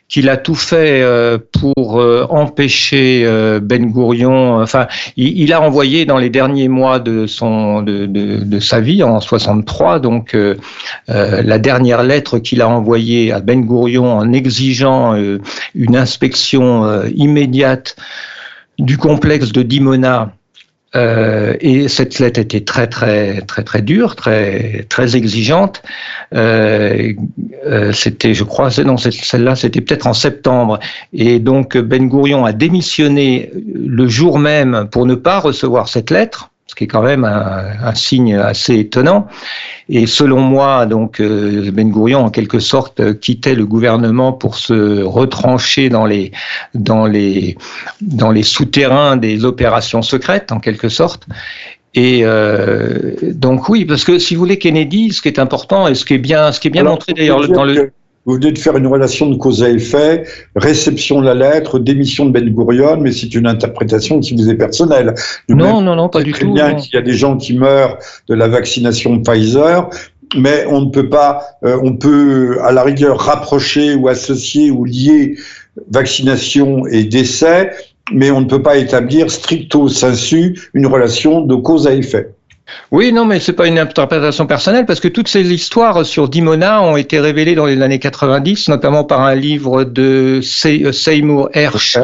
qu'il 0.09 0.29
a 0.29 0.37
tout 0.37 0.55
fait 0.55 1.03
euh, 1.03 1.39
pour 1.61 2.01
euh, 2.01 2.27
empêcher 2.29 3.25
euh, 3.25 3.59
Ben 3.61 3.91
Gourion. 3.91 4.61
Enfin, 4.61 4.87
il, 5.17 5.53
a 5.53 5.61
envoyé 5.61 6.05
dans 6.05 6.19
les 6.19 6.31
derniers 6.31 6.69
mois 6.69 7.01
de 7.01 7.27
son 7.27 7.83
de, 7.83 8.07
de, 8.07 8.61
sa 8.61 8.81
vie 8.81 9.03
en 9.03 9.21
63, 9.21 10.01
donc 10.01 10.37
la 11.09 11.59
dernière 11.59 12.03
lettre 12.03 12.39
qu'il 12.39 12.63
a 12.63 12.69
envoyée 12.69 13.33
à 13.33 13.41
Ben 13.41 13.65
Gourion 13.65 14.17
en 14.17 14.33
exigeant 14.33 15.15
une 15.75 15.97
inspection 15.97 17.03
immédiate 17.15 17.97
du 18.79 18.97
complexe 18.99 19.53
de 19.53 19.63
Dimona 19.63 20.33
euh, 20.97 21.57
et 21.61 21.89
cette 21.89 22.19
lettre 22.19 22.41
était 22.41 22.61
très 22.61 22.87
très 22.87 23.41
très 23.43 23.63
très 23.65 23.83
dure, 23.83 24.17
très 24.17 24.87
très 24.89 25.17
exigeante. 25.17 25.83
Euh, 26.35 27.13
euh, 27.67 27.93
c'était, 27.93 28.35
je 28.35 28.45
crois, 28.45 28.71
non, 28.85 28.97
celle-là, 28.97 29.57
c'était 29.57 29.81
peut-être 29.81 30.07
en 30.07 30.15
septembre. 30.15 30.79
Et 31.13 31.39
donc 31.39 31.77
Ben 31.77 32.09
Gourion 32.09 32.45
a 32.45 32.53
démissionné 32.53 33.51
le 33.75 34.09
jour 34.09 34.39
même 34.39 34.89
pour 34.91 35.07
ne 35.07 35.15
pas 35.15 35.41
recevoir 35.41 35.89
cette 35.89 36.11
lettre 36.11 36.51
ce 36.67 36.75
qui 36.75 36.85
est 36.85 36.87
quand 36.87 37.03
même 37.03 37.25
un, 37.25 37.95
signe 37.95 38.37
assez 38.37 38.79
étonnant. 38.79 39.27
Et 39.89 40.07
selon 40.07 40.41
moi, 40.41 40.87
donc 40.87 41.21
euh, 41.21 41.71
Ben 41.71 41.91
Gurion, 41.91 42.21
en 42.21 42.31
quelque 42.31 42.59
sorte, 42.59 43.19
quittait 43.21 43.55
le 43.55 43.67
gouvernement 43.67 44.33
pour 44.33 44.57
se 44.57 45.03
retrancher 45.03 45.91
dans 45.91 46.07
les 46.07 46.33
dans 46.75 47.07
les 47.07 47.57
dans 48.01 48.31
les 48.31 48.43
souterrains 48.43 49.17
des 49.17 49.45
opérations 49.45 50.01
secrètes, 50.01 50.53
en 50.53 50.61
quelque 50.61 50.89
sorte. 50.89 51.27
Et 51.95 52.21
euh, 52.25 53.15
donc 53.35 53.69
oui, 53.69 53.85
parce 53.85 54.05
que 54.05 54.19
si 54.19 54.35
vous 54.35 54.41
voulez 54.41 54.59
Kennedy, 54.59 55.13
ce 55.13 55.23
qui 55.23 55.29
est 55.29 55.39
important 55.39 55.87
et 55.87 55.95
ce 55.95 56.05
qui 56.05 56.15
est 56.15 56.19
bien, 56.19 56.51
ce 56.51 56.59
qui 56.59 56.69
est 56.69 56.71
bien 56.71 56.85
montré 56.85 57.13
d'ailleurs 57.13 57.47
dans 57.49 57.65
le 57.65 57.93
vous 58.27 58.35
venez 58.35 58.53
de 58.53 58.59
faire 58.59 58.77
une 58.77 58.87
relation 58.87 59.29
de 59.29 59.37
cause 59.37 59.63
à 59.63 59.71
effet, 59.71 60.25
réception 60.57 61.21
de 61.21 61.27
la 61.27 61.35
lettre, 61.35 61.79
démission 61.79 62.27
de 62.27 62.31
Ben 62.31 62.49
Gurion, 62.49 62.99
mais 62.99 63.13
c'est 63.13 63.35
une 63.35 63.47
interprétation 63.47 64.21
qui 64.21 64.35
vous 64.35 64.49
est 64.49 64.57
personnelle. 64.57 65.15
non, 65.49 65.81
non, 65.81 65.95
non, 65.95 66.09
pas 66.09 66.23
du 66.23 66.33
tout. 66.33 66.53
bien 66.53 66.75
qu'il 66.75 66.95
y 66.95 66.99
a 66.99 67.03
des 67.03 67.15
gens 67.15 67.37
qui 67.37 67.55
meurent 67.55 67.99
de 68.29 68.35
la 68.35 68.49
vaccination 68.49 69.21
Pfizer, 69.21 69.91
mais 70.37 70.65
on 70.67 70.83
ne 70.83 70.91
peut 70.91 71.09
pas, 71.09 71.43
euh, 71.65 71.79
on 71.83 71.95
peut 71.97 72.59
à 72.63 72.73
la 72.73 72.83
rigueur 72.83 73.19
rapprocher 73.19 73.95
ou 73.95 74.09
associer 74.09 74.71
ou 74.71 74.85
lier 74.85 75.37
vaccination 75.91 76.87
et 76.87 77.05
décès, 77.05 77.73
mais 78.13 78.31
on 78.31 78.41
ne 78.41 78.47
peut 78.47 78.63
pas 78.63 78.77
établir 78.77 79.31
stricto 79.31 79.89
sensu 79.89 80.71
une 80.75 80.87
relation 80.87 81.41
de 81.41 81.55
cause 81.55 81.87
à 81.87 81.95
effet. 81.95 82.34
Oui, 82.91 83.13
non, 83.13 83.25
mais 83.27 83.41
c'est 83.41 83.53
pas 83.53 83.67
une 83.67 83.79
interprétation 83.79 84.47
personnelle 84.47 84.87
parce 84.87 85.01
que 85.01 85.09
toutes 85.09 85.29
ces 85.29 85.53
histoires 85.53 86.05
sur 86.07 86.29
Dimona 86.29 86.83
ont 86.83 86.97
été 86.97 87.21
révélées 87.21 87.55
dans 87.55 87.67
les 87.67 87.81
années 87.83 87.99
90, 87.99 88.69
notamment 88.69 89.05
par 89.05 89.21
un 89.21 89.35
livre 89.35 89.85
de 89.85 90.41
euh, 90.41 90.93
Seymour 90.93 91.51
Hersh, 91.53 91.99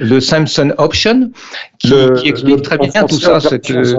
The 0.00 0.20
Samson 0.20 0.72
Option, 0.78 1.30
qui, 1.78 1.92
explique 2.24 2.62
très 2.62 2.78
bien 2.78 3.04
tout 3.08 3.18
ça. 3.18 3.40
Cette... 3.40 3.70
Euh, 3.70 3.96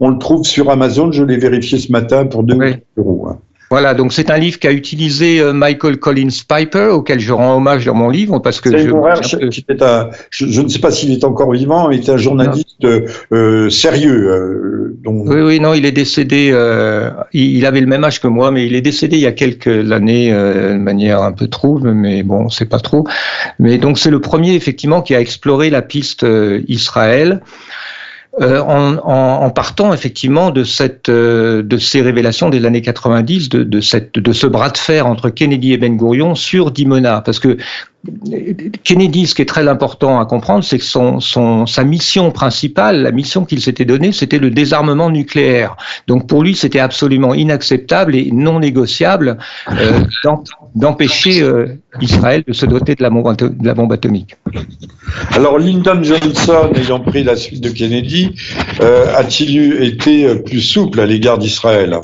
on 0.00 0.10
le 0.10 0.18
trouve 0.18 0.44
sur 0.44 0.70
Amazon, 0.70 1.12
je 1.12 1.24
l'ai 1.24 1.38
vérifié 1.38 1.78
ce 1.78 1.90
matin 1.92 2.26
pour 2.26 2.42
2 2.42 2.56
euros. 2.96 3.28
Hein. 3.30 3.38
Voilà, 3.70 3.92
donc 3.92 4.14
c'est 4.14 4.30
un 4.30 4.38
livre 4.38 4.58
qu'a 4.58 4.72
utilisé 4.72 5.40
euh, 5.40 5.52
Michael 5.52 5.98
Collins 5.98 6.28
Piper, 6.48 6.86
auquel 6.86 7.20
je 7.20 7.32
rends 7.32 7.56
hommage 7.56 7.84
dans 7.84 7.94
mon 7.94 8.08
livre, 8.08 8.38
parce 8.38 8.62
que 8.62 8.70
je, 8.70 8.88
je, 10.30 10.60
ne 10.62 10.68
sais 10.68 10.78
pas 10.78 10.90
s'il 10.90 11.12
est 11.12 11.22
encore 11.22 11.52
vivant, 11.52 11.90
est 11.90 12.08
un 12.08 12.16
journaliste 12.16 12.86
euh, 13.32 13.68
sérieux. 13.68 14.30
Euh, 14.30 14.96
oui, 15.04 15.40
oui, 15.42 15.60
non, 15.60 15.74
il 15.74 15.84
est 15.84 15.92
décédé. 15.92 16.48
il, 17.32 17.66
avait 17.66 17.80
le 17.80 17.86
même 17.86 18.04
âge 18.04 18.20
que 18.20 18.26
moi, 18.26 18.50
mais 18.50 18.66
il 18.66 18.74
est 18.74 18.80
décédé 18.80 19.16
il 19.16 19.22
y 19.22 19.26
a 19.26 19.32
quelques 19.32 19.92
années 19.92 20.30
de 20.32 20.78
manière 20.78 21.22
un 21.22 21.32
peu 21.32 21.48
trouble, 21.48 21.92
mais 21.92 22.22
bon, 22.22 22.48
c'est 22.48 22.68
pas 22.68 22.80
trop. 22.80 23.06
Mais 23.58 23.78
donc 23.78 23.98
c'est 23.98 24.10
le 24.10 24.20
premier 24.20 24.54
effectivement 24.54 25.02
qui 25.02 25.14
a 25.14 25.20
exploré 25.20 25.70
la 25.70 25.82
piste 25.82 26.26
Israël. 26.68 27.42
Euh, 28.40 28.60
en, 28.60 29.50
partant 29.50 29.92
effectivement 29.92 30.50
de 30.50 30.62
cette 30.62 31.08
euh, 31.08 31.62
de 31.62 31.76
ces 31.76 32.02
révélations 32.02 32.50
des 32.50 32.64
années 32.64 32.82
90 32.82 33.48
de, 33.48 33.64
de 33.64 33.80
cette 33.80 34.14
de 34.14 34.32
ce 34.32 34.46
bras 34.46 34.70
de 34.70 34.78
fer 34.78 35.06
entre 35.06 35.30
Kennedy 35.30 35.72
et 35.72 35.78
Ben 35.78 35.96
Gurion 35.96 36.36
sur 36.36 36.70
Dimona. 36.70 37.20
Parce 37.22 37.40
que 37.40 37.56
Kennedy, 38.84 39.26
ce 39.26 39.34
qui 39.34 39.42
est 39.42 39.46
très 39.46 39.66
important 39.66 40.20
à 40.20 40.24
comprendre, 40.24 40.62
c'est 40.62 40.78
que 40.78 40.84
son, 40.84 41.18
son, 41.18 41.66
sa 41.66 41.82
mission 41.82 42.30
principale, 42.30 43.02
la 43.02 43.10
mission 43.10 43.44
qu'il 43.44 43.60
s'était 43.60 43.84
donnée, 43.84 44.12
c'était 44.12 44.38
le 44.38 44.50
désarmement 44.50 45.10
nucléaire. 45.10 45.76
Donc 46.06 46.28
pour 46.28 46.44
lui, 46.44 46.54
c'était 46.54 46.78
absolument 46.78 47.34
inacceptable 47.34 48.14
et 48.14 48.30
non 48.30 48.60
négociable 48.60 49.38
euh, 49.72 50.00
d'empêcher 50.76 51.42
euh, 51.42 51.76
Israël 52.00 52.44
de 52.46 52.52
se 52.52 52.66
doter 52.66 52.94
de 52.94 53.02
la, 53.02 53.10
bombe, 53.10 53.36
de 53.36 53.66
la 53.66 53.74
bombe 53.74 53.92
atomique. 53.92 54.36
Alors 55.32 55.58
Lyndon 55.58 56.02
Johnson, 56.02 56.70
ayant 56.76 57.00
pris 57.00 57.24
la 57.24 57.34
suite 57.34 57.62
de 57.62 57.70
Kennedy, 57.70 58.30
euh, 58.80 59.12
a-t-il 59.16 59.82
été 59.82 60.36
plus 60.36 60.60
souple 60.60 61.00
à 61.00 61.06
l'égard 61.06 61.38
d'Israël? 61.38 61.98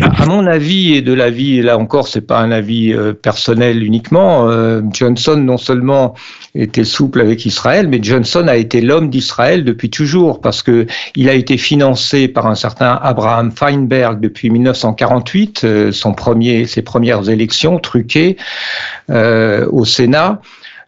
À 0.00 0.26
mon 0.26 0.46
avis 0.46 0.94
et 0.94 1.02
de 1.02 1.12
l'avis, 1.12 1.60
là 1.62 1.78
encore, 1.78 2.08
c'est 2.08 2.22
pas 2.22 2.40
un 2.40 2.50
avis 2.50 2.92
euh, 2.92 3.12
personnel 3.12 3.82
uniquement. 3.82 4.48
Euh, 4.48 4.80
Johnson 4.92 5.36
non 5.36 5.58
seulement 5.58 6.14
était 6.54 6.84
souple 6.84 7.20
avec 7.20 7.44
Israël, 7.46 7.88
mais 7.88 7.98
Johnson 8.02 8.46
a 8.48 8.56
été 8.56 8.80
l'homme 8.80 9.10
d'Israël 9.10 9.64
depuis 9.64 9.90
toujours 9.90 10.40
parce 10.40 10.62
que 10.62 10.86
il 11.16 11.28
a 11.28 11.34
été 11.34 11.56
financé 11.58 12.28
par 12.28 12.46
un 12.46 12.54
certain 12.54 12.98
Abraham 13.02 13.50
Feinberg 13.50 14.20
depuis 14.20 14.50
1948, 14.50 15.62
euh, 15.64 15.92
ses 16.66 16.82
premières 16.82 17.28
élections 17.28 17.78
truquées 17.78 18.36
au 19.08 19.84
Sénat. 19.84 20.40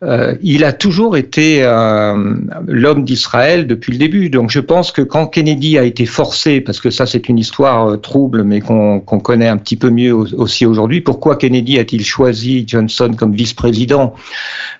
Euh, 0.04 0.34
il 0.42 0.64
a 0.64 0.72
toujours 0.72 1.16
été 1.16 1.62
euh, 1.62 2.34
l'homme 2.66 3.04
d'Israël 3.04 3.66
depuis 3.66 3.92
le 3.92 3.98
début. 3.98 4.28
Donc 4.28 4.50
je 4.50 4.60
pense 4.60 4.92
que 4.92 5.02
quand 5.02 5.26
Kennedy 5.26 5.78
a 5.78 5.84
été 5.84 6.06
forcé, 6.06 6.60
parce 6.60 6.80
que 6.80 6.90
ça 6.90 7.06
c'est 7.06 7.28
une 7.28 7.38
histoire 7.38 7.88
euh, 7.88 7.96
trouble, 7.96 8.44
mais 8.44 8.60
qu'on 8.60 9.00
connaît 9.00 9.48
un 9.48 9.56
petit 9.56 9.76
peu 9.76 9.90
mieux 9.90 10.12
aussi 10.12 10.66
aujourd'hui, 10.66 11.00
pourquoi 11.00 11.36
Kennedy 11.36 11.78
a-t-il 11.78 12.04
choisi 12.04 12.64
Johnson 12.66 13.12
comme 13.16 13.32
vice-président 13.32 14.14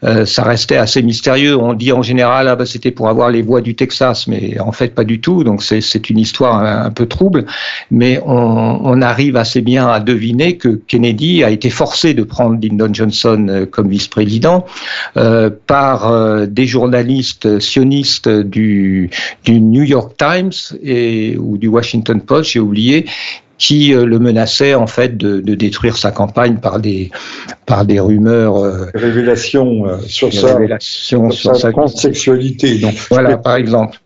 Ça 0.03 0.43
restait 0.43 0.77
assez 0.77 1.03
mystérieux. 1.03 1.57
On 1.57 1.73
dit 1.73 1.93
en 1.93 2.03
général, 2.03 2.49
ah, 2.49 2.57
bah, 2.57 2.67
c'était 2.67 2.91
pour 2.91 3.09
avoir 3.09 3.31
les 3.31 3.43
voix 3.43 3.61
du 3.61 3.75
Texas, 3.75 4.27
mais 4.27 4.59
en 4.61 4.73
fait 4.73 4.95
pas 4.95 5.05
du 5.05 5.21
tout. 5.21 5.45
Donc 5.45 5.63
c'est 5.63 6.11
une 6.11 6.19
histoire 6.19 6.63
un, 6.63 6.91
peu 6.91 7.07
trouble, 7.07 7.47
mais 7.91 8.21
on, 8.27 8.81
on, 8.85 9.03
arrive 9.03 9.37
assez 9.37 9.61
bien 9.61 9.89
à 9.89 10.01
deviner 10.01 10.57
que 10.57 10.81
Kennedy 10.87 11.43
a 11.45 11.51
été 11.51 11.71
forcé 11.71 12.15
de 12.15 12.23
prendre 12.23 12.59
Lyndon 12.61 12.93
Johnson 12.93 13.67
comme 13.71 13.89
vice-président. 13.89 14.65
Euh, 15.17 15.49
par 15.69 16.11
euh, 16.11 16.47
des 16.47 16.67
journalistes 16.67 17.61
sionistes 17.61 18.29
du, 18.29 19.11
du 19.45 19.61
New 19.61 19.85
York 19.85 20.17
Times 20.19 20.51
et, 20.83 21.37
ou 21.39 21.57
du 21.57 21.69
Washington 21.69 22.21
Post, 22.21 22.51
j'ai 22.51 22.59
oublié, 22.59 23.07
qui 23.59 23.95
euh, 23.95 24.05
le 24.05 24.19
menaçait 24.19 24.75
en 24.75 24.87
fait 24.87 25.17
de, 25.17 25.41
de, 25.41 25.55
détruire 25.55 25.97
sa 25.97 26.11
campagne 26.11 26.57
par 26.57 26.81
des 26.81 27.11
par 27.67 27.85
des 27.85 28.01
rumeurs 28.01 28.57
euh, 28.57 28.87
révélations 28.95 29.87
euh, 29.87 29.97
sur, 30.07 30.33
sa, 30.33 30.55
révélations 30.55 31.31
sur, 31.31 31.57
sa, 31.57 31.71
transsexualité. 31.71 32.79
Donc 32.79 32.95
voilà 33.11 33.37
par 33.37 33.57
exemple. 33.57 33.99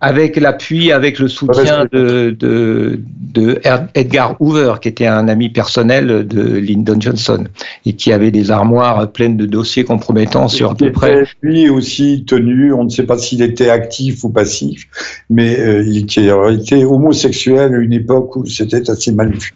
Avec 0.00 0.36
l'appui 0.36 0.90
avec 0.92 1.18
le 1.18 1.28
soutien 1.28 1.86
de, 1.92 2.34
de, 2.38 3.00
de 3.20 3.60
Edgar 3.94 4.36
Hoover 4.40 4.74
qui 4.80 4.88
était 4.88 5.06
un 5.06 5.28
ami 5.28 5.48
personnel 5.48 6.26
de 6.26 6.42
Lyndon 6.56 7.00
Johnson 7.00 7.44
et 7.86 7.92
qui 7.92 8.12
avait 8.12 8.30
des 8.30 8.50
armoires 8.50 9.10
pleines 9.12 9.36
de 9.36 9.46
dossiers 9.46 9.84
compromettants 9.84 10.48
sur 10.48 10.72
à 10.72 10.74
peu 10.74 10.92
près 10.92 11.24
lui 11.42 11.68
aussi 11.68 12.24
tenu 12.26 12.72
on 12.72 12.84
ne 12.84 12.88
sait 12.88 13.04
pas 13.04 13.18
s'il 13.18 13.42
était 13.42 13.70
actif 13.70 14.24
ou 14.24 14.30
passif 14.30 14.86
mais 15.30 15.58
euh, 15.58 15.82
il 15.86 15.98
était 15.98 16.84
homosexuel 16.84 17.74
à 17.74 17.78
une 17.78 17.92
époque 17.92 18.36
où 18.36 18.46
c'était 18.46 18.82
mal 19.12 19.32
vu. 19.32 19.54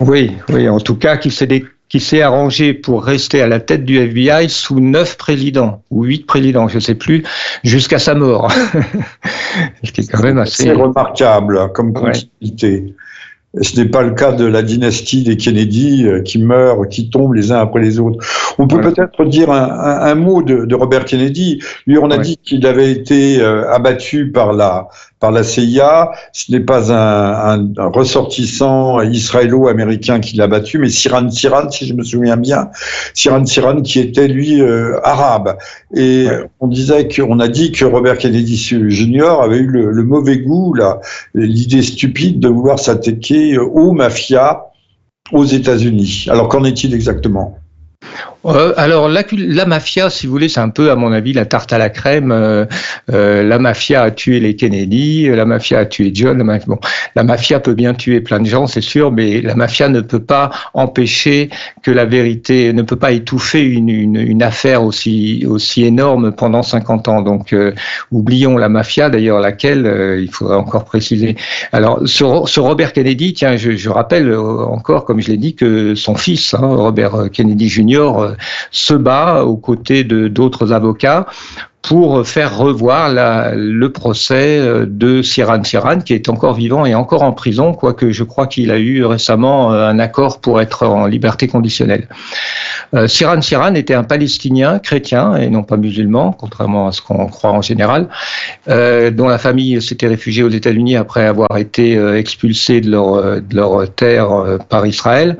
Oui, 0.00 0.32
oui, 0.48 0.68
en 0.68 0.80
tout 0.80 0.96
cas, 0.96 1.16
qui 1.16 1.30
s'est 1.30 1.46
qui 1.92 2.00
s'est 2.00 2.22
arrangé 2.22 2.72
pour 2.72 3.04
rester 3.04 3.42
à 3.42 3.46
la 3.46 3.60
tête 3.60 3.84
du 3.84 3.98
FBI 3.98 4.48
sous 4.48 4.80
neuf 4.80 5.18
présidents 5.18 5.82
ou 5.90 6.04
huit 6.04 6.24
présidents, 6.24 6.66
je 6.66 6.76
ne 6.76 6.80
sais 6.80 6.94
plus, 6.94 7.22
jusqu'à 7.64 7.98
sa 7.98 8.14
mort. 8.14 8.50
Ce 9.84 9.92
qui 9.92 10.00
est 10.00 10.10
quand 10.10 10.22
même 10.22 10.38
assez 10.38 10.72
remarquable 10.72 11.58
hein, 11.58 11.68
comme 11.68 11.92
continuité. 11.92 12.94
Ce 13.60 13.78
n'est 13.78 13.88
pas 13.88 14.00
le 14.00 14.12
cas 14.12 14.32
de 14.32 14.46
la 14.46 14.62
dynastie 14.62 15.22
des 15.22 15.36
Kennedy 15.36 16.06
euh, 16.06 16.22
qui 16.22 16.38
meurent, 16.38 16.88
qui 16.88 17.10
tombent 17.10 17.34
les 17.34 17.52
uns 17.52 17.58
après 17.58 17.82
les 17.82 18.00
autres. 18.00 18.24
On 18.56 18.66
peut 18.66 18.80
peut-être 18.80 19.26
dire 19.26 19.50
un, 19.50 20.14
mot 20.14 20.42
de, 20.42 20.74
Robert 20.74 21.04
Kennedy. 21.04 21.62
Lui, 21.86 21.98
on 21.98 22.10
a 22.10 22.16
dit 22.16 22.38
qu'il 22.38 22.66
avait 22.66 22.90
été 22.90 23.42
euh, 23.42 23.70
abattu 23.70 24.32
par 24.32 24.54
la 24.54 24.88
par 25.22 25.30
la 25.30 25.44
CIA. 25.44 26.12
Ce 26.32 26.50
n'est 26.52 26.60
pas 26.60 26.92
un, 26.92 27.72
ressortissant 27.76 29.00
israélo-américain 29.00 30.20
qui 30.20 30.36
l'a 30.36 30.48
battu, 30.48 30.78
mais 30.78 30.90
Siran 30.90 31.30
Siran, 31.30 31.70
si 31.70 31.86
je 31.86 31.94
me 31.94 32.02
souviens 32.02 32.36
bien, 32.36 32.68
Siran 33.14 33.46
Siran 33.46 33.80
qui 33.82 34.00
était 34.00 34.28
lui 34.28 34.60
euh, 34.60 34.98
arabe. 35.04 35.56
Et 35.96 36.26
on 36.60 36.66
disait 36.66 37.08
qu'on 37.08 37.38
a 37.38 37.48
dit 37.48 37.70
que 37.70 37.84
Robert 37.84 38.18
Kennedy 38.18 38.56
Jr. 38.56 39.40
avait 39.42 39.58
eu 39.58 39.68
le, 39.68 40.02
mauvais 40.02 40.38
goût, 40.38 40.74
l'idée 41.34 41.82
stupide 41.82 42.40
de 42.40 42.48
vouloir 42.48 42.78
s'attaquer 42.78 43.58
aux 43.58 43.92
mafias 43.92 44.64
aux 45.30 45.44
États-Unis. 45.44 46.26
Alors 46.28 46.48
qu'en 46.48 46.64
est-il 46.64 46.94
exactement? 46.94 47.58
Euh, 48.44 48.72
alors 48.76 49.08
la, 49.08 49.22
la, 49.32 49.66
mafia, 49.66 50.10
si 50.10 50.26
vous 50.26 50.32
voulez, 50.32 50.48
c'est 50.48 50.60
un 50.60 50.68
peu, 50.68 50.90
à 50.90 50.96
mon 50.96 51.12
avis, 51.12 51.32
la 51.32 51.46
tarte 51.46 51.72
à 51.72 51.78
la 51.78 51.90
crème. 51.90 52.32
Euh, 52.32 52.66
euh, 53.12 53.42
la 53.42 53.58
mafia 53.58 54.02
a 54.02 54.10
tué 54.10 54.40
les 54.40 54.56
Kennedy, 54.56 55.28
la 55.28 55.44
mafia 55.44 55.80
a 55.80 55.84
tué 55.84 56.10
John. 56.12 56.38
La 56.38 56.44
mafia, 56.44 56.66
bon, 56.66 56.78
la 57.14 57.22
mafia 57.22 57.60
peut 57.60 57.74
bien 57.74 57.94
tuer 57.94 58.20
plein 58.20 58.40
de 58.40 58.46
gens, 58.46 58.66
c'est 58.66 58.80
sûr, 58.80 59.12
mais 59.12 59.40
la 59.40 59.54
mafia 59.54 59.88
ne 59.88 60.00
peut 60.00 60.22
pas 60.22 60.50
empêcher 60.74 61.50
que 61.82 61.90
la 61.90 62.04
vérité, 62.04 62.72
ne 62.72 62.82
peut 62.82 62.96
pas 62.96 63.12
étouffer 63.12 63.62
une, 63.64 63.88
une, 63.88 64.42
affaire 64.42 64.82
aussi 64.82 65.46
aussi 65.48 65.84
énorme 65.84 66.32
pendant 66.32 66.62
50 66.62 67.08
ans. 67.08 67.22
Donc 67.22 67.54
oublions 68.10 68.56
la 68.56 68.68
mafia, 68.68 69.08
d'ailleurs 69.08 69.40
laquelle 69.40 70.18
il 70.20 70.30
faudrait 70.30 70.56
encore 70.56 70.84
préciser. 70.84 71.36
Alors 71.72 72.00
sur 72.06 72.46
Robert 72.56 72.92
Kennedy, 72.92 73.34
tiens, 73.34 73.56
je, 73.56 73.72
je 73.72 73.88
rappelle 73.88 74.34
encore, 74.34 75.04
comme 75.04 75.20
je 75.20 75.28
l'ai 75.28 75.36
dit, 75.36 75.54
que 75.54 75.94
son 75.94 76.16
fils, 76.16 76.54
hein, 76.54 76.60
Robert 76.62 77.30
Kennedy 77.32 77.68
Jr 77.68 78.31
se 78.70 78.94
bat 78.94 79.44
aux 79.44 79.56
côtés 79.56 80.04
de 80.04 80.28
d'autres 80.28 80.72
avocats 80.72 81.26
pour 81.82 82.26
faire 82.26 82.56
revoir 82.56 83.10
le 83.54 83.88
procès 83.88 84.58
euh, 84.58 84.86
de 84.88 85.20
Siran 85.20 85.64
Siran, 85.64 85.98
qui 85.98 86.14
est 86.14 86.28
encore 86.28 86.54
vivant 86.54 86.86
et 86.86 86.94
encore 86.94 87.22
en 87.22 87.32
prison, 87.32 87.74
quoique 87.74 88.12
je 88.12 88.22
crois 88.22 88.46
qu'il 88.46 88.70
a 88.70 88.78
eu 88.78 89.04
récemment 89.04 89.72
euh, 89.72 89.88
un 89.88 89.98
accord 89.98 90.40
pour 90.40 90.60
être 90.60 90.86
en 90.86 91.06
liberté 91.06 91.48
conditionnelle. 91.48 92.06
Euh, 92.94 93.08
Siran 93.08 93.42
Siran 93.42 93.74
était 93.74 93.94
un 93.94 94.04
Palestinien 94.04 94.78
chrétien 94.78 95.34
et 95.34 95.50
non 95.50 95.64
pas 95.64 95.76
musulman, 95.76 96.32
contrairement 96.32 96.86
à 96.86 96.92
ce 96.92 97.02
qu'on 97.02 97.26
croit 97.26 97.50
en 97.50 97.62
général, 97.62 98.08
dont 98.66 99.28
la 99.28 99.38
famille 99.38 99.80
s'était 99.82 100.06
réfugiée 100.06 100.42
aux 100.42 100.50
États-Unis 100.50 100.96
après 100.96 101.26
avoir 101.26 101.56
été 101.56 101.96
expulsée 102.16 102.80
de 102.80 102.90
leur, 102.90 103.40
de 103.40 103.56
leur 103.56 103.92
terre 103.94 104.58
par 104.68 104.86
Israël. 104.86 105.36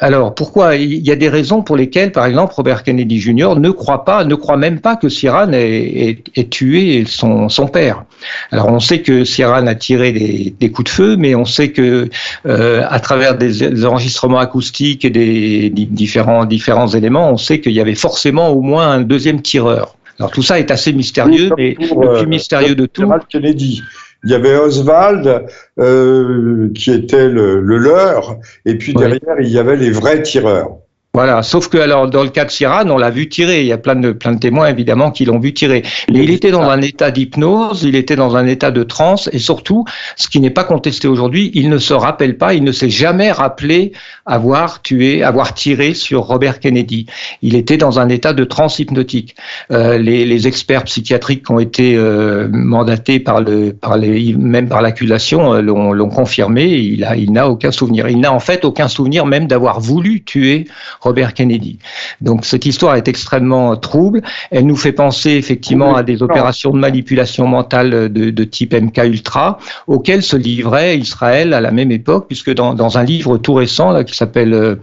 Alors 0.00 0.34
pourquoi? 0.34 0.76
Il 0.76 1.06
y 1.06 1.10
a 1.10 1.16
des 1.16 1.28
raisons 1.28 1.62
pour 1.62 1.76
lesquelles, 1.76 2.12
par 2.12 2.26
exemple, 2.26 2.54
Robert 2.54 2.82
Kennedy 2.82 3.20
Jr. 3.20 3.54
ne 3.56 3.70
croit 3.70 4.04
pas, 4.04 4.24
ne 4.24 4.34
croit 4.34 4.56
même 4.56 4.80
pas 4.80 4.96
que 4.96 5.08
Siran 5.08 5.47
ait, 5.52 6.22
tué 6.50 7.04
son, 7.06 7.48
son, 7.48 7.66
père. 7.66 8.04
Alors 8.50 8.68
on 8.68 8.80
sait 8.80 9.02
que 9.02 9.24
Siran 9.24 9.66
a 9.66 9.74
tiré 9.74 10.12
des, 10.12 10.54
des, 10.58 10.70
coups 10.70 10.90
de 10.90 10.94
feu, 10.94 11.16
mais 11.16 11.34
on 11.34 11.44
sait 11.44 11.70
que 11.70 12.08
euh, 12.46 12.82
à 12.88 13.00
travers 13.00 13.36
des, 13.36 13.84
enregistrements 13.84 14.38
acoustiques 14.38 15.04
et 15.04 15.10
des 15.10 15.70
différents, 15.70 16.44
différents 16.44 16.88
éléments, 16.88 17.30
on 17.30 17.36
sait 17.36 17.60
qu'il 17.60 17.72
y 17.72 17.80
avait 17.80 17.94
forcément 17.94 18.50
au 18.50 18.60
moins 18.60 18.90
un 18.90 19.00
deuxième 19.00 19.42
tireur. 19.42 19.96
Alors 20.18 20.30
tout 20.30 20.42
ça 20.42 20.58
est 20.58 20.70
assez 20.70 20.92
mystérieux, 20.92 21.50
mais 21.56 21.76
le 21.78 21.86
plus 21.86 22.06
euh, 22.06 22.26
mystérieux 22.26 22.74
de 22.74 22.86
tout. 22.86 23.08
Kennedy. 23.28 23.82
Il 24.24 24.30
y 24.30 24.34
avait 24.34 24.56
Oswald 24.56 25.46
euh, 25.78 26.72
qui 26.74 26.90
était 26.90 27.28
le, 27.28 27.60
le, 27.60 27.78
leur, 27.78 28.36
et 28.64 28.74
puis 28.74 28.92
derrière 28.92 29.40
il 29.40 29.48
y 29.48 29.58
avait 29.58 29.76
les 29.76 29.90
vrais 29.90 30.22
tireurs. 30.22 30.78
Voilà, 31.14 31.42
sauf 31.42 31.68
que 31.68 31.78
alors 31.78 32.08
dans 32.08 32.22
le 32.22 32.28
cas 32.28 32.44
de 32.44 32.50
Siran, 32.50 32.88
on 32.90 32.98
l'a 32.98 33.08
vu 33.08 33.30
tirer. 33.30 33.62
Il 33.62 33.66
y 33.66 33.72
a 33.72 33.78
plein 33.78 33.96
de 33.96 34.12
plein 34.12 34.32
de 34.32 34.38
témoins 34.38 34.68
évidemment 34.68 35.10
qui 35.10 35.24
l'ont 35.24 35.38
vu 35.38 35.54
tirer. 35.54 35.82
Mais 36.12 36.22
il 36.22 36.30
était 36.30 36.50
dans 36.50 36.68
un 36.68 36.82
état 36.82 37.10
d'hypnose, 37.10 37.82
il 37.82 37.96
était 37.96 38.14
dans 38.14 38.36
un 38.36 38.46
état 38.46 38.70
de 38.70 38.82
transe 38.82 39.28
et 39.32 39.38
surtout, 39.38 39.86
ce 40.16 40.28
qui 40.28 40.38
n'est 40.38 40.50
pas 40.50 40.64
contesté 40.64 41.08
aujourd'hui, 41.08 41.50
il 41.54 41.70
ne 41.70 41.78
se 41.78 41.94
rappelle 41.94 42.36
pas, 42.36 42.52
il 42.52 42.62
ne 42.62 42.72
s'est 42.72 42.90
jamais 42.90 43.32
rappelé 43.32 43.92
avoir 44.26 44.82
tué, 44.82 45.22
avoir 45.22 45.54
tiré 45.54 45.94
sur 45.94 46.24
Robert 46.24 46.60
Kennedy. 46.60 47.06
Il 47.40 47.54
était 47.54 47.78
dans 47.78 47.98
un 47.98 48.10
état 48.10 48.34
de 48.34 48.44
transe 48.44 48.78
hypnotique. 48.78 49.34
Euh, 49.72 49.96
les, 49.96 50.26
les, 50.26 50.46
experts 50.46 50.84
psychiatriques 50.84 51.46
qui 51.46 51.52
ont 51.52 51.58
été 51.58 51.96
euh, 51.96 52.48
mandatés 52.52 53.18
par 53.18 53.40
le 53.40 53.72
par 53.72 53.96
les 53.96 54.34
même 54.34 54.68
par 54.68 54.82
l'accusation 54.82 55.54
euh, 55.54 55.62
l'ont 55.62 56.10
confirmé. 56.10 56.66
Il 56.66 57.02
a 57.02 57.16
il 57.16 57.32
n'a 57.32 57.48
aucun 57.48 57.72
souvenir. 57.72 58.08
Il 58.08 58.20
n'a 58.20 58.32
en 58.32 58.40
fait 58.40 58.66
aucun 58.66 58.88
souvenir 58.88 59.24
même 59.24 59.46
d'avoir 59.46 59.80
voulu 59.80 60.22
tuer 60.22 60.66
Robert 61.00 61.34
Kennedy. 61.34 61.78
Donc 62.20 62.44
cette 62.44 62.66
histoire 62.66 62.96
est 62.96 63.08
extrêmement 63.08 63.76
trouble. 63.76 64.22
Elle 64.50 64.66
nous 64.66 64.76
fait 64.76 64.92
penser 64.92 65.30
effectivement 65.32 65.94
à 65.94 66.02
des 66.02 66.22
opérations 66.22 66.70
de 66.70 66.78
manipulation 66.78 67.46
mentale 67.46 68.12
de, 68.12 68.44
type 68.44 68.74
MK 68.74 68.98
Ultra 69.04 69.58
auxquelles 69.86 70.22
se 70.22 70.36
livrait 70.36 70.98
Israël 70.98 71.52
à 71.52 71.60
la 71.60 71.70
même 71.70 71.90
époque, 71.90 72.26
puisque 72.26 72.52
dans, 72.52 72.98
un 72.98 73.04
livre 73.04 73.38
tout 73.38 73.54
récent 73.54 74.02
qui 74.04 74.16
s'appelle 74.16 74.54
euh, 74.54 74.76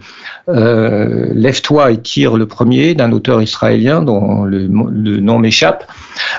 euh, 0.48 1.28
Lève-toi 1.34 1.90
et 1.90 1.98
tire 1.98 2.36
le 2.36 2.46
premier 2.46 2.94
d'un 2.94 3.10
auteur 3.12 3.42
israélien 3.42 4.02
dont 4.02 4.44
le, 4.44 4.68
nom 4.68 5.38
m'échappe, 5.38 5.90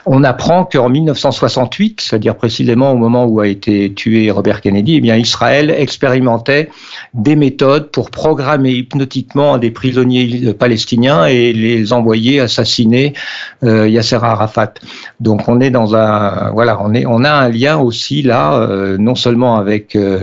on 0.05 0.23
apprend 0.23 0.63
qu'en 0.63 0.89
1968, 0.89 2.01
c'est-à-dire 2.01 2.35
précisément 2.35 2.91
au 2.91 2.95
moment 2.95 3.25
où 3.25 3.39
a 3.41 3.47
été 3.47 3.93
tué 3.93 4.31
Robert 4.31 4.61
Kennedy, 4.61 4.95
eh 4.95 5.01
bien 5.01 5.17
Israël 5.17 5.69
expérimentait 5.69 6.69
des 7.13 7.35
méthodes 7.35 7.91
pour 7.91 8.09
programmer 8.09 8.71
hypnotiquement 8.71 9.57
des 9.57 9.66
prisonniers 9.71 10.53
palestiniens 10.53 11.25
et 11.25 11.53
les 11.53 11.93
envoyer 11.93 12.39
assassiner 12.39 13.13
euh, 13.63 13.87
Yasser 13.87 14.19
Arafat. 14.21 14.73
Donc 15.19 15.47
on 15.47 15.59
est 15.61 15.71
dans 15.71 15.95
un 15.95 16.51
voilà, 16.51 16.79
on 16.81 16.93
est 16.93 17.05
on 17.05 17.23
a 17.23 17.31
un 17.31 17.49
lien 17.49 17.77
aussi 17.77 18.21
là, 18.21 18.59
euh, 18.61 18.97
non 18.97 19.15
seulement 19.15 19.55
avec 19.55 19.95
euh, 19.95 20.19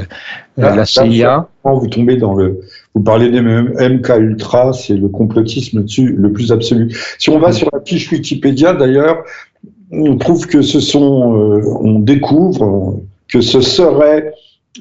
la 0.56 0.84
CIA. 0.84 1.48
vous 1.64 1.86
tombez 1.88 2.16
dans 2.16 2.34
le 2.34 2.60
vous 2.94 3.02
parlez 3.02 3.30
des 3.30 3.40
MK 3.40 4.08
Ultra, 4.18 4.72
c'est 4.72 4.94
le 4.94 5.08
complotisme 5.08 5.82
dessus 5.82 6.14
le 6.16 6.32
plus 6.32 6.52
absolu. 6.52 6.96
Si 7.18 7.28
on 7.30 7.40
va 7.40 7.50
sur 7.50 7.68
la 7.72 7.80
fiche 7.84 8.10
Wikipédia, 8.12 8.72
d'ailleurs, 8.72 9.24
on 9.90 10.16
trouve 10.16 10.46
que 10.46 10.62
ce 10.62 10.78
sont, 10.78 11.02
on 11.80 11.98
découvre 11.98 13.00
que 13.28 13.40
ce 13.40 13.60
serait 13.60 14.32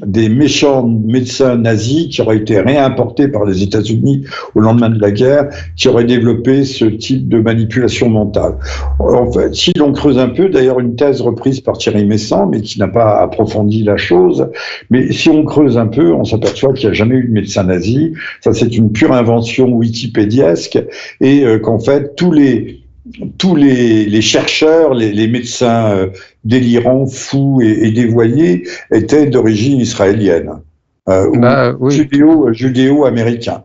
des 0.01 0.27
méchants 0.27 0.87
médecins 0.87 1.55
nazis 1.55 2.07
qui 2.07 2.21
auraient 2.21 2.37
été 2.37 2.59
réimportés 2.59 3.27
par 3.27 3.45
les 3.45 3.61
États-Unis 3.61 4.25
au 4.55 4.59
lendemain 4.59 4.89
de 4.89 4.99
la 4.99 5.11
guerre, 5.11 5.49
qui 5.75 5.87
auraient 5.87 6.03
développé 6.03 6.65
ce 6.65 6.85
type 6.85 7.29
de 7.29 7.39
manipulation 7.39 8.09
mentale. 8.09 8.57
En 8.99 9.31
fait, 9.31 9.53
si 9.53 9.71
l'on 9.77 9.93
creuse 9.93 10.17
un 10.17 10.29
peu, 10.29 10.49
d'ailleurs 10.49 10.79
une 10.79 10.95
thèse 10.95 11.21
reprise 11.21 11.61
par 11.61 11.77
Thierry 11.77 12.05
Messant, 12.05 12.47
mais 12.47 12.61
qui 12.61 12.79
n'a 12.79 12.87
pas 12.87 13.21
approfondi 13.21 13.83
la 13.83 13.97
chose, 13.97 14.47
mais 14.89 15.11
si 15.11 15.29
on 15.29 15.43
creuse 15.43 15.77
un 15.77 15.87
peu, 15.87 16.11
on 16.13 16.23
s'aperçoit 16.23 16.73
qu'il 16.73 16.87
n'y 16.87 16.91
a 16.91 16.95
jamais 16.95 17.15
eu 17.15 17.27
de 17.27 17.31
médecin 17.31 17.63
nazi. 17.63 18.13
Ça, 18.41 18.53
c'est 18.53 18.75
une 18.75 18.91
pure 18.91 19.13
invention 19.13 19.69
wikipédiesque, 19.69 20.83
et 21.21 21.45
euh, 21.45 21.59
qu'en 21.59 21.79
fait, 21.79 22.15
tous 22.15 22.31
les 22.31 22.82
tous 23.37 23.55
les, 23.55 24.21
chercheurs, 24.21 24.93
les, 24.93 25.27
médecins 25.27 25.91
euh, 25.91 26.07
délirants, 26.43 27.05
fous 27.05 27.59
et, 27.61 27.91
dévoyés 27.91 28.67
étaient 28.91 29.27
d'origine 29.27 29.79
israélienne 29.79 30.61
euh, 31.09 31.29
bah, 31.35 31.75
judéo, 31.89 33.05
américain 33.05 33.63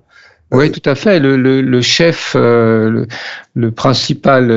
oui, 0.51 0.73
tout 0.73 0.89
à 0.89 0.95
fait. 0.95 1.21
Le, 1.21 1.81
chef, 1.83 2.35
euh, 2.37 3.05
le, 3.55 3.71
principal 3.71 4.51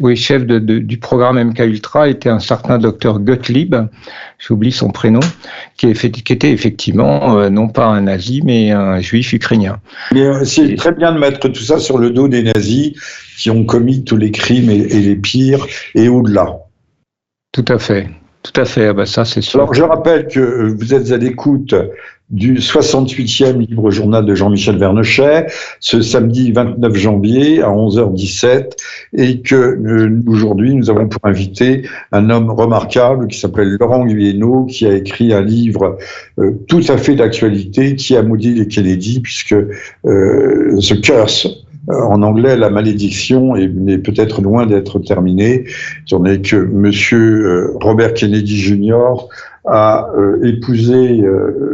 oui, 0.00 0.16
chef 0.16 0.44
du 0.44 0.98
programme 0.98 1.42
MK 1.42 1.60
Ultra 1.60 2.08
était 2.08 2.28
un 2.28 2.40
certain 2.40 2.78
docteur 2.78 3.18
Gottlieb, 3.18 3.74
j'oublie 4.38 4.72
son 4.72 4.90
prénom, 4.90 5.20
qui, 5.76 5.88
était 5.88 6.50
effectivement 6.50 7.48
non 7.48 7.68
pas 7.68 7.86
un 7.86 8.02
nazi, 8.02 8.42
mais 8.44 8.70
un 8.70 9.00
juif 9.00 9.32
ukrainien. 9.32 9.78
C'est 10.44 10.74
très 10.76 10.92
bien 10.92 11.12
de 11.12 11.18
mettre 11.18 11.48
tout 11.48 11.62
ça 11.62 11.78
sur 11.78 11.98
le 11.98 12.10
dos 12.10 12.28
des 12.28 12.42
nazis 12.42 12.92
qui 13.38 13.50
ont 13.50 13.64
commis 13.64 14.04
tous 14.04 14.16
les 14.16 14.30
crimes 14.30 14.70
et, 14.70 14.86
les 14.86 15.16
pires 15.16 15.66
et 15.94 16.08
au-delà. 16.08 16.58
Tout 17.52 17.64
à 17.68 17.78
fait. 17.78 18.08
Tout 18.42 18.60
à 18.60 18.64
fait, 18.64 18.88
ah 18.88 18.92
bah, 18.92 19.06
ça 19.06 19.24
c'est 19.24 19.40
sûr. 19.40 19.60
Alors 19.60 19.72
je 19.72 19.82
rappelle 19.82 20.26
que 20.26 20.74
vous 20.76 20.94
êtes 20.94 21.12
à 21.12 21.16
l'écoute 21.16 21.74
du 22.32 22.54
68e 22.54 23.58
livre 23.58 23.90
journal 23.90 24.24
de 24.24 24.34
Jean-Michel 24.34 24.78
Vernochet, 24.78 25.46
ce 25.80 26.00
samedi 26.00 26.50
29 26.50 26.94
janvier 26.94 27.62
à 27.62 27.68
11h17, 27.68 28.70
et 29.16 29.40
que 29.42 29.54
euh, 29.54 30.22
aujourd'hui 30.26 30.74
nous 30.74 30.90
avons 30.90 31.08
pour 31.08 31.20
invité 31.24 31.82
un 32.10 32.30
homme 32.30 32.50
remarquable 32.50 33.28
qui 33.28 33.38
s'appelle 33.38 33.76
Laurent 33.78 34.06
Guyeno, 34.06 34.64
qui 34.64 34.86
a 34.86 34.94
écrit 34.94 35.34
un 35.34 35.42
livre 35.42 35.98
euh, 36.38 36.52
tout 36.68 36.82
à 36.88 36.96
fait 36.96 37.14
d'actualité 37.14 37.94
qui 37.96 38.16
a 38.16 38.22
maudit 38.22 38.54
les 38.54 38.66
Kennedy, 38.66 39.20
puisque 39.20 39.54
euh, 40.06 40.80
ce 40.80 40.94
curse 40.94 41.61
en 41.92 42.22
anglais, 42.22 42.56
la 42.56 42.70
malédiction 42.70 43.56
est, 43.56 43.68
peut-être 43.98 44.42
loin 44.42 44.66
d'être 44.66 44.98
terminée, 44.98 45.64
étant 46.06 46.18
donné 46.20 46.40
que 46.40 46.56
Monsieur 46.56 47.46
euh, 47.46 47.78
Robert 47.80 48.14
Kennedy 48.14 48.56
Jr. 48.56 49.28
a 49.64 50.10
euh, 50.16 50.42
épousé 50.44 51.22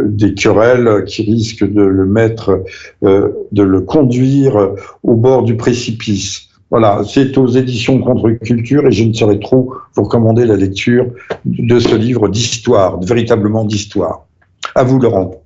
des 0.06 0.34
querelles 0.34 1.04
qui 1.06 1.22
risquent 1.22 1.70
de 1.70 1.82
le 1.82 2.06
mettre, 2.06 2.62
de 3.02 3.62
le 3.62 3.80
conduire 3.80 4.74
au 5.02 5.14
bord 5.14 5.42
du 5.42 5.56
précipice. 5.56 6.48
Voilà, 6.70 7.00
c'est 7.08 7.38
aux 7.38 7.46
éditions 7.46 7.98
Contre-Culture 7.98 8.86
et 8.86 8.92
je 8.92 9.04
ne 9.04 9.14
saurais 9.14 9.38
trop 9.38 9.72
vous 9.94 10.02
recommander 10.02 10.44
la 10.44 10.56
lecture 10.56 11.06
de 11.46 11.78
ce 11.78 11.94
livre 11.94 12.28
d'histoire, 12.28 13.00
véritablement 13.00 13.64
d'histoire. 13.64 14.26
À 14.74 14.84
vous, 14.84 14.98
Laurent. 14.98 15.42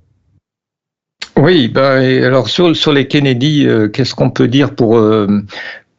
Oui, 1.37 1.67
bah, 1.67 1.93
alors 1.95 2.49
sur, 2.49 2.75
sur 2.75 2.93
les 2.93 3.07
Kennedy, 3.07 3.65
euh, 3.65 3.87
qu'est-ce 3.87 4.13
qu'on 4.13 4.29
peut 4.29 4.47
dire 4.47 4.75
pour, 4.75 4.97
euh, 4.97 5.27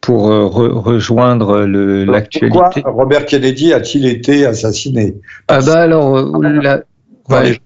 pour 0.00 0.30
euh, 0.30 0.46
rejoindre 0.46 1.60
l'actualité? 1.60 2.58
Pourquoi 2.58 2.92
Robert 2.92 3.26
Kennedy 3.26 3.72
a-t-il 3.72 4.06
été 4.06 4.46
assassiné? 4.46 5.16
Ah 5.48 5.60
bah 5.60 5.80
alors, 5.80 6.32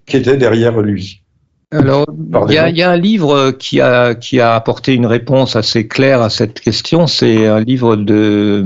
qui 0.07 0.17
était 0.17 0.37
derrière 0.37 0.81
lui. 0.81 1.23
Alors, 1.71 2.07
il 2.49 2.53
y, 2.53 2.79
y, 2.79 2.83
a 2.83 2.91
un 2.91 2.97
livre 2.97 3.51
qui 3.51 3.83
a, 3.83 4.15
qui 4.15 4.41
a 4.41 4.55
apporté 4.55 4.95
une 4.95 5.05
réponse 5.05 5.55
assez 5.55 5.87
claire 5.87 6.23
à 6.23 6.31
cette 6.31 6.61
question. 6.61 7.07
C'est 7.07 7.47
un 7.47 7.61
livre 7.61 7.97
de 7.97 8.65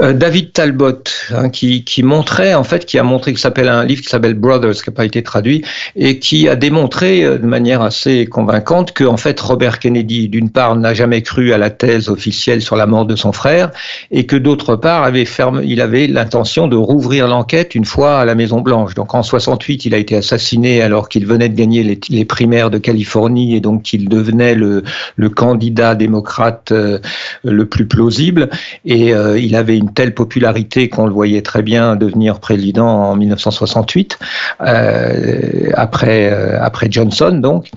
euh, 0.00 0.12
David 0.12 0.52
Talbot, 0.52 1.02
hein, 1.32 1.48
qui, 1.48 1.82
qui, 1.82 2.02
montrait, 2.04 2.54
en 2.54 2.62
fait, 2.62 2.86
qui 2.86 2.98
a 2.98 3.02
montré, 3.02 3.34
qui 3.34 3.40
s'appelle 3.40 3.68
un 3.68 3.84
livre 3.84 4.02
qui 4.02 4.08
s'appelle 4.08 4.34
Brothers, 4.34 4.74
qui 4.74 4.88
n'a 4.88 4.94
pas 4.94 5.04
été 5.04 5.22
traduit, 5.22 5.64
et 5.96 6.20
qui 6.20 6.48
a 6.48 6.54
démontré 6.54 7.24
euh, 7.24 7.38
de 7.38 7.46
manière 7.46 7.82
assez 7.82 8.26
convaincante 8.26 8.92
que, 8.92 9.02
en 9.02 9.16
fait, 9.16 9.38
Robert 9.40 9.80
Kennedy, 9.80 10.28
d'une 10.28 10.50
part, 10.50 10.76
n'a 10.76 10.94
jamais 10.94 11.22
cru 11.22 11.52
à 11.52 11.58
la 11.58 11.70
thèse 11.70 12.08
officielle 12.08 12.62
sur 12.62 12.76
la 12.76 12.86
mort 12.86 13.04
de 13.04 13.16
son 13.16 13.32
frère, 13.32 13.72
et 14.12 14.26
que 14.26 14.36
d'autre 14.36 14.76
part, 14.76 15.02
avait 15.02 15.24
ferme, 15.24 15.60
il 15.64 15.80
avait 15.80 16.06
l'intention 16.06 16.68
de 16.68 16.76
rouvrir 16.76 17.26
l'enquête 17.26 17.74
une 17.74 17.84
fois 17.84 18.20
à 18.20 18.24
la 18.24 18.36
Maison 18.36 18.60
Blanche. 18.60 18.94
Donc, 18.94 19.14
en 19.14 19.24
68, 19.24 19.86
il 19.86 19.94
a 19.94 19.98
été 19.98 20.14
assassiné 20.16 20.82
alors 20.82 21.08
qu'il 21.08 21.26
venait 21.26 21.48
de 21.48 21.56
gagner 21.56 21.82
les, 22.08 22.24
primaires 22.24 22.70
de 22.70 22.78
Californie, 22.78 23.56
et 23.56 23.60
donc 23.60 23.82
qu'il 23.82 24.08
devenait 24.08 24.54
le, 24.54 24.84
le 25.16 25.30
candidat 25.30 25.96
démocrate 25.96 26.70
euh, 26.70 27.00
le 27.42 27.66
plus 27.66 27.86
plausible, 27.86 28.50
et 28.84 29.10
il 29.10 29.56
avait 29.56 29.76
une 29.76 29.89
telle 29.94 30.14
popularité 30.14 30.88
qu'on 30.88 31.06
le 31.06 31.12
voyait 31.12 31.42
très 31.42 31.62
bien 31.62 31.96
devenir 31.96 32.40
président 32.40 32.86
en 32.86 33.16
1968, 33.16 34.18
euh, 34.62 35.70
après, 35.74 36.30
euh, 36.32 36.58
après 36.62 36.88
Johnson 36.90 37.32
donc. 37.32 37.70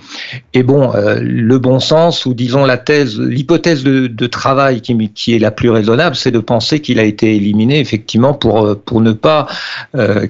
Et 0.54 0.64
bon, 0.64 0.94
euh, 0.96 1.20
le 1.22 1.60
bon 1.60 1.80
sens, 1.80 2.26
ou 2.26 2.34
disons 2.34 2.66
la 2.66 2.78
thèse, 2.78 3.20
l'hypothèse 3.20 3.84
de, 3.84 4.28
travail 4.28 4.82
qui, 4.82 5.10
qui 5.10 5.36
est 5.36 5.40
la 5.40 5.52
plus 5.52 5.70
raisonnable, 5.70 6.16
c'est 6.16 6.32
de 6.32 6.40
penser 6.40 6.80
qu'il 6.80 7.00
a 7.00 7.04
été 7.04 7.36
éliminé 7.36 7.80
effectivement 7.80 8.34
pour, 8.34 8.78
pour 8.84 9.02
ne 9.02 9.12
pas 9.12 9.48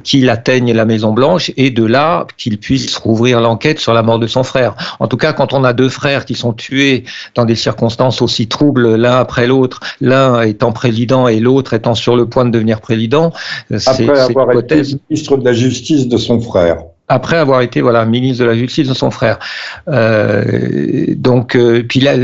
qu'il 0.04 0.30
atteigne 0.30 0.74
la 0.74 0.86
Maison 0.86 1.14
Blanche 1.14 1.52
et 1.56 1.70
de 1.70 1.86
là 1.86 2.26
qu'il 2.38 2.58
puisse 2.58 2.98
rouvrir 2.98 3.40
l'enquête 3.40 3.80
sur 3.80 3.94
la 3.94 4.04
mort 4.04 4.20
de 4.20 4.28
son 4.28 4.44
frère. 4.44 4.76
En 5.00 5.08
tout 5.08 5.18
cas, 5.18 5.32
quand 5.32 5.54
on 5.54 5.64
a 5.64 5.74
deux 5.74 5.90
frères 5.90 6.26
qui 6.26 6.36
sont 6.36 6.54
tués 6.54 7.04
dans 7.36 7.46
des 7.46 7.56
circonstances 7.56 8.22
aussi 8.22 8.48
troubles 8.48 8.96
l'un 8.96 9.18
après 9.18 9.48
l'autre, 9.48 9.80
l'un 10.02 10.42
étant 10.42 10.72
président 10.72 11.28
et 11.28 11.40
l'autre 11.40 11.63
étant 11.72 11.96
sur 11.96 12.18
le 12.18 12.26
point 12.26 12.44
de 12.44 12.50
devenir 12.50 12.82
président. 12.82 13.32
Après 13.72 14.20
avoir 14.20 14.52
été 14.52 14.82
ministre 15.10 15.38
de 15.38 15.46
la 15.46 15.54
Justice 15.54 16.10
de 16.10 16.18
son 16.18 16.42
frère 16.42 16.80
après 17.08 17.38
avoir 17.38 17.62
été 17.62 17.82
voilà 17.82 18.06
ministre 18.06 18.44
de 18.44 18.50
la 18.50 18.56
justice 18.56 18.88
de 18.88 18.94
son 18.94 19.12
frère. 19.12 19.40
Euh, 19.88 21.06
donc 21.16 21.56
euh, 21.56 21.84
puis 21.88 22.00
la, 22.00 22.16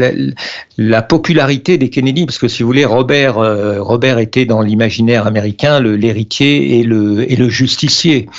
la, 0.77 1.01
popularité 1.01 1.77
des 1.77 1.89
Kennedy, 1.89 2.25
parce 2.25 2.37
que 2.37 2.47
si 2.47 2.63
vous 2.63 2.67
voulez, 2.67 2.85
Robert 2.85 3.37
euh, 3.37 3.81
Robert 3.81 4.19
était 4.19 4.45
dans 4.45 4.61
l'imaginaire 4.61 5.27
américain 5.27 5.79
l'héritier 5.79 6.79
et 6.79 6.83
le 6.83 7.29
et 7.31 7.35
le 7.35 7.49
justicier 7.49 8.29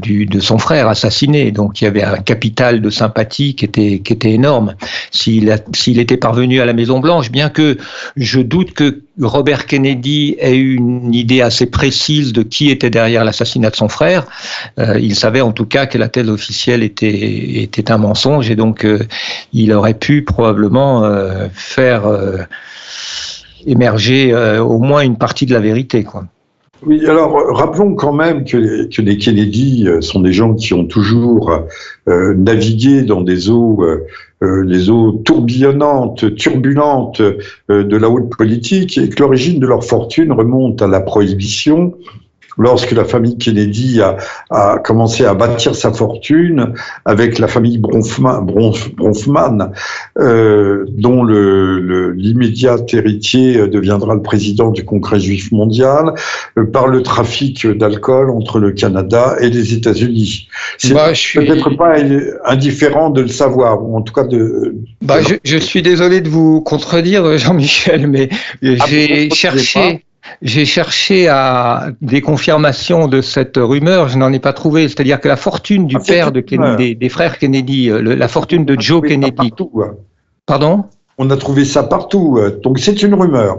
du, 0.00 0.26
de 0.26 0.40
son 0.40 0.58
frère 0.58 0.88
assassiné. 0.88 1.50
Donc 1.50 1.80
il 1.80 1.84
y 1.84 1.86
avait 1.86 2.04
un 2.04 2.18
capital 2.18 2.80
de 2.80 2.90
sympathie 2.90 3.54
qui 3.54 3.64
était 3.64 4.00
qui 4.00 4.12
était 4.12 4.32
énorme. 4.32 4.74
S'il 5.10 5.48
était 5.98 6.16
parvenu 6.16 6.60
à 6.60 6.66
la 6.66 6.72
Maison 6.72 7.00
Blanche, 7.00 7.30
bien 7.30 7.48
que 7.48 7.76
je 8.16 8.40
doute 8.40 8.72
que 8.72 9.02
Robert 9.20 9.66
Kennedy 9.66 10.36
ait 10.38 10.56
eu 10.56 10.76
une 10.76 11.14
idée 11.14 11.40
assez 11.40 11.66
précise 11.66 12.32
de 12.32 12.42
qui 12.42 12.70
était 12.70 12.90
derrière 12.90 13.24
l'assassinat 13.24 13.70
de 13.70 13.76
son 13.76 13.88
frère. 13.88 14.26
Euh, 14.78 14.98
il 15.00 15.14
savait 15.14 15.40
en 15.40 15.52
tout 15.52 15.64
cas 15.64 15.86
que 15.86 15.96
la 15.96 16.08
thèse 16.08 16.28
officielle 16.28 16.82
était, 16.82 17.62
était 17.62 17.90
un 17.90 17.98
mensonge 17.98 18.50
et 18.50 18.56
donc 18.56 18.84
euh, 18.84 18.98
il 19.52 19.72
aurait 19.72 19.94
pu 19.94 20.22
probablement 20.22 21.04
euh, 21.04 21.48
faire 21.52 22.04
émerger 23.66 24.34
au 24.58 24.78
moins 24.78 25.00
une 25.00 25.16
partie 25.16 25.46
de 25.46 25.54
la 25.54 25.60
vérité. 25.60 26.04
Quoi. 26.04 26.26
Oui, 26.84 27.06
alors 27.06 27.56
rappelons 27.56 27.94
quand 27.94 28.12
même 28.12 28.44
que 28.44 28.56
les, 28.56 29.18
Kennedy 29.18 29.88
sont 30.00 30.20
des 30.20 30.32
gens 30.32 30.54
qui 30.54 30.74
ont 30.74 30.84
toujours 30.84 31.50
navigué 32.06 33.02
dans 33.02 33.22
des 33.22 33.48
eaux 33.48 33.82
euh, 34.42 34.62
les 34.64 34.90
eaux 34.90 35.12
tourbillonnantes, 35.12 36.34
turbulentes 36.34 37.22
euh, 37.22 37.84
de 37.84 37.96
la 37.96 38.10
haute 38.10 38.28
politique, 38.36 38.98
et 38.98 39.08
que 39.08 39.22
l'origine 39.22 39.58
de 39.58 39.66
leur 39.66 39.82
fortune 39.82 40.30
remonte 40.30 40.82
à 40.82 40.86
la 40.86 41.00
prohibition, 41.00 41.94
lorsque 42.58 42.92
la 42.92 43.04
famille 43.04 43.36
Kennedy 43.38 44.00
a, 44.00 44.16
a, 44.50 44.78
commencé 44.78 45.24
à 45.24 45.34
bâtir 45.34 45.74
sa 45.74 45.92
fortune 45.92 46.74
avec 47.04 47.38
la 47.38 47.48
famille 47.48 47.78
Bronfman, 47.78 48.42
Bronfman 48.42 49.72
euh, 50.18 50.84
dont 50.88 51.24
l'immédiat 51.24 52.76
le, 52.76 52.98
héritier 52.98 53.68
deviendra 53.68 54.14
le 54.14 54.22
président 54.22 54.70
du 54.70 54.84
Congrès 54.84 55.20
juif 55.20 55.52
mondial, 55.52 56.14
euh, 56.58 56.64
par 56.64 56.86
le 56.88 57.02
trafic 57.02 57.66
d'alcool 57.66 58.30
entre 58.30 58.58
le 58.58 58.72
Canada 58.72 59.36
et 59.40 59.50
les 59.50 59.74
États-Unis. 59.74 60.48
C'est 60.78 60.94
bah, 60.94 61.12
peut-être 61.34 61.70
pas 61.76 61.94
indifférent 62.44 63.10
de 63.10 63.22
le 63.22 63.28
savoir, 63.28 63.82
ou 63.82 63.96
en 63.96 64.02
tout 64.02 64.12
cas 64.12 64.24
de... 64.24 64.74
Bah, 65.02 65.20
je, 65.20 65.34
je, 65.44 65.58
suis 65.58 65.82
désolé 65.82 66.20
de 66.20 66.28
vous 66.28 66.60
contredire, 66.60 67.36
Jean-Michel, 67.38 68.06
mais 68.06 68.28
ah, 68.62 68.84
j'ai 68.88 69.30
cherché... 69.30 70.02
J'ai 70.42 70.64
cherché 70.64 71.28
à 71.28 71.88
des 72.00 72.20
confirmations 72.20 73.08
de 73.08 73.20
cette 73.20 73.56
rumeur, 73.56 74.08
je 74.08 74.18
n'en 74.18 74.32
ai 74.32 74.38
pas 74.38 74.52
trouvé. 74.52 74.88
C'est-à-dire 74.88 75.20
que 75.20 75.28
la 75.28 75.36
fortune 75.36 75.86
du 75.86 75.96
ah, 75.96 76.04
père 76.06 76.32
de 76.32 76.40
Kennedy, 76.40 76.96
des, 76.96 77.08
frères 77.08 77.38
Kennedy, 77.38 77.90
euh, 77.90 78.00
la 78.00 78.28
fortune 78.28 78.64
de 78.64 78.78
Joe 78.78 79.02
Kennedy. 79.06 79.50
Partout, 79.50 79.82
Pardon? 80.46 80.84
On 81.18 81.28
a 81.30 81.36
trouvé 81.36 81.64
ça 81.64 81.82
partout, 81.82 82.36
euh, 82.38 82.60
donc 82.62 82.78
c'est 82.78 83.02
une 83.02 83.14
rumeur. 83.14 83.58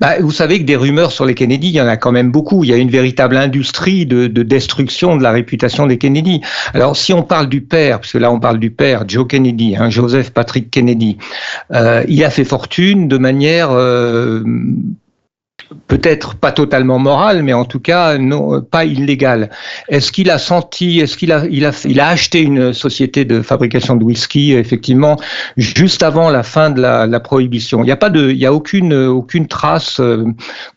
bah, 0.00 0.18
vous 0.20 0.32
savez 0.32 0.58
que 0.58 0.64
des 0.64 0.76
rumeurs 0.76 1.12
sur 1.12 1.24
les 1.24 1.34
Kennedy, 1.34 1.68
il 1.68 1.74
y 1.74 1.80
en 1.80 1.86
a 1.86 1.96
quand 1.96 2.12
même 2.12 2.30
beaucoup. 2.30 2.64
Il 2.64 2.70
y 2.70 2.72
a 2.72 2.76
une 2.76 2.90
véritable 2.90 3.36
industrie 3.36 4.04
de, 4.04 4.26
de 4.26 4.42
destruction 4.42 5.16
de 5.16 5.22
la 5.22 5.30
réputation 5.30 5.86
des 5.86 5.96
Kennedy. 5.98 6.40
Alors, 6.74 6.96
si 6.96 7.12
on 7.12 7.22
parle 7.22 7.48
du 7.48 7.62
père, 7.62 8.00
parce 8.00 8.12
que 8.12 8.18
là 8.18 8.30
on 8.30 8.40
parle 8.40 8.58
du 8.58 8.70
père, 8.70 9.04
Joe 9.06 9.26
Kennedy, 9.26 9.76
hein, 9.76 9.88
Joseph 9.88 10.30
Patrick 10.30 10.70
Kennedy, 10.70 11.16
euh, 11.72 12.04
il 12.08 12.22
a 12.24 12.30
fait 12.30 12.44
fortune 12.44 13.08
de 13.08 13.18
manière 13.18 13.70
euh, 13.70 14.42
peut-être 15.88 16.34
pas 16.34 16.52
totalement 16.52 16.98
moral, 16.98 17.42
mais 17.42 17.52
en 17.52 17.64
tout 17.64 17.80
cas 17.80 18.18
non, 18.18 18.60
pas 18.60 18.84
illégal. 18.84 19.50
Est-ce 19.88 20.12
qu'il 20.12 20.30
a 20.30 20.38
senti, 20.38 21.00
est-ce 21.00 21.16
qu'il 21.16 21.32
a, 21.32 21.44
il 21.50 21.64
a, 21.64 21.72
il 21.84 22.00
a 22.00 22.08
acheté 22.08 22.40
une 22.42 22.72
société 22.72 23.24
de 23.24 23.42
fabrication 23.42 23.96
de 23.96 24.04
whisky 24.04 24.52
effectivement 24.52 25.18
juste 25.56 26.02
avant 26.02 26.30
la 26.30 26.42
fin 26.42 26.70
de 26.70 26.80
la, 26.80 27.06
la 27.06 27.20
prohibition? 27.20 27.82
Il 27.82 27.86
n'y 27.86 27.92
a 27.92 27.96
pas 27.96 28.10
de, 28.10 28.30
il 28.30 28.38
y 28.38 28.46
a 28.46 28.52
aucune 28.52 28.94
aucune 28.94 29.46
trace 29.46 30.00
euh, 30.00 30.24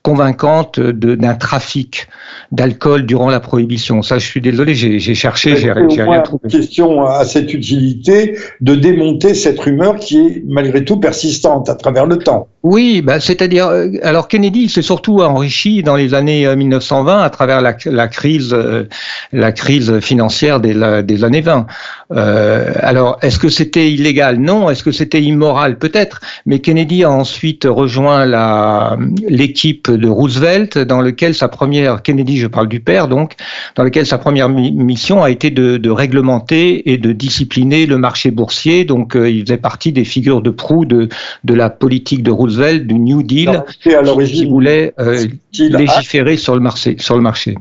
convaincante 0.02 0.80
d'un 0.80 1.36
trafic 1.36 2.08
d'alcool 2.52 3.06
durant 3.06 3.30
la 3.30 3.40
prohibition. 3.40 4.02
Ça, 4.02 4.18
je 4.20 4.26
suis 4.26 4.42
désolé, 4.42 4.74
j'ai 4.76 5.16
cherché, 5.16 5.58
j'ai 5.58 5.72
rien 5.72 6.22
trouvé. 6.22 6.48
Question 6.50 7.06
à 7.06 7.26
cette 7.26 7.54
utilité 7.54 8.38
de 8.62 8.76
démonter 8.76 9.34
cette 9.34 9.60
rumeur 9.60 9.98
qui 9.98 10.20
est 10.20 10.44
malgré 10.48 10.84
tout 10.84 10.98
persistante 10.98 11.70
à 11.70 11.76
travers 11.76 12.06
le 12.06 12.18
temps. 12.18 12.48
Oui, 12.64 13.02
bah, 13.02 13.20
c'est-à-dire, 13.20 13.68
euh, 13.68 13.88
alors 14.04 14.28
Kennedy 14.28 14.68
s'est 14.78 14.84
surtout 14.84 15.22
enrichi 15.22 15.82
dans 15.82 15.96
les 15.96 16.14
années 16.14 16.56
1920 16.56 17.18
euh, 17.20 17.24
à 17.24 17.30
travers 17.32 17.62
la, 17.62 17.74
crise, 18.08 18.54
euh, 18.54 18.84
la 19.32 19.52
crise 19.52 20.00
financière 20.02 20.60
des 20.60 21.24
années 21.24 21.42
20. 21.42 21.66
Euh, 22.12 22.72
alors, 22.80 23.18
est-ce 23.22 23.38
que 23.38 23.50
c'était 23.50 23.92
illégal? 23.92 24.38
Non. 24.40 24.70
Est-ce 24.70 24.84
que 24.84 24.92
c'était 24.92 25.22
immoral? 25.22 25.78
Peut-être. 25.78 26.22
Mais 26.46 26.60
Kennedy 26.60 27.04
a 27.04 27.12
ensuite 27.12 27.66
rejoint 27.70 28.26
la 28.26 28.98
l'équipe 29.28 29.92
de 29.92 30.08
Roosevelt, 30.08 30.78
dans 30.78 31.02
lequel 31.02 31.36
sa 31.36 31.48
première 31.48 32.02
Kennedy, 32.02 32.38
je 32.38 32.48
parle 32.48 32.68
du 32.68 32.80
père, 32.80 33.08
donc, 33.08 33.34
dans 33.76 33.84
lequel 33.84 34.06
sa 34.06 34.18
première 34.18 34.50
mission 34.50 35.24
a 35.24 35.30
été 35.30 35.50
de, 35.50 35.78
de 35.78 35.90
réglementer 35.90 36.92
et 36.92 36.98
de 36.98 37.12
discipliner 37.12 37.86
le 37.86 37.98
marché 37.98 38.32
boursier. 38.32 38.86
Donc, 38.86 39.16
il 39.16 39.42
faisait 39.42 39.58
partie 39.58 39.92
des 39.92 40.06
figures 40.06 40.42
de 40.42 40.50
proue 40.50 40.86
de 40.86 41.10
de 41.44 41.54
la 41.54 41.70
politique 41.70 42.24
de 42.24 42.32
Roosevelt 42.32 42.88
du 42.88 42.96
New 42.96 43.24
Deal 43.24 43.64
qui, 43.82 44.46
voulait 44.46 44.94
euh, 45.00 45.26
légiférer 45.58 46.38
sur 46.38 46.56
le 46.56 46.62
marché. 46.62 46.96
Sur 47.00 47.16
le 47.16 47.22
marché. 47.22 47.58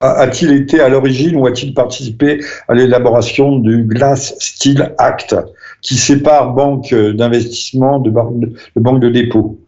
A-t-il 0.00 0.52
été 0.52 0.80
à 0.80 0.88
l'origine 0.88 1.34
ou 1.34 1.46
a-t-il 1.48 1.74
participé 1.74 2.40
à 2.68 2.74
l'élaboration 2.74 3.58
du 3.58 3.82
Glass-Steagall 3.82 4.94
Act 4.96 5.34
qui 5.82 5.96
sépare 5.96 6.54
banque 6.54 6.94
d'investissement 6.94 7.98
de, 7.98 8.08
banque 8.10 9.00
de 9.00 9.08
dépôt? 9.08 9.58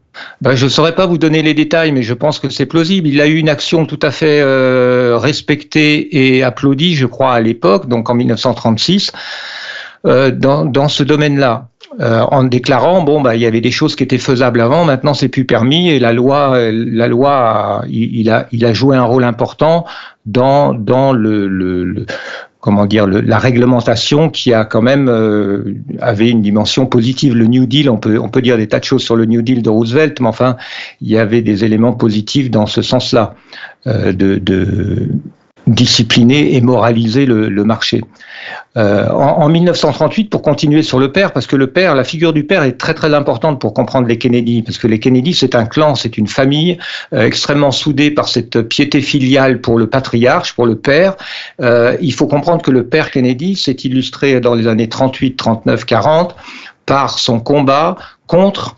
Ben, 0.41 0.55
je 0.55 0.67
ne 0.67 0.71
saurais 0.71 0.95
pas 0.95 1.07
vous 1.07 1.19
donner 1.19 1.43
les 1.43 1.55
détails, 1.55 1.91
mais 1.91 2.03
je 2.03 2.15
pense 2.15 2.39
que 2.39 2.49
c'est 2.49 2.67
plausible. 2.67 3.09
Il 3.09 3.21
a 3.21 3.27
eu 3.27 3.39
une 3.39 3.49
action 3.49 3.87
tout 3.87 3.99
à 4.03 4.13
fait 4.13 4.41
euh, 4.41 5.19
respectée 5.19 6.35
et 6.35 6.45
applaudie, 6.45 6.95
je 6.95 7.07
crois, 7.07 7.33
à 7.33 7.41
l'époque, 7.41 7.89
donc 7.89 8.09
en 8.09 8.15
1936, 8.15 9.11
euh, 10.07 10.31
dans, 10.31 10.89
ce 10.89 11.03
domaine-là. 11.03 11.67
Euh, 11.99 12.21
en 12.21 12.45
déclarant 12.45 13.03
bon 13.03 13.21
bah 13.21 13.35
il 13.35 13.43
y 13.43 13.47
avait 13.47 13.61
des 13.61 13.73
choses 13.73 13.97
qui 13.97 14.05
étaient 14.05 14.17
faisables 14.17 14.61
avant, 14.61 14.85
maintenant 14.85 15.13
c'est 15.13 15.27
plus 15.27 15.45
permis 15.45 15.91
et 15.91 15.99
la 15.99 16.13
loi 16.13 16.71
la 16.71 17.09
loi 17.09 17.83
il 17.89 18.31
a 18.31 18.73
joué 18.73 18.97
un 18.97 19.03
rôle 19.03 19.25
important 19.25 19.87
dans 20.31 20.75
dans 20.75 21.13
le, 21.13 22.07
comment 22.61 22.87
dire 22.87 23.07
la 23.07 23.39
réglementation 23.39 24.31
qui 24.31 24.53
a 24.53 24.65
quand 24.65 24.83
même 24.83 25.09
euh, 25.09 25.75
avait 26.01 26.31
une 26.31 26.43
dimension 26.43 26.87
positive. 26.87 27.35
Le 27.35 27.47
New 27.47 27.67
Deal, 27.67 27.91
on 27.91 27.97
peut 27.99 28.19
on 28.19 28.29
peut 28.29 28.43
dire 28.43 28.57
des 28.57 28.69
tas 28.69 28.79
de 28.79 28.85
choses 28.85 29.03
sur 29.03 29.17
le 29.17 29.25
New 29.25 29.43
Deal 29.43 29.63
de 29.63 29.71
Roosevelt, 29.71 30.21
mais 30.21 30.29
enfin 30.29 30.57
il 31.01 31.09
y 31.09 31.19
avait 31.19 31.43
des 31.43 31.65
éléments 31.65 31.93
positifs 31.93 32.51
dans 32.51 32.67
ce 32.67 32.83
sens-là 32.83 33.35
euh, 33.87 34.13
de 34.13 34.39
discipliner 35.67 36.55
et 36.55 36.61
moraliser 36.61 37.27
le, 37.27 37.65
marché. 37.65 38.01
Euh, 38.77 39.09
en, 39.09 39.43
en, 39.43 39.49
1938, 39.49 40.31
pour 40.31 40.43
continuer 40.43 40.83
sur 40.83 40.99
le 40.99 41.13
père, 41.13 41.33
parce 41.33 41.47
que 41.47 41.57
le 41.57 41.69
père, 41.69 41.95
la 41.95 42.05
figure 42.05 42.33
du 42.33 42.45
père 42.45 42.63
est 42.63 42.79
très 42.79 42.95
très 42.95 43.13
importante 43.15 43.61
pour 43.61 43.75
comprendre 43.75 44.09
les 44.09 44.19
Kennedy, 44.19 44.63
parce 44.63 44.79
que 44.79 44.87
les 44.87 44.99
Kennedy 44.99 45.35
c'est 45.35 45.55
un 45.55 45.67
clan, 45.67 45.95
c'est 45.95 46.17
une 46.17 46.27
famille 46.27 46.79
euh, 47.13 47.27
extrêmement 47.27 47.71
soudée 47.71 48.11
par 48.11 48.29
cette 48.29 48.63
piété 48.63 49.01
filiale 49.01 49.61
pour 49.61 49.79
le 49.79 49.89
patriarche, 49.89 50.55
pour 50.55 50.67
le 50.67 50.77
père. 50.77 51.17
Euh, 51.61 51.97
il 52.01 52.15
faut 52.15 52.27
comprendre 52.27 52.63
que 52.63 52.71
le 52.71 52.87
père 52.87 53.11
Kennedy 53.11 53.57
s'est 53.57 53.73
illustré 53.73 54.41
dans 54.41 54.55
les 54.55 54.67
années 54.67 54.89
38, 54.89 55.37
39, 55.37 55.85
40 55.85 56.37
par 56.87 57.19
son 57.19 57.39
combat 57.39 57.97
contre 58.27 58.77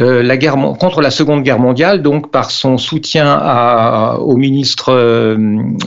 euh, 0.00 0.24
la 0.24 0.36
guerre, 0.36 0.56
contre 0.80 1.00
la 1.00 1.10
Seconde 1.10 1.44
Guerre 1.44 1.60
mondiale, 1.60 2.02
donc 2.02 2.32
par 2.32 2.50
son 2.50 2.78
soutien 2.78 3.38
à, 3.40 4.16
au 4.18 4.36
ministre, 4.36 4.88
euh, 4.92 5.36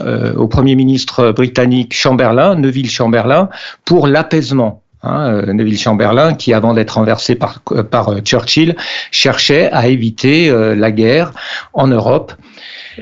euh, 0.00 0.34
au 0.34 0.48
Premier 0.48 0.76
ministre 0.76 1.30
britannique 1.32 1.92
Chamberlain, 1.92 2.54
Neville 2.54 2.88
Chamberlain, 2.88 3.50
pour 3.84 4.06
l'apaisement. 4.06 4.82
Hein, 5.02 5.42
Neville 5.52 5.78
Chamberlain, 5.78 6.34
qui 6.34 6.54
avant 6.54 6.72
d'être 6.72 6.92
renversé 6.92 7.34
par, 7.34 7.60
par 7.90 8.18
Churchill, 8.20 8.76
cherchait 9.10 9.70
à 9.72 9.86
éviter 9.88 10.50
la 10.74 10.90
guerre 10.90 11.32
en 11.72 11.86
Europe. 11.86 12.32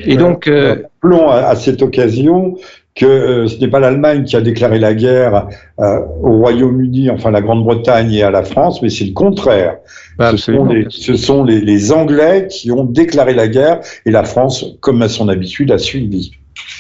Et 0.05 0.17
donc, 0.19 0.47
à, 0.47 1.49
à 1.49 1.57
cette 1.57 1.81
occasion 1.81 2.57
que 2.97 3.05
euh, 3.05 3.47
ce 3.47 3.59
n'est 3.59 3.69
pas 3.69 3.79
l'Allemagne 3.79 4.25
qui 4.25 4.37
a 4.37 4.41
déclaré 4.41 4.79
la 4.79 4.95
guerre 4.95 5.49
euh, 5.81 6.01
au 6.23 6.39
Royaume-Uni, 6.39 7.11
enfin 7.11 7.31
la 7.31 7.43
Grande-Bretagne 7.43 8.13
et 8.13 8.23
à 8.23 8.31
la 8.31 8.43
France, 8.43 8.81
mais 8.83 8.89
c'est 8.89 9.05
le 9.05 9.13
contraire. 9.13 9.77
ce 10.19 10.37
sont, 10.37 10.65
les, 10.65 10.87
ce 10.89 11.15
sont 11.15 11.45
les, 11.45 11.61
les, 11.61 11.93
Anglais 11.93 12.49
qui 12.51 12.73
ont 12.73 12.85
déclaré 12.85 13.35
la 13.35 13.49
guerre 13.49 13.81
et 14.07 14.11
la 14.11 14.25
France, 14.25 14.65
comme 14.81 15.03
à 15.03 15.11
son 15.11 15.29
habitude, 15.29 15.71
a 15.71 15.79
suivi. 15.79 16.33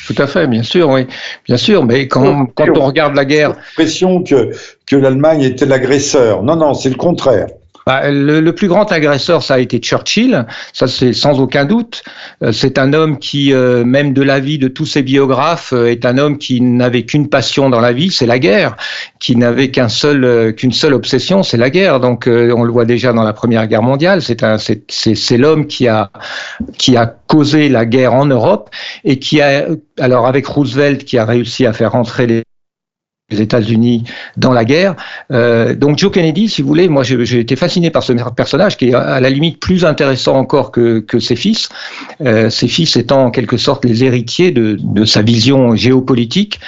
Tout 0.07 0.15
à 0.17 0.27
fait, 0.27 0.47
bien 0.47 0.63
sûr, 0.63 0.89
oui, 0.89 1.07
bien 1.45 1.59
sûr. 1.59 1.85
Mais 1.85 2.09
quand, 2.09 2.47
quand 2.55 2.67
on 2.79 2.87
regarde 2.87 3.15
la 3.15 3.27
guerre, 3.27 3.51
l'impression 3.51 4.23
que 4.23 4.53
que 4.87 4.97
l'Allemagne 4.97 5.43
était 5.43 5.67
l'agresseur. 5.67 6.43
Non, 6.43 6.57
non, 6.57 6.73
c'est 6.73 6.89
le 6.89 6.95
contraire. 6.95 7.49
Bah, 7.89 8.11
le, 8.11 8.41
le, 8.41 8.53
plus 8.53 8.67
grand 8.67 8.91
agresseur, 8.91 9.45
ça 9.45 9.55
a 9.55 9.59
été 9.61 9.79
Churchill, 9.79 10.45
ça 10.73 10.89
c'est 10.89 11.13
sans 11.13 11.39
aucun 11.39 11.65
doute. 11.65 12.03
Euh, 12.43 12.51
c'est 12.51 12.79
un 12.79 12.93
homme 12.93 13.17
qui, 13.21 13.53
euh, 13.53 13.85
même 13.85 14.13
de 14.13 14.23
l'avis 14.23 14.59
de 14.59 14.67
tous 14.67 14.87
ses 14.87 15.05
biographes, 15.05 15.73
euh, 15.73 15.87
est 15.87 16.05
un 16.05 16.19
homme 16.19 16.37
qui 16.37 16.61
n'avait 16.61 17.05
qu'une 17.05 17.29
passion 17.29 17.71
dans 17.71 17.79
la 17.79 17.93
vie, 17.93 18.11
c'est 18.11 18.27
la 18.27 18.41
guerre, 18.41 18.77
qui 19.21 19.37
n'avait 19.37 19.71
seul, 19.89 20.53
qu'une 20.57 20.73
seule 20.73 20.95
obsession, 20.95 21.45
c'est 21.45 21.59
la 21.59 21.71
guerre. 21.71 22.01
Donc 22.01 22.25
on 22.27 22.65
le 22.65 22.73
voit 22.73 22.87
déjà 22.87 23.13
dans 23.13 23.23
la 23.23 23.33
Première 23.33 23.69
Guerre 23.69 23.83
mondiale. 23.83 24.21
C'est 24.21 24.43
c'est 24.89 25.37
l'homme 25.37 25.69
qui 25.69 25.87
a, 25.87 26.11
qui 26.79 26.97
a 26.97 27.07
causé 27.29 27.69
la 27.69 27.87
guerre 27.87 28.15
en 28.15 28.27
Europe 28.27 28.69
et 29.05 29.21
qui 29.21 29.41
a, 29.41 29.65
alors 30.01 30.27
avec 30.27 30.45
Roosevelt, 30.49 31.05
qui 31.05 31.19
a 31.19 31.25
réussi 31.25 31.65
à 31.67 31.73
faire 31.73 31.93
rentrer 31.93 32.27
les 32.27 32.43
les 33.31 33.41
États-Unis 33.41 34.05
dans 34.37 34.53
la 34.53 34.65
guerre. 34.65 34.95
Euh, 35.33 35.75
donc 35.75 35.99
Joe 35.99 36.13
Kennedy, 36.13 36.49
si 36.49 36.63
vous 36.63 36.69
voulez, 36.69 36.89
moi 36.89 37.03
j'ai 37.03 37.41
été 37.41 37.57
fasciné 37.57 37.91
par 37.91 38.05
ce 38.05 38.13
personnage 38.13 38.77
qui 38.77 38.91
est 38.91 38.95
à 38.95 39.19
la 39.19 39.31
limite 39.31 39.59
plus 39.59 39.85
intéressant 39.85 40.37
encore 40.37 40.71
que, 40.71 41.01
que 41.01 41.19
ses 41.19 41.35
fils, 41.35 41.69
euh, 42.21 42.51
ses 42.51 42.69
fils 42.69 42.95
étant 42.95 43.25
en 43.25 43.31
quelque 43.33 43.57
sorte 43.57 43.85
les 43.85 44.05
héritiers 44.05 44.53
de, 44.53 44.79
de 44.81 45.05
sa 45.05 45.23
vision 45.23 45.75
géopolitique. 45.75 46.61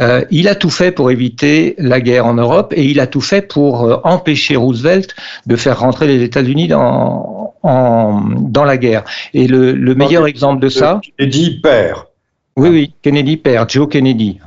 Euh, 0.00 0.24
il 0.30 0.48
a 0.48 0.54
tout 0.54 0.70
fait 0.70 0.90
pour 0.90 1.10
éviter 1.10 1.74
la 1.76 2.00
guerre 2.00 2.24
en 2.24 2.34
Europe 2.34 2.72
et 2.74 2.86
il 2.86 2.98
a 2.98 3.06
tout 3.06 3.20
fait 3.20 3.42
pour 3.42 3.84
euh, 3.84 3.96
empêcher 4.04 4.56
Roosevelt 4.56 5.14
de 5.46 5.56
faire 5.56 5.80
rentrer 5.80 6.06
les 6.06 6.22
États-Unis 6.22 6.68
dans, 6.68 7.52
en, 7.62 8.22
dans 8.38 8.64
la 8.64 8.78
guerre. 8.78 9.04
Et 9.34 9.46
le, 9.46 9.72
le 9.72 9.94
meilleur 9.94 10.26
exemple 10.26 10.62
de 10.62 10.70
ça... 10.70 11.00
Kennedy 11.18 11.60
père. 11.60 12.06
Oui, 12.56 12.68
oui, 12.68 12.92
Kennedy 13.02 13.36
père, 13.36 13.68
Joe 13.68 13.88
Kennedy. 13.88 14.38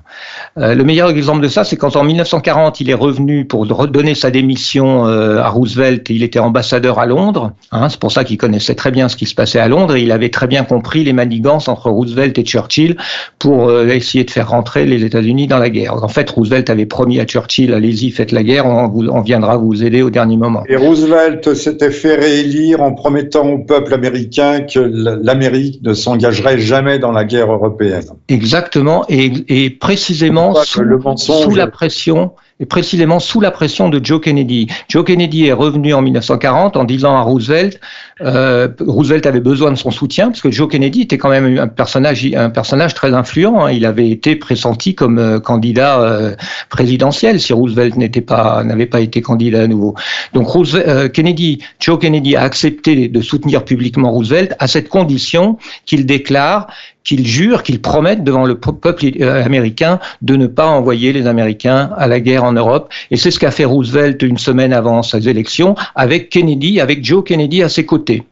Euh, 0.58 0.76
le 0.76 0.84
meilleur 0.84 1.10
exemple 1.10 1.41
de 1.41 1.47
ça, 1.47 1.64
c'est 1.64 1.78
quand 1.78 1.95
en 1.95 2.04
1940, 2.04 2.82
il 2.82 2.89
est 2.89 2.95
revenu 2.95 3.45
pour 3.45 3.66
redonner 3.68 4.14
sa 4.14 4.30
démission 4.30 5.08
euh, 5.08 5.39
à 5.39 5.49
Roosevelt 5.49 6.10
et 6.12 6.14
il 6.14 6.22
était 6.22 6.39
ambassadeur 6.39 6.99
à 6.99 7.06
Londres. 7.06 7.54
Hein, 7.72 7.89
c'est 7.89 7.99
pour 7.99 8.12
ça 8.12 8.24
qu'il 8.24 8.38
connaissait 8.38 8.76
très 8.76 8.91
bien 8.91 9.10
ce 9.10 9.16
qui 9.16 9.26
se 9.26 9.34
passait 9.34 9.60
à 9.60 9.68
Londres 9.68 9.95
et 9.95 10.04
il 10.04 10.12
avait 10.12 10.30
très 10.30 10.47
bien 10.47 10.64
compris 10.64 11.04
les 11.04 11.14
manigances 11.14 11.68
entre 11.68 11.89
Roosevelt 11.89 12.38
et 12.38 12.43
Churchill 12.43 12.97
pour 13.39 13.70
euh, 13.70 13.88
essayer 13.88 14.24
de 14.26 14.32
faire 14.32 14.49
rentrer 14.49 14.86
les 14.86 15.04
États-Unis 15.04 15.47
dans 15.47 15.58
la 15.58 15.70
guerre. 15.70 16.04
En 16.04 16.08
fait, 16.08 16.30
Roosevelt 16.30 16.70
avait 16.70 16.86
promis 16.86 17.20
à 17.20 17.26
Churchill, 17.26 17.74
allez-y, 17.74 18.12
faites 18.12 18.32
la 18.32 18.43
guerre, 18.43 18.66
on 18.66 19.22
viendra 19.22 19.58
vous 19.58 19.84
aider 19.84 20.01
au 20.01 20.10
dernier 20.10 20.38
moment. 20.38 20.64
Et 20.68 20.76
Roosevelt 20.76 21.54
s'était 21.56 21.91
fait 21.91 22.16
réélire 22.16 22.82
en 22.82 22.93
promettant 22.93 23.47
au 23.47 23.60
peuple 23.60 23.93
américain 23.93 24.62
que 24.62 24.80
l'Amérique 24.80 25.82
ne 25.84 25.93
s'engagerait 25.93 26.60
jamais 26.60 26.99
dans 26.99 27.12
la 27.12 27.24
guerre 27.24 27.51
européenne. 27.51 27.93
Exactement, 28.28 29.06
et, 29.10 29.32
et 29.48 29.70
précisément 29.70 30.54
sous, 30.64 30.84
sous, 31.18 31.56
la 31.56 31.68
pression 31.68 32.32
et 32.60 32.66
précisément 32.66 33.20
sous 33.20 33.41
la 33.41 33.52
pression 33.52 33.89
de 33.89 34.04
Joe 34.04 34.22
Kennedy. 34.22 34.68
Joe 34.88 35.04
Kennedy 35.04 35.48
est 35.48 35.54
revenu 35.54 35.94
en 35.94 36.02
1940 36.02 36.78
en 36.78 36.84
disant 36.84 37.16
à 37.16 37.22
Roosevelt, 37.22 37.80
euh, 38.22 38.68
Roosevelt 38.80 39.26
avait 39.26 39.39
besoin 39.39 39.72
de 39.72 39.76
son 39.76 39.89
soutien 39.89 40.28
parce 40.28 40.41
que 40.41 40.52
Joe 40.52 40.70
Kennedy 40.70 41.02
était 41.02 41.18
quand 41.18 41.30
même 41.30 41.58
un 41.58 41.68
personnage, 41.68 42.26
un 42.36 42.52
personnage 42.52 42.94
très 42.94 43.14
influent. 43.14 43.66
Hein. 43.66 43.72
Il 43.72 43.86
avait 43.86 44.10
été 44.10 44.36
pressenti 44.36 44.94
comme 44.94 45.18
euh, 45.18 45.39
candidat 45.39 46.00
euh, 46.00 46.36
présidentiel 46.70 47.41
si 47.41 47.54
Roosevelt 47.54 47.98
n'était 47.98 48.22
pas, 48.22 48.64
n'avait 48.64 48.86
pas 48.86 49.02
été 49.02 49.22
candidat 49.22 49.64
à 49.64 49.68
nouveau. 49.68 49.96
Donc 50.34 50.48
Roosevelt, 50.48 51.12
Kennedy, 51.12 51.60
Joe 51.80 52.00
Kennedy 52.00 52.36
a 52.36 52.44
accepté 52.44 53.08
de 53.08 53.22
soutenir 53.22 53.66
publiquement 53.66 54.12
Roosevelt 54.12 54.54
à 54.60 54.68
cette 54.68 54.89
condition 54.89 55.58
qu'il 55.86 56.06
déclare 56.06 56.68
qu'il 57.04 57.28
jure, 57.28 57.64
qu'il 57.64 57.82
promette 57.82 58.24
devant 58.24 58.45
le 58.45 58.56
peuple 58.56 59.06
euh, 59.22 59.43
américain 59.43 59.99
de 60.22 60.36
ne 60.36 60.47
pas 60.47 60.68
envoyer 60.68 61.14
les 61.14 61.28
Américains 61.28 61.89
à 61.97 62.08
la 62.08 62.20
guerre 62.20 62.43
en 62.43 62.54
Europe. 62.54 62.91
Et 63.12 63.18
c'est 63.18 63.32
ce 63.32 63.39
qu'a 63.39 63.51
fait 63.51 63.66
Roosevelt 63.66 64.22
une 64.22 64.38
semaine 64.38 64.74
avant 64.74 65.04
ses 65.04 65.28
élections 65.28 65.76
avec 65.95 66.30
Kennedy, 66.30 66.80
avec 66.80 67.04
Joe 67.04 67.24
Kennedy 67.24 67.64
à 67.64 67.70
ses 67.70 67.86
côtés. 67.86 68.24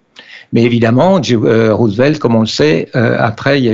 Mais 0.53 0.63
évidemment, 0.63 1.21
euh, 1.31 1.73
Roosevelt, 1.73 2.19
comme 2.19 2.35
on 2.35 2.41
le 2.41 2.45
sait, 2.45 2.89
euh, 2.95 3.15
après, 3.19 3.61
il 3.61 3.65
y, 3.65 3.69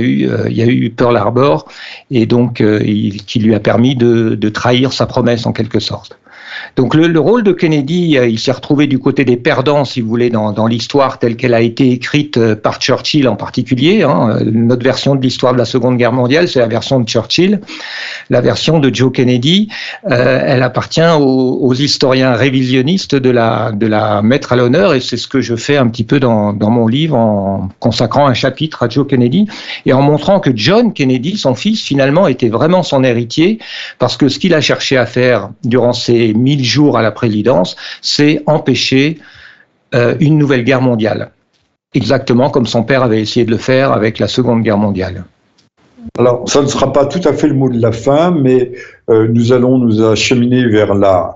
a 0.62 0.66
eu, 0.66 0.90
Pearl 0.90 1.16
Harbor, 1.16 1.66
et 2.12 2.24
donc, 2.24 2.60
il, 2.60 3.24
qui 3.24 3.40
lui 3.40 3.54
a 3.56 3.60
permis 3.60 3.96
de 3.96 4.48
trahir 4.48 4.92
sa 4.92 5.06
promesse 5.06 5.44
en 5.44 5.52
quelque 5.52 5.80
sorte. 5.80 6.16
Donc 6.76 6.94
le, 6.94 7.18
rôle 7.18 7.42
de 7.42 7.52
Kennedy, 7.52 8.16
euh, 8.16 8.28
il 8.28 8.38
s'est 8.38 8.52
retrouvé 8.52 8.86
du 8.86 8.98
côté 8.98 9.24
des 9.24 9.36
perdants, 9.36 9.84
si 9.84 10.00
vous 10.00 10.08
voulez, 10.08 10.30
dans, 10.30 10.66
l'histoire 10.66 11.18
telle 11.18 11.36
qu'elle 11.36 11.54
a 11.54 11.60
été 11.60 11.90
écrite 11.90 12.36
euh, 12.36 12.54
par 12.54 12.80
Churchill 12.80 13.28
en 13.28 13.36
particulier. 13.36 14.02
Hein. 14.02 14.38
Notre 14.44 14.84
version 14.84 15.14
de 15.14 15.22
l'histoire 15.22 15.52
de 15.52 15.58
la 15.58 15.64
Seconde 15.64 15.96
Guerre 15.96 16.12
mondiale, 16.12 16.48
c'est 16.48 16.58
la 16.58 16.66
version 16.66 17.00
de 17.00 17.08
Churchill. 17.08 17.60
La 18.30 18.40
version 18.40 18.78
de 18.78 18.94
Joe 18.94 19.12
Kennedy, 19.12 19.68
euh, 20.10 20.42
elle 20.44 20.62
appartient 20.62 21.00
aux, 21.18 21.74
historiens 21.74 22.34
révisionnistes 22.34 23.14
de 23.14 23.30
la, 23.30 23.72
de 23.72 23.86
la 23.86 24.20
mettre 24.22 24.52
à 24.52 24.56
l'honneur, 24.56 24.94
et 24.94 25.00
c'est 25.00 25.16
ce 25.16 25.28
que 25.28 25.40
je 25.40 25.54
fais 25.54 25.76
un 25.76 25.86
petit 25.88 26.04
peu 26.04 26.18
dans, 26.18 26.52
dans 26.52 26.70
mon 26.70 26.86
livre 26.86 27.16
en 27.16 27.68
consacrant 27.78 28.26
un 28.26 28.34
chapitre 28.34 28.82
à 28.82 28.88
Joe 28.88 29.06
Kennedy 29.06 29.46
et 29.86 29.92
en 29.92 30.02
montrant 30.02 30.40
que 30.40 30.50
John 30.54 30.92
Kennedy, 30.92 31.36
son 31.36 31.54
fils, 31.54 31.82
finalement, 31.82 32.26
était 32.26 32.48
vraiment 32.48 32.82
son 32.82 33.04
héritier, 33.04 33.58
parce 33.98 34.16
que 34.16 34.28
ce 34.28 34.38
qu'il 34.38 34.54
a 34.54 34.60
cherché 34.60 34.96
à 34.96 35.06
faire 35.06 35.50
durant 35.64 35.92
ces 35.92 36.34
mille 36.34 36.57
jours 36.64 36.98
à 36.98 37.02
la 37.02 37.10
présidence, 37.10 37.76
c'est 38.02 38.42
empêcher 38.46 39.18
euh, 39.94 40.14
une 40.20 40.36
nouvelle 40.36 40.64
guerre 40.64 40.82
mondiale. 40.82 41.30
Exactement 41.94 42.50
comme 42.50 42.66
son 42.66 42.82
père 42.82 43.02
avait 43.02 43.20
essayé 43.20 43.46
de 43.46 43.50
le 43.50 43.56
faire 43.56 43.92
avec 43.92 44.18
la 44.18 44.28
Seconde 44.28 44.62
Guerre 44.62 44.76
mondiale. 44.76 45.24
Alors, 46.18 46.48
ça 46.48 46.60
ne 46.62 46.66
sera 46.66 46.92
pas 46.92 47.06
tout 47.06 47.26
à 47.26 47.32
fait 47.32 47.48
le 47.48 47.54
mot 47.54 47.70
de 47.70 47.80
la 47.80 47.92
fin, 47.92 48.30
mais 48.30 48.72
euh, 49.08 49.28
nous 49.28 49.52
allons 49.52 49.78
nous 49.78 50.02
acheminer 50.02 50.66
vers 50.66 50.94
la, 50.94 51.34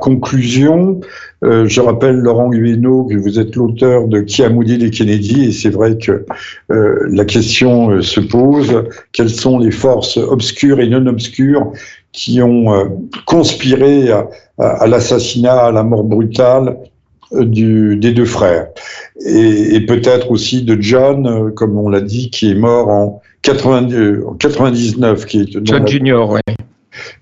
conclusion. 0.00 1.00
Euh, 1.44 1.66
je 1.68 1.80
rappelle, 1.80 2.16
Laurent 2.16 2.48
Guénaud, 2.48 3.04
que 3.04 3.16
vous 3.16 3.38
êtes 3.38 3.54
l'auteur 3.54 4.08
de 4.08 4.20
Qui 4.20 4.42
a 4.42 4.48
maudit 4.48 4.76
les 4.76 4.90
Kennedy, 4.90 5.44
et 5.44 5.52
c'est 5.52 5.70
vrai 5.70 5.96
que 5.98 6.24
la 6.68 7.24
question 7.24 8.02
se 8.02 8.20
pose, 8.20 8.84
quelles 9.12 9.30
sont 9.30 9.58
les 9.58 9.70
forces 9.70 10.16
obscures 10.16 10.80
et 10.80 10.88
non 10.88 11.06
obscures 11.06 11.72
qui 12.14 12.40
ont 12.40 12.72
euh, 12.72 12.84
conspiré 13.26 14.10
à, 14.10 14.86
l'assassinat, 14.86 15.66
à 15.66 15.72
la 15.72 15.82
mort 15.82 16.04
brutale 16.04 16.78
euh, 17.34 17.44
du, 17.44 17.96
des 17.96 18.12
deux 18.12 18.24
frères. 18.24 18.68
Et, 19.26 19.80
peut-être 19.80 20.30
aussi 20.30 20.62
de 20.62 20.80
John, 20.80 21.26
euh, 21.26 21.50
comme 21.50 21.76
on 21.76 21.90
l'a 21.90 22.00
dit, 22.00 22.30
qui 22.30 22.52
est 22.52 22.54
mort 22.54 22.88
en, 22.88 23.20
99. 23.42 25.26
Qui 25.26 25.40
est, 25.40 25.58
John 25.62 25.86
Junior, 25.86 26.30
oui 26.30 26.40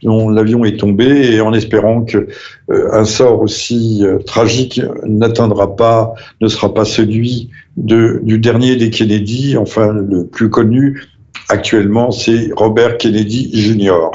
dont 0.03 0.29
l'avion 0.29 0.65
est 0.67 0.79
tombé 0.79 1.33
et 1.33 1.41
en 1.41 1.55
espérant 1.55 2.03
que 2.03 2.29
un 2.69 3.05
sort 3.05 3.41
aussi 3.41 4.05
tragique 4.27 4.83
n'atteindra 5.07 5.75
pas, 5.77 6.13
ne 6.43 6.49
sera 6.49 6.75
pas 6.75 6.85
celui 6.85 7.49
de, 7.79 8.21
du 8.23 8.39
dernier 8.39 8.77
des 8.77 8.91
Kennedy, 8.91 9.57
enfin 9.57 9.93
le 9.93 10.27
plus 10.27 10.51
connu, 10.51 11.01
Actuellement, 11.49 12.11
c'est 12.11 12.51
Robert 12.57 12.99
Kennedy 12.99 13.51
Jr., 13.53 14.11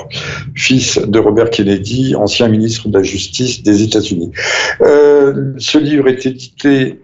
fils 0.55 0.99
de 0.99 1.19
Robert 1.19 1.49
Kennedy, 1.49 2.15
ancien 2.15 2.47
ministre 2.47 2.89
de 2.89 2.97
la 2.97 3.03
Justice 3.03 3.63
des 3.63 3.84
États-Unis. 3.84 4.32
Euh, 4.82 5.53
ce 5.57 5.78
livre 5.78 6.07
est 6.07 6.25
édité 6.25 6.99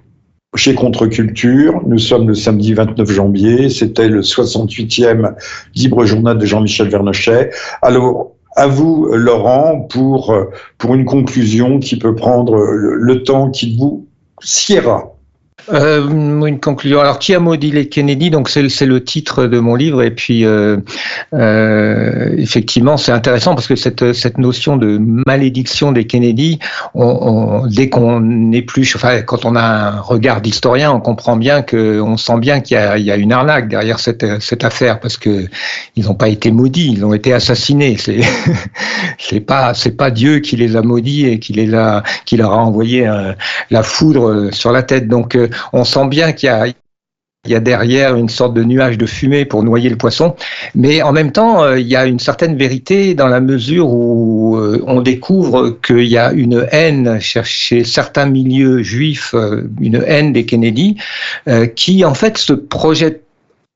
chez 0.55 0.75
Contre-Culture. 0.75 1.81
Nous 1.85 1.99
sommes 1.99 2.27
le 2.27 2.35
samedi 2.35 2.73
29 2.73 3.11
janvier. 3.11 3.69
C'était 3.69 4.07
le 4.07 4.21
68e 4.21 5.33
libre 5.75 6.05
journal 6.05 6.37
de 6.37 6.45
Jean-Michel 6.45 6.89
Vernochet. 6.89 7.51
Alors, 7.81 8.33
à 8.55 8.67
vous, 8.67 9.07
Laurent, 9.13 9.87
pour, 9.89 10.35
pour 10.77 10.93
une 10.93 11.05
conclusion 11.05 11.79
qui 11.79 11.97
peut 11.97 12.15
prendre 12.15 12.55
le, 12.55 13.23
temps 13.23 13.49
qu'il 13.49 13.77
vous 13.77 14.07
siera. 14.41 15.12
Euh, 15.71 16.09
une 16.45 16.59
conclusion. 16.59 16.99
Alors, 16.99 17.19
qui 17.19 17.33
a 17.33 17.39
maudit 17.39 17.71
les 17.71 17.87
Kennedy 17.87 18.29
Donc, 18.29 18.49
c'est 18.49 18.85
le 18.85 19.03
titre 19.03 19.45
de 19.45 19.59
mon 19.59 19.75
livre. 19.75 20.03
Et 20.03 20.11
puis, 20.11 20.45
euh, 20.45 20.77
euh, 21.33 22.35
effectivement, 22.37 22.97
c'est 22.97 23.11
intéressant 23.11 23.55
parce 23.55 23.67
que 23.67 23.75
cette, 23.75 24.37
notion 24.37 24.77
de 24.77 24.99
malédiction 25.25 25.91
des 25.91 26.05
Kennedy, 26.05 26.59
dès 26.95 27.89
qu'on 27.89 28.51
plus, 28.67 28.95
enfin, 28.95 29.21
quand 29.21 29.45
on 29.45 29.55
a 29.55 29.61
un 29.61 29.99
regard 29.99 30.41
d'historien, 30.41 30.91
on 30.91 30.99
comprend 30.99 31.37
bien 31.37 31.61
que, 31.61 32.01
on 32.01 32.17
sent 32.17 32.39
bien 32.39 32.59
qu'il 32.59 32.77
y, 32.77 33.11
a 33.11 33.15
une 33.15 33.31
arnaque 33.31 33.67
derrière 33.67 33.99
cette, 33.99 34.23
affaire 34.63 34.99
parce 34.99 35.17
que 35.17 35.47
ils 35.95 36.05
n'ont 36.05 36.13
pas 36.13 36.29
été 36.29 36.51
maudits, 36.51 36.93
ils 36.93 37.05
ont 37.05 37.13
été 37.13 37.33
assassinés. 37.33 37.97
C'est, 37.97 38.21
c'est 39.19 39.39
pas, 39.39 40.11
Dieu 40.11 40.39
qui 40.39 40.57
les 40.57 40.75
a 40.75 40.81
maudits 40.81 41.27
et 41.27 41.39
qui 41.39 41.53
qui 42.25 42.37
leur 42.37 42.51
a 42.51 42.57
envoyé 42.57 43.09
la 43.69 43.83
foudre 43.83 44.49
sur 44.51 44.71
la 44.71 44.83
tête. 44.83 45.07
Donc 45.07 45.37
on 45.71 45.83
sent 45.83 46.07
bien 46.07 46.31
qu'il 46.31 46.49
y 47.47 47.55
a 47.55 47.59
derrière 47.59 48.15
une 48.15 48.29
sorte 48.29 48.53
de 48.53 48.63
nuage 48.63 48.97
de 48.97 49.05
fumée 49.05 49.45
pour 49.45 49.63
noyer 49.63 49.89
le 49.89 49.97
poisson, 49.97 50.35
mais 50.75 51.01
en 51.01 51.11
même 51.11 51.31
temps, 51.31 51.63
euh, 51.63 51.79
il 51.79 51.87
y 51.87 51.95
a 51.95 52.05
une 52.05 52.19
certaine 52.19 52.55
vérité 52.55 53.15
dans 53.15 53.27
la 53.27 53.41
mesure 53.41 53.89
où 53.89 54.57
euh, 54.57 54.81
on 54.87 55.01
découvre 55.01 55.77
qu'il 55.85 56.05
y 56.05 56.17
a 56.17 56.31
une 56.31 56.65
haine 56.71 57.19
chez 57.19 57.83
certains 57.83 58.27
milieux 58.27 58.81
juifs, 58.81 59.33
euh, 59.33 59.63
une 59.81 60.01
haine 60.05 60.31
des 60.31 60.45
Kennedy, 60.45 60.97
qui 61.75 62.05
en 62.05 62.13
fait 62.13 62.37
se 62.37 62.53
projette 62.53 63.22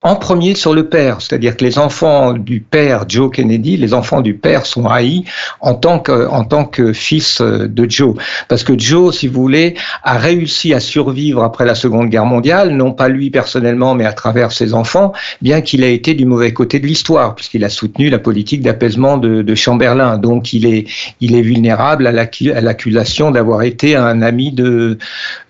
en 0.07 0.15
premier 0.15 0.55
sur 0.55 0.73
le 0.73 0.87
père, 0.87 1.21
c'est-à-dire 1.21 1.57
que 1.57 1.65
les 1.65 1.77
enfants 1.77 2.31
du 2.31 2.61
père 2.61 3.03
Joe 3.09 3.29
Kennedy, 3.29 3.75
les 3.75 3.93
enfants 3.93 4.21
du 4.21 4.35
père 4.35 4.65
sont 4.65 4.87
haïs 4.87 5.25
en 5.59 5.73
tant 5.73 5.99
que 5.99 6.93
fils 6.93 7.41
de 7.41 7.89
Joe, 7.89 8.15
parce 8.47 8.63
que 8.63 8.79
Joe, 8.79 9.13
si 9.13 9.27
vous 9.27 9.41
voulez, 9.41 9.75
a 10.03 10.17
réussi 10.17 10.73
à 10.73 10.79
survivre 10.79 11.43
après 11.43 11.65
la 11.65 11.75
Seconde 11.75 12.07
Guerre 12.09 12.25
mondiale, 12.25 12.69
non 12.71 12.93
pas 12.93 13.09
lui 13.09 13.29
personnellement, 13.29 13.95
mais 13.95 14.05
à 14.05 14.13
travers 14.13 14.53
ses 14.53 14.73
enfants, 14.73 15.11
bien 15.41 15.59
qu'il 15.59 15.83
ait 15.83 15.93
été 15.93 16.13
du 16.13 16.25
mauvais 16.25 16.53
côté 16.53 16.79
de 16.79 16.87
l'histoire, 16.87 17.35
puisqu'il 17.35 17.65
a 17.65 17.69
soutenu 17.69 18.09
la 18.09 18.19
politique 18.19 18.61
d'apaisement 18.61 19.17
de, 19.17 19.41
de, 19.41 19.55
Chamberlain, 19.55 20.17
donc 20.17 20.53
il 20.53 20.65
est 20.65 21.41
vulnérable 21.41 22.07
à 22.07 22.13
l'accusation 22.13 23.31
d'avoir 23.31 23.63
été 23.63 23.97
un 23.97 24.21
ami 24.21 24.55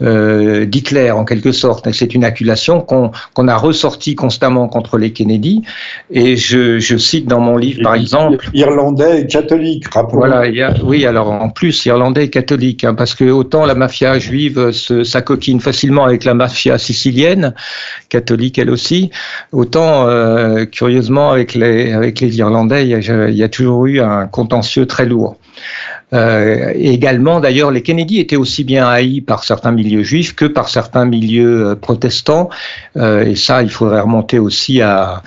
euh, 0.02 0.66
d'Hitler 0.66 1.12
en 1.12 1.26
quelque 1.26 1.52
sorte. 1.52 1.92
C'est 1.92 2.16
une 2.16 2.24
accusation 2.24 2.82
qu'on 2.82 3.48
a 3.48 3.56
ressorti 3.56 4.16
constamment 4.16 4.47
contre 4.68 4.98
les 4.98 5.12
Kennedy. 5.12 5.62
Et 6.12 6.38
je, 6.38 6.80
je 6.80 6.98
cite 6.98 7.28
dans 7.28 7.40
mon 7.40 7.58
livre, 7.58 7.82
par 7.84 7.96
exemple. 7.96 8.50
Irlandais 8.54 9.22
et 9.22 9.28
catholique, 9.28 9.86
Voilà, 10.14 10.48
il 10.48 10.68
oui, 10.84 11.06
alors 11.06 11.32
en 11.32 11.50
plus, 11.50 11.86
irlandais 11.86 12.26
et 12.26 12.30
catholique, 12.30 12.84
hein, 12.84 12.96
parce 12.96 13.14
que 13.14 13.26
autant 13.26 13.66
la 13.66 13.76
mafia 13.76 14.20
juive 14.20 14.72
s'acoquine 14.72 15.60
facilement 15.60 16.06
avec 16.06 16.24
la 16.24 16.34
mafia 16.34 16.78
sicilienne, 16.78 17.54
catholique 18.10 18.58
elle 18.58 18.70
aussi, 18.70 19.12
autant, 19.52 20.08
euh, 20.08 20.66
curieusement, 20.66 21.32
avec 21.32 21.54
les, 21.54 21.94
avec 21.94 22.20
les 22.20 22.38
Irlandais, 22.38 22.88
il 22.88 23.36
y, 23.36 23.44
a, 23.44 23.50
toujours 23.50 23.86
eu 23.88 24.00
un 24.00 24.28
contentieux 24.28 24.86
très 24.86 25.06
lourd. 25.06 25.38
Euh, 26.14 26.72
également, 26.76 27.42
d'ailleurs, 27.42 27.70
les 27.70 27.82
Kennedy 27.82 28.20
étaient 28.20 28.38
aussi 28.38 28.64
bien 28.64 28.88
haïs 28.88 29.20
par 29.20 29.44
certains 29.44 29.72
milieux 29.72 30.04
juifs 30.04 30.36
que 30.36 30.46
par 30.46 30.70
certains 30.70 31.04
milieux 31.06 31.68
euh, 31.68 31.76
protestants. 31.76 32.50
Euh, 32.96 33.26
et 33.26 33.36
ça, 33.36 33.62
il 33.62 33.70
faudrait 33.70 34.00
remonter 34.00 34.40
aussi 34.40 34.82
à, 34.82 35.22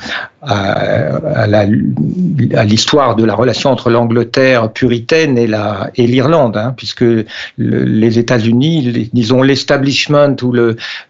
l'histoire 2.64 3.14
de 3.14 3.24
la 3.24 3.34
relation 3.34 3.70
entre 3.70 3.90
l'Angleterre 3.90 4.72
puritaine 4.72 5.36
et 5.36 5.46
la 5.46 5.90
et 5.96 6.06
l'Irlande, 6.06 6.56
hein, 6.56 6.72
puisque 6.74 7.04
les 7.58 8.18
États-Unis, 8.18 9.10
disons 9.12 9.42
l'establishment 9.42 10.36
ou 10.42 10.54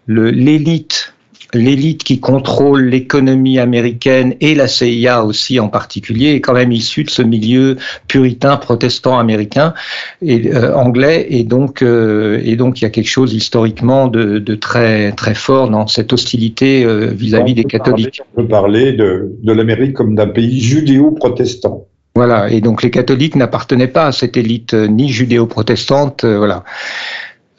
l'élite 0.09 1.15
l'élite 1.55 2.05
qui 2.05 2.21
contrôle 2.21 2.85
l'économie 2.85 3.59
américaine 3.59 4.35
et 4.41 4.55
la 4.55 4.69
CIA 4.69 5.25
aussi 5.25 5.59
en 5.61 5.69
particulier 5.69 6.35
est 6.35 6.41
quand 6.41 6.55
même 6.55 6.73
issue 6.73 7.05
de 7.05 7.11
ce 7.11 7.23
milieu 7.23 7.77
puritain 8.09 8.57
protestant 8.57 9.19
américain 9.19 9.75
et 10.23 10.55
euh, 10.55 10.75
anglais 10.75 11.27
et 11.31 11.45
donc 11.45 11.83
euh, 11.83 12.41
et 12.45 12.57
donc 12.57 12.81
il 12.81 12.85
y 12.85 12.87
a 12.87 12.91
quelque 12.91 13.09
chose 13.09 13.35
historiquement 13.35 14.09
de, 14.09 14.39
de 14.39 14.55
très 14.55 15.13
très 15.13 15.35
fort 15.35 15.71
dans 15.71 15.87
cette 15.87 16.13
hostilité 16.13 16.85
euh, 16.85 17.07
vis-à-vis 17.07 17.55
des 17.55 17.65
catholiques. 17.65 18.23
on 18.37 18.43
peut 18.43 18.49
parler 18.49 18.93
de, 18.93 19.33
de 19.43 19.53
l'Amérique 19.53 19.95
comme 19.95 20.15
d'un 20.15 20.29
pays 20.29 20.61
judéo-protestant. 20.61 21.87
Voilà, 22.17 22.51
et 22.51 22.61
donc 22.61 22.83
les 22.83 22.91
catholiques 22.91 23.37
n'appartenaient 23.37 23.87
pas 23.89 24.07
à 24.07 24.13
cette 24.13 24.37
élite 24.37 24.75
ni 24.75 25.09
judéo-protestante, 25.09 26.25
voilà. 26.25 26.65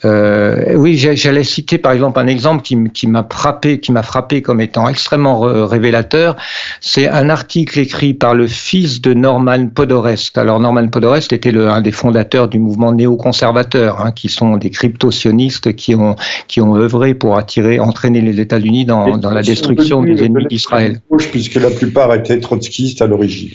Euh, 0.03 0.73
oui, 0.75 0.97
j'allais 0.97 1.43
citer 1.43 1.77
par 1.77 1.91
exemple 1.91 2.19
un 2.19 2.27
exemple 2.27 2.63
qui, 2.63 3.07
m'a 3.07 3.27
frappé, 3.29 3.79
qui 3.79 3.91
m'a 3.91 4.03
frappé 4.03 4.41
comme 4.41 4.59
étant 4.61 4.87
extrêmement 4.87 5.39
révélateur. 5.39 6.35
C'est 6.79 7.07
un 7.07 7.29
article 7.29 7.79
écrit 7.79 8.13
par 8.13 8.33
le 8.33 8.47
fils 8.47 9.01
de 9.01 9.13
Norman 9.13 9.67
Podorest. 9.67 10.37
Alors 10.37 10.59
Norman 10.59 10.87
Podorest 10.87 11.33
était 11.33 11.51
le, 11.51 11.69
un 11.69 11.81
des 11.81 11.91
fondateurs 11.91 12.47
du 12.47 12.59
mouvement 12.59 12.91
néoconservateur, 12.93 14.01
hein, 14.01 14.11
qui 14.11 14.29
sont 14.29 14.57
des 14.57 14.69
crypto-sionistes 14.69 15.75
qui 15.75 15.95
ont 15.95 16.15
qui 16.47 16.61
ont 16.61 16.75
œuvré 16.75 17.13
pour 17.13 17.37
attirer, 17.37 17.79
entraîner 17.79 18.21
les 18.21 18.39
États-Unis 18.39 18.85
dans, 18.85 19.17
dans 19.17 19.31
la 19.31 19.43
destruction 19.43 20.01
des 20.01 20.23
ennemis 20.23 20.47
d'Israël. 20.47 20.99
Puisque 21.31 21.55
la 21.55 21.69
plupart 21.69 22.13
étaient 22.15 22.39
trotskistes 22.39 23.01
à 23.01 23.07
l'origine. 23.07 23.51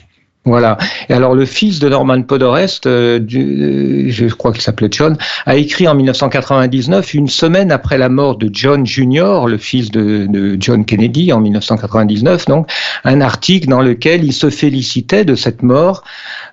Voilà. 0.46 0.78
Et 1.08 1.12
alors 1.12 1.34
le 1.34 1.44
fils 1.44 1.80
de 1.80 1.88
Norman 1.88 2.22
Podorest, 2.22 2.86
euh, 2.86 3.18
euh, 3.34 4.04
je 4.06 4.26
crois 4.26 4.52
qu'il 4.52 4.62
s'appelait 4.62 4.88
John, 4.92 5.18
a 5.44 5.56
écrit 5.56 5.88
en 5.88 5.96
1999, 5.96 7.14
une 7.14 7.26
semaine 7.26 7.72
après 7.72 7.98
la 7.98 8.08
mort 8.08 8.36
de 8.36 8.48
John 8.52 8.86
Jr., 8.86 9.46
le 9.48 9.58
fils 9.58 9.90
de, 9.90 10.56
John 10.60 10.84
Kennedy, 10.84 11.32
en 11.32 11.40
1999, 11.40 12.46
donc, 12.46 12.70
un 13.02 13.20
article 13.20 13.68
dans 13.68 13.80
lequel 13.80 14.22
il 14.22 14.32
se 14.32 14.48
félicitait 14.48 15.24
de 15.24 15.34
cette 15.34 15.64
mort 15.64 16.04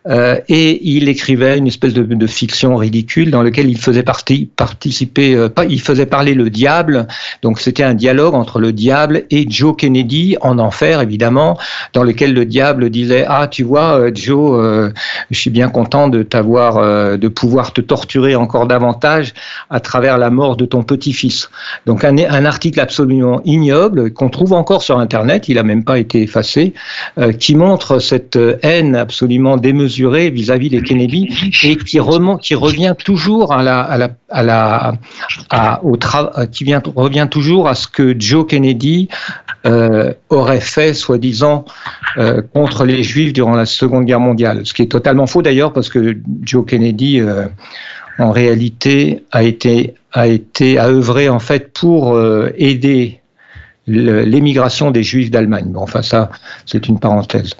euh, 0.07 0.39
et 0.49 0.79
il 0.95 1.07
écrivait 1.07 1.59
une 1.59 1.67
espèce 1.67 1.93
de, 1.93 2.27
fiction 2.27 2.77
ridicule 2.77 3.29
dans 3.29 3.43
lequel 3.43 3.69
il 3.69 3.77
faisait 3.77 4.03
participer, 4.03 5.49
il 5.69 5.81
faisait 5.81 6.05
parler 6.07 6.33
le 6.33 6.49
diable. 6.49 7.05
Donc 7.43 7.59
c'était 7.59 7.83
un 7.83 7.93
dialogue 7.93 8.33
entre 8.33 8.59
le 8.59 8.73
diable 8.73 9.25
et 9.29 9.45
Joe 9.47 9.75
Kennedy 9.77 10.35
en 10.41 10.57
enfer 10.57 11.01
évidemment, 11.01 11.59
dans 11.93 12.03
lequel 12.03 12.33
le 12.33 12.45
diable 12.45 12.89
disait 12.89 13.25
ah 13.27 13.47
tu 13.47 13.63
vois 13.63 13.82
euh, 13.91 14.11
Joe, 14.13 14.91
je 15.29 15.39
suis 15.39 15.49
bien 15.49 15.69
content 15.69 16.07
de 16.07 16.23
t'avoir, 16.23 17.17
de 17.17 17.27
pouvoir 17.27 17.73
te 17.73 17.81
torturer 17.81 18.35
encore 18.35 18.67
davantage 18.67 19.33
à 19.69 19.79
travers 19.79 20.17
la 20.17 20.29
mort 20.29 20.55
de 20.55 20.65
ton 20.65 20.83
petit-fils. 20.83 21.49
Donc 21.85 22.03
un, 22.03 22.17
article 22.45 22.79
absolument 22.79 23.41
ignoble 23.45 24.13
qu'on 24.13 24.29
trouve 24.29 24.53
encore 24.53 24.83
sur 24.83 24.99
Internet, 24.99 25.49
il 25.49 25.57
a 25.57 25.63
même 25.63 25.83
pas 25.83 25.99
été 25.99 26.21
effacé, 26.21 26.73
qui 27.39 27.55
montre 27.55 27.99
cette 27.99 28.37
haine 28.61 28.95
absolument 28.95 29.57
démesurée 29.57 30.29
vis-à-vis 30.29 30.69
des 30.69 30.81
Kennedy 30.81 31.29
et 31.63 31.77
qui 31.77 31.99
revient 31.99 32.93
toujours 33.03 33.53
à 33.53 33.63
la, 33.63 34.93
qui 36.51 36.63
vient, 36.63 36.81
revient 36.95 37.27
toujours 37.29 37.67
à 37.67 37.75
ce 37.75 37.87
que 37.87 38.15
Joe 38.17 38.45
Kennedy 38.47 39.09
euh, 39.65 40.13
aurait 40.29 40.59
fait, 40.59 40.93
soi-disant, 40.93 41.65
euh, 42.17 42.41
contre 42.53 42.85
les 42.85 43.03
Juifs 43.03 43.33
durant 43.33 43.55
la 43.55 43.65
Seconde 43.73 44.05
Guerre 44.05 44.19
mondiale. 44.19 44.65
Ce 44.65 44.73
qui 44.73 44.81
est 44.81 44.91
totalement 44.91 45.27
faux 45.27 45.41
d'ailleurs, 45.41 45.73
parce 45.73 45.89
que 45.89 46.17
Joe 46.43 46.65
Kennedy, 46.65 47.19
euh, 47.19 47.45
en 48.19 48.31
réalité, 48.31 49.23
a 49.31 49.43
été, 49.43 49.95
a 50.11 50.27
été, 50.27 50.77
a 50.77 50.87
œuvré 50.87 51.29
en 51.29 51.39
fait 51.39 51.73
pour 51.73 52.19
aider 52.55 53.21
l'émigration 53.87 54.91
des 54.91 55.03
Juifs 55.03 55.31
d'Allemagne. 55.31 55.65
Bon, 55.67 55.81
enfin 55.81 56.01
ça, 56.01 56.29
c'est 56.65 56.87
une 56.87 56.99
parenthèse. 56.99 57.55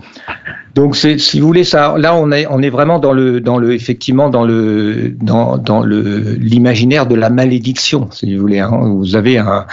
Donc, 0.75 0.95
si 0.95 1.39
vous 1.39 1.45
voulez, 1.45 1.63
ça, 1.63 1.95
là, 1.97 2.15
on 2.15 2.31
est, 2.31 2.47
on 2.49 2.61
est 2.61 2.71
vraiment 2.71 2.97
dans 2.97 3.13
le, 3.13 3.39
dans 3.39 3.59
le, 3.59 3.73
effectivement, 3.73 4.29
dans 4.29 4.43
le, 4.43 5.13
dans, 5.21 5.57
dans 5.57 5.81
le, 5.81 6.33
l'imaginaire 6.39 7.05
de 7.05 7.13
la 7.13 7.29
malédiction, 7.29 8.07
si 8.11 8.33
vous 8.33 8.41
voulez. 8.41 8.59
Hein. 8.59 8.71
Vous 8.97 9.15
avez 9.15 9.37
un, 9.37 9.67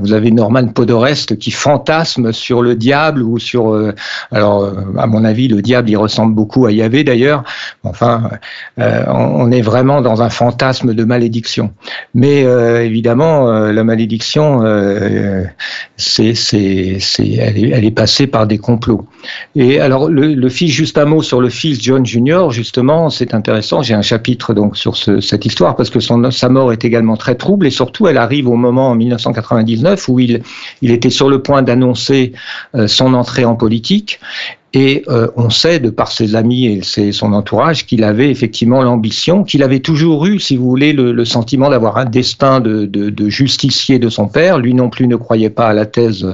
vous 0.00 0.12
avez 0.12 0.32
Norman 0.32 0.66
Podorest 0.66 1.38
qui 1.38 1.52
fantasme 1.52 2.32
sur 2.32 2.60
le 2.60 2.74
diable 2.74 3.22
ou 3.22 3.38
sur, 3.38 3.72
euh, 3.72 3.94
alors, 4.32 4.64
euh, 4.64 4.72
à 4.98 5.06
mon 5.06 5.24
avis, 5.24 5.46
le 5.46 5.62
diable, 5.62 5.90
il 5.90 5.96
ressemble 5.96 6.34
beaucoup 6.34 6.66
à 6.66 6.72
Yahvé 6.72 7.04
d'ailleurs. 7.04 7.44
Enfin, 7.84 8.30
euh, 8.80 9.04
on 9.08 9.50
est 9.52 9.62
vraiment 9.62 10.02
dans 10.02 10.22
un 10.22 10.30
fantasme 10.30 10.92
de 10.92 11.04
malédiction. 11.04 11.72
Mais 12.14 12.42
évidemment, 12.84 13.50
la 13.50 13.84
malédiction, 13.84 14.62
c'est, 15.96 16.34
c'est, 16.34 16.96
c'est, 17.00 17.32
elle 17.32 17.58
est, 17.58 17.70
elle 17.70 17.84
est 17.84 17.90
passée 17.90 18.26
par 18.26 18.46
des 18.46 18.58
complots. 18.58 19.06
Et 19.54 19.80
alors, 19.80 20.08
le, 20.08 20.31
le, 20.34 20.48
fils, 20.48 20.70
juste 20.70 20.98
un 20.98 21.04
mot 21.04 21.22
sur 21.22 21.40
le 21.40 21.48
fils 21.48 21.80
John 21.80 22.04
Junior, 22.04 22.50
justement, 22.50 23.10
c'est 23.10 23.34
intéressant. 23.34 23.82
J'ai 23.82 23.94
un 23.94 24.02
chapitre 24.02 24.54
donc 24.54 24.76
sur 24.76 24.96
cette 24.96 25.46
histoire 25.46 25.76
parce 25.76 25.90
que 25.90 26.00
sa 26.00 26.48
mort 26.48 26.72
est 26.72 26.84
également 26.84 27.16
très 27.16 27.34
trouble 27.34 27.66
et 27.66 27.70
surtout 27.70 28.06
elle 28.06 28.18
arrive 28.18 28.48
au 28.48 28.56
moment 28.56 28.90
en 28.90 28.94
1999 28.94 30.08
où 30.08 30.20
il, 30.20 30.42
il 30.80 30.90
était 30.90 31.10
sur 31.10 31.28
le 31.28 31.42
point 31.42 31.62
d'annoncer 31.62 32.32
euh, 32.74 32.86
son 32.86 33.14
entrée 33.14 33.44
en 33.44 33.54
politique 33.54 34.20
et 34.74 35.04
euh, 35.08 35.28
on 35.36 35.50
sait, 35.50 35.80
de 35.80 35.90
par 35.90 36.10
ses 36.10 36.34
amis 36.34 36.80
et 36.96 37.12
son 37.12 37.32
entourage, 37.34 37.86
qu'il 37.86 38.04
avait 38.04 38.30
effectivement 38.30 38.82
l'ambition, 38.82 39.44
qu'il 39.44 39.62
avait 39.62 39.80
toujours 39.80 40.24
eu, 40.24 40.38
si 40.40 40.56
vous 40.56 40.64
voulez, 40.64 40.94
le, 40.94 41.12
le 41.12 41.24
sentiment 41.26 41.68
d'avoir 41.68 41.98
un 41.98 42.06
destin 42.06 42.60
de, 42.60 42.86
de, 42.86 43.10
de, 43.10 43.28
justicier 43.28 43.98
de 43.98 44.08
son 44.08 44.28
père. 44.28 44.58
Lui 44.58 44.72
non 44.72 44.88
plus 44.88 45.06
ne 45.06 45.16
croyait 45.16 45.50
pas 45.50 45.68
à 45.68 45.72
la 45.74 45.84
thèse 45.84 46.26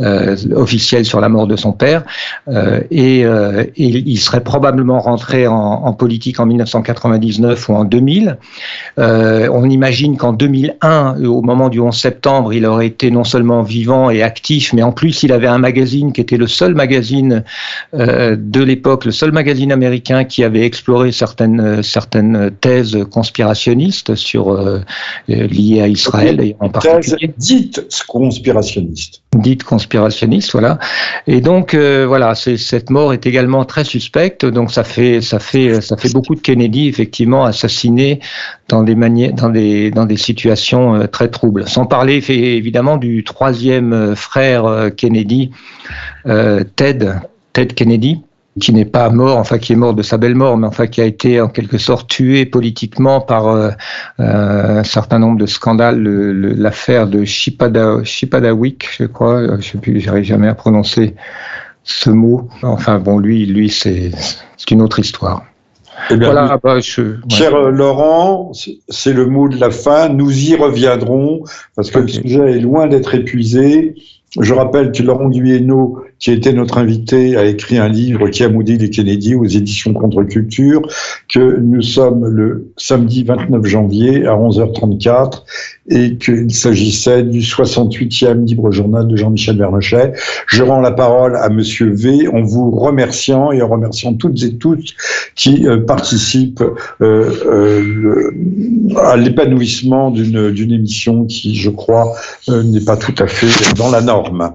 euh, 0.00 0.36
officielle 0.54 1.04
sur 1.04 1.20
la 1.20 1.28
mort 1.28 1.48
de 1.48 1.56
son 1.56 1.72
père. 1.72 2.04
Euh, 2.48 2.80
et, 2.92 3.24
euh, 3.24 3.64
et, 3.76 3.88
il 3.88 4.18
serait 4.18 4.42
probablement 4.42 5.00
rentré 5.00 5.46
en, 5.48 5.54
en, 5.54 5.92
politique 5.92 6.38
en 6.38 6.46
1999 6.46 7.68
ou 7.68 7.74
en 7.74 7.84
2000. 7.84 8.38
Euh, 8.98 9.48
on 9.52 9.68
imagine 9.68 10.16
qu'en 10.16 10.32
2001, 10.32 11.24
au 11.24 11.42
moment 11.42 11.68
du 11.68 11.80
11 11.80 11.96
septembre, 11.96 12.52
il 12.52 12.66
aurait 12.66 12.86
été 12.86 13.10
non 13.10 13.24
seulement 13.24 13.62
vivant 13.62 14.10
et 14.10 14.22
actif, 14.22 14.72
mais 14.72 14.82
en 14.82 14.92
plus, 14.92 15.24
il 15.24 15.32
avait 15.32 15.48
un 15.48 15.58
magazine 15.58 16.12
qui 16.12 16.20
était 16.20 16.36
le 16.36 16.46
seul 16.46 16.74
magazine 16.74 17.42
euh, 17.94 18.36
de 18.38 18.62
l'époque, 18.62 19.04
le 19.04 19.12
seul 19.12 19.32
magazine 19.32 19.72
américain 19.72 20.24
qui 20.24 20.42
avait 20.42 20.64
exploré 20.64 21.12
certaines, 21.12 21.82
certaines 21.82 22.50
thèses 22.60 22.98
conspirationnistes 23.10 24.14
sur, 24.14 24.52
euh, 24.52 24.80
liées 25.28 25.80
à 25.80 25.88
Israël 25.88 26.40
et 26.40 26.56
en 26.60 26.68
particulier. 26.68 27.32
Dites 27.36 27.86
conspirationnistes. 28.08 29.22
Dites 29.34 29.64
conspirationnistes, 29.64 30.52
voilà. 30.52 30.78
Et 31.26 31.40
donc, 31.40 31.74
euh, 31.74 32.04
voilà, 32.06 32.34
cette 32.34 32.90
mort 32.90 33.12
est 33.12 33.26
également 33.26 33.64
très 33.64 33.84
suspecte. 33.84 34.44
Donc, 34.44 34.70
ça 34.70 34.84
fait, 34.84 35.20
ça 35.20 35.38
fait, 35.38 35.80
ça 35.80 35.96
fait 35.96 36.12
beaucoup 36.12 36.34
de 36.34 36.40
Kennedy, 36.40 36.88
effectivement, 36.88 37.44
assassinés 37.44 38.20
dans 38.68 38.82
des 38.82 38.94
dans 38.94 39.50
des, 39.50 39.90
dans 39.90 40.06
des 40.06 40.16
situations 40.16 41.06
très 41.08 41.28
troubles. 41.28 41.68
Sans 41.68 41.84
parler, 41.84 42.22
évidemment, 42.28 42.96
du 42.96 43.24
troisième 43.24 44.14
frère 44.16 44.90
Kennedy, 44.96 45.50
Ted, 46.76 47.14
Ted 47.54 47.74
Kennedy, 47.74 48.20
qui 48.60 48.72
n'est 48.72 48.84
pas 48.84 49.10
mort, 49.10 49.38
enfin 49.38 49.58
qui 49.58 49.72
est 49.72 49.76
mort 49.76 49.94
de 49.94 50.02
sa 50.02 50.16
belle 50.16 50.34
mort, 50.34 50.56
mais 50.56 50.66
enfin 50.66 50.86
qui 50.86 51.00
a 51.00 51.04
été 51.04 51.40
en 51.40 51.48
quelque 51.48 51.78
sorte 51.78 52.08
tué 52.08 52.46
politiquement 52.46 53.20
par 53.20 53.48
euh, 53.48 53.70
euh, 54.20 54.80
un 54.80 54.84
certain 54.84 55.18
nombre 55.18 55.38
de 55.38 55.46
scandales, 55.46 56.02
l'affaire 56.02 57.06
de 57.06 57.24
Chipadawik, 57.24 58.88
je 58.98 59.04
crois, 59.04 59.40
euh, 59.40 59.56
je 59.60 59.72
sais 59.72 59.78
plus, 59.78 59.98
j'arrive 60.00 60.24
jamais 60.24 60.48
à 60.48 60.54
prononcer 60.54 61.14
ce 61.82 62.10
mot. 62.10 62.48
Enfin 62.62 62.98
bon, 62.98 63.18
lui, 63.18 63.46
lui 63.46 63.70
c'est 63.70 64.12
une 64.70 64.82
autre 64.82 64.98
histoire. 64.98 65.44
Eh 66.10 66.16
voilà, 66.16 66.58
bah, 66.62 66.80
Cher 66.80 67.56
Laurent, 67.70 68.52
c'est 68.88 69.12
le 69.12 69.26
mot 69.26 69.48
de 69.48 69.58
la 69.58 69.70
fin. 69.70 70.08
Nous 70.08 70.50
y 70.50 70.56
reviendrons 70.56 71.44
parce 71.76 71.90
que 71.90 72.00
le 72.00 72.08
sujet 72.08 72.52
est 72.52 72.60
loin 72.60 72.88
d'être 72.88 73.14
épuisé. 73.14 73.94
Je 74.40 74.52
rappelle 74.52 74.90
que 74.90 75.02
Laurent 75.02 75.28
Guyeno, 75.28 76.02
qui 76.18 76.30
était 76.30 76.52
notre 76.52 76.78
invité, 76.78 77.36
a 77.36 77.44
écrit 77.44 77.78
un 77.78 77.88
livre 77.88 78.28
qui 78.28 78.44
a 78.44 78.48
maudit 78.48 78.78
les 78.78 78.90
Kennedy 78.90 79.34
aux 79.34 79.44
éditions 79.44 79.92
Contre-Culture, 79.92 80.82
que 81.28 81.58
nous 81.60 81.82
sommes 81.82 82.26
le 82.26 82.72
samedi 82.76 83.24
29 83.24 83.64
janvier 83.64 84.26
à 84.26 84.34
11h34 84.34 85.42
et 85.90 86.16
qu'il 86.16 86.54
s'agissait 86.54 87.22
du 87.22 87.40
68e 87.40 88.44
libre 88.46 88.70
journal 88.70 89.06
de 89.06 89.16
Jean-Michel 89.16 89.58
Vernochet. 89.58 90.12
Je 90.48 90.62
rends 90.62 90.80
la 90.80 90.92
parole 90.92 91.36
à 91.36 91.48
Monsieur 91.50 91.90
V 91.90 92.28
en 92.28 92.42
vous 92.42 92.70
remerciant 92.70 93.52
et 93.52 93.60
en 93.60 93.68
remerciant 93.68 94.14
toutes 94.14 94.42
et 94.42 94.56
tous 94.56 94.94
qui 95.34 95.66
euh, 95.66 95.84
participent 95.84 96.64
euh, 97.02 97.30
euh, 97.46 98.30
à 98.98 99.16
l'épanouissement 99.16 100.10
d'une 100.10 100.72
émission 100.72 101.26
qui, 101.26 101.54
je 101.56 101.70
crois, 101.70 102.14
n'est 102.48 102.80
pas 102.80 102.96
tout 102.96 103.14
à 103.18 103.26
fait 103.26 103.74
dans 103.76 103.90
la 103.90 104.00
norme. 104.00 104.52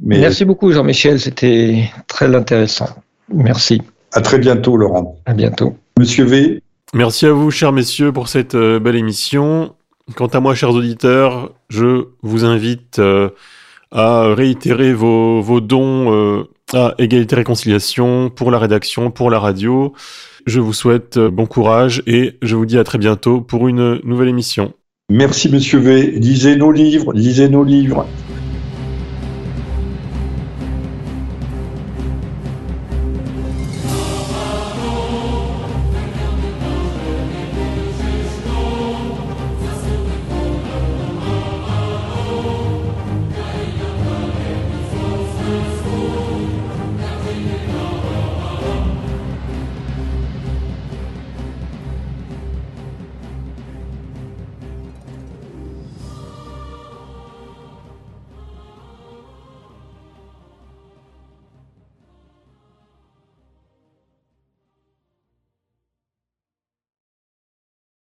Mais... 0.00 0.18
Merci 0.18 0.44
beaucoup 0.44 0.72
Jean-Michel, 0.72 1.20
c'était 1.20 1.90
très 2.06 2.34
intéressant. 2.34 2.88
Merci. 3.32 3.82
À 4.12 4.20
très 4.20 4.38
bientôt 4.38 4.76
Laurent. 4.76 5.18
À 5.26 5.34
bientôt. 5.34 5.76
Monsieur 5.98 6.24
V. 6.24 6.62
Merci 6.94 7.26
à 7.26 7.32
vous, 7.32 7.50
chers 7.50 7.72
messieurs, 7.72 8.12
pour 8.12 8.28
cette 8.28 8.56
belle 8.56 8.96
émission. 8.96 9.74
Quant 10.14 10.26
à 10.28 10.40
moi, 10.40 10.54
chers 10.54 10.70
auditeurs, 10.70 11.52
je 11.68 12.06
vous 12.22 12.44
invite 12.44 12.98
euh, 12.98 13.28
à 13.90 14.34
réitérer 14.34 14.94
vos, 14.94 15.42
vos 15.42 15.60
dons 15.60 16.12
euh, 16.12 16.44
à 16.72 16.94
Égalité 16.98 17.36
Réconciliation 17.36 18.30
pour 18.30 18.50
la 18.50 18.58
rédaction, 18.58 19.10
pour 19.10 19.30
la 19.30 19.38
radio. 19.38 19.92
Je 20.46 20.60
vous 20.60 20.72
souhaite 20.72 21.18
euh, 21.18 21.30
bon 21.30 21.46
courage 21.46 22.02
et 22.06 22.38
je 22.40 22.56
vous 22.56 22.64
dis 22.64 22.78
à 22.78 22.84
très 22.84 22.98
bientôt 22.98 23.42
pour 23.42 23.68
une 23.68 24.00
nouvelle 24.02 24.28
émission. 24.28 24.72
Merci, 25.10 25.50
monsieur 25.50 25.78
V. 25.78 26.12
Lisez 26.12 26.56
nos 26.56 26.72
livres, 26.72 27.12
lisez 27.12 27.48
nos 27.48 27.64
livres. 27.64 28.06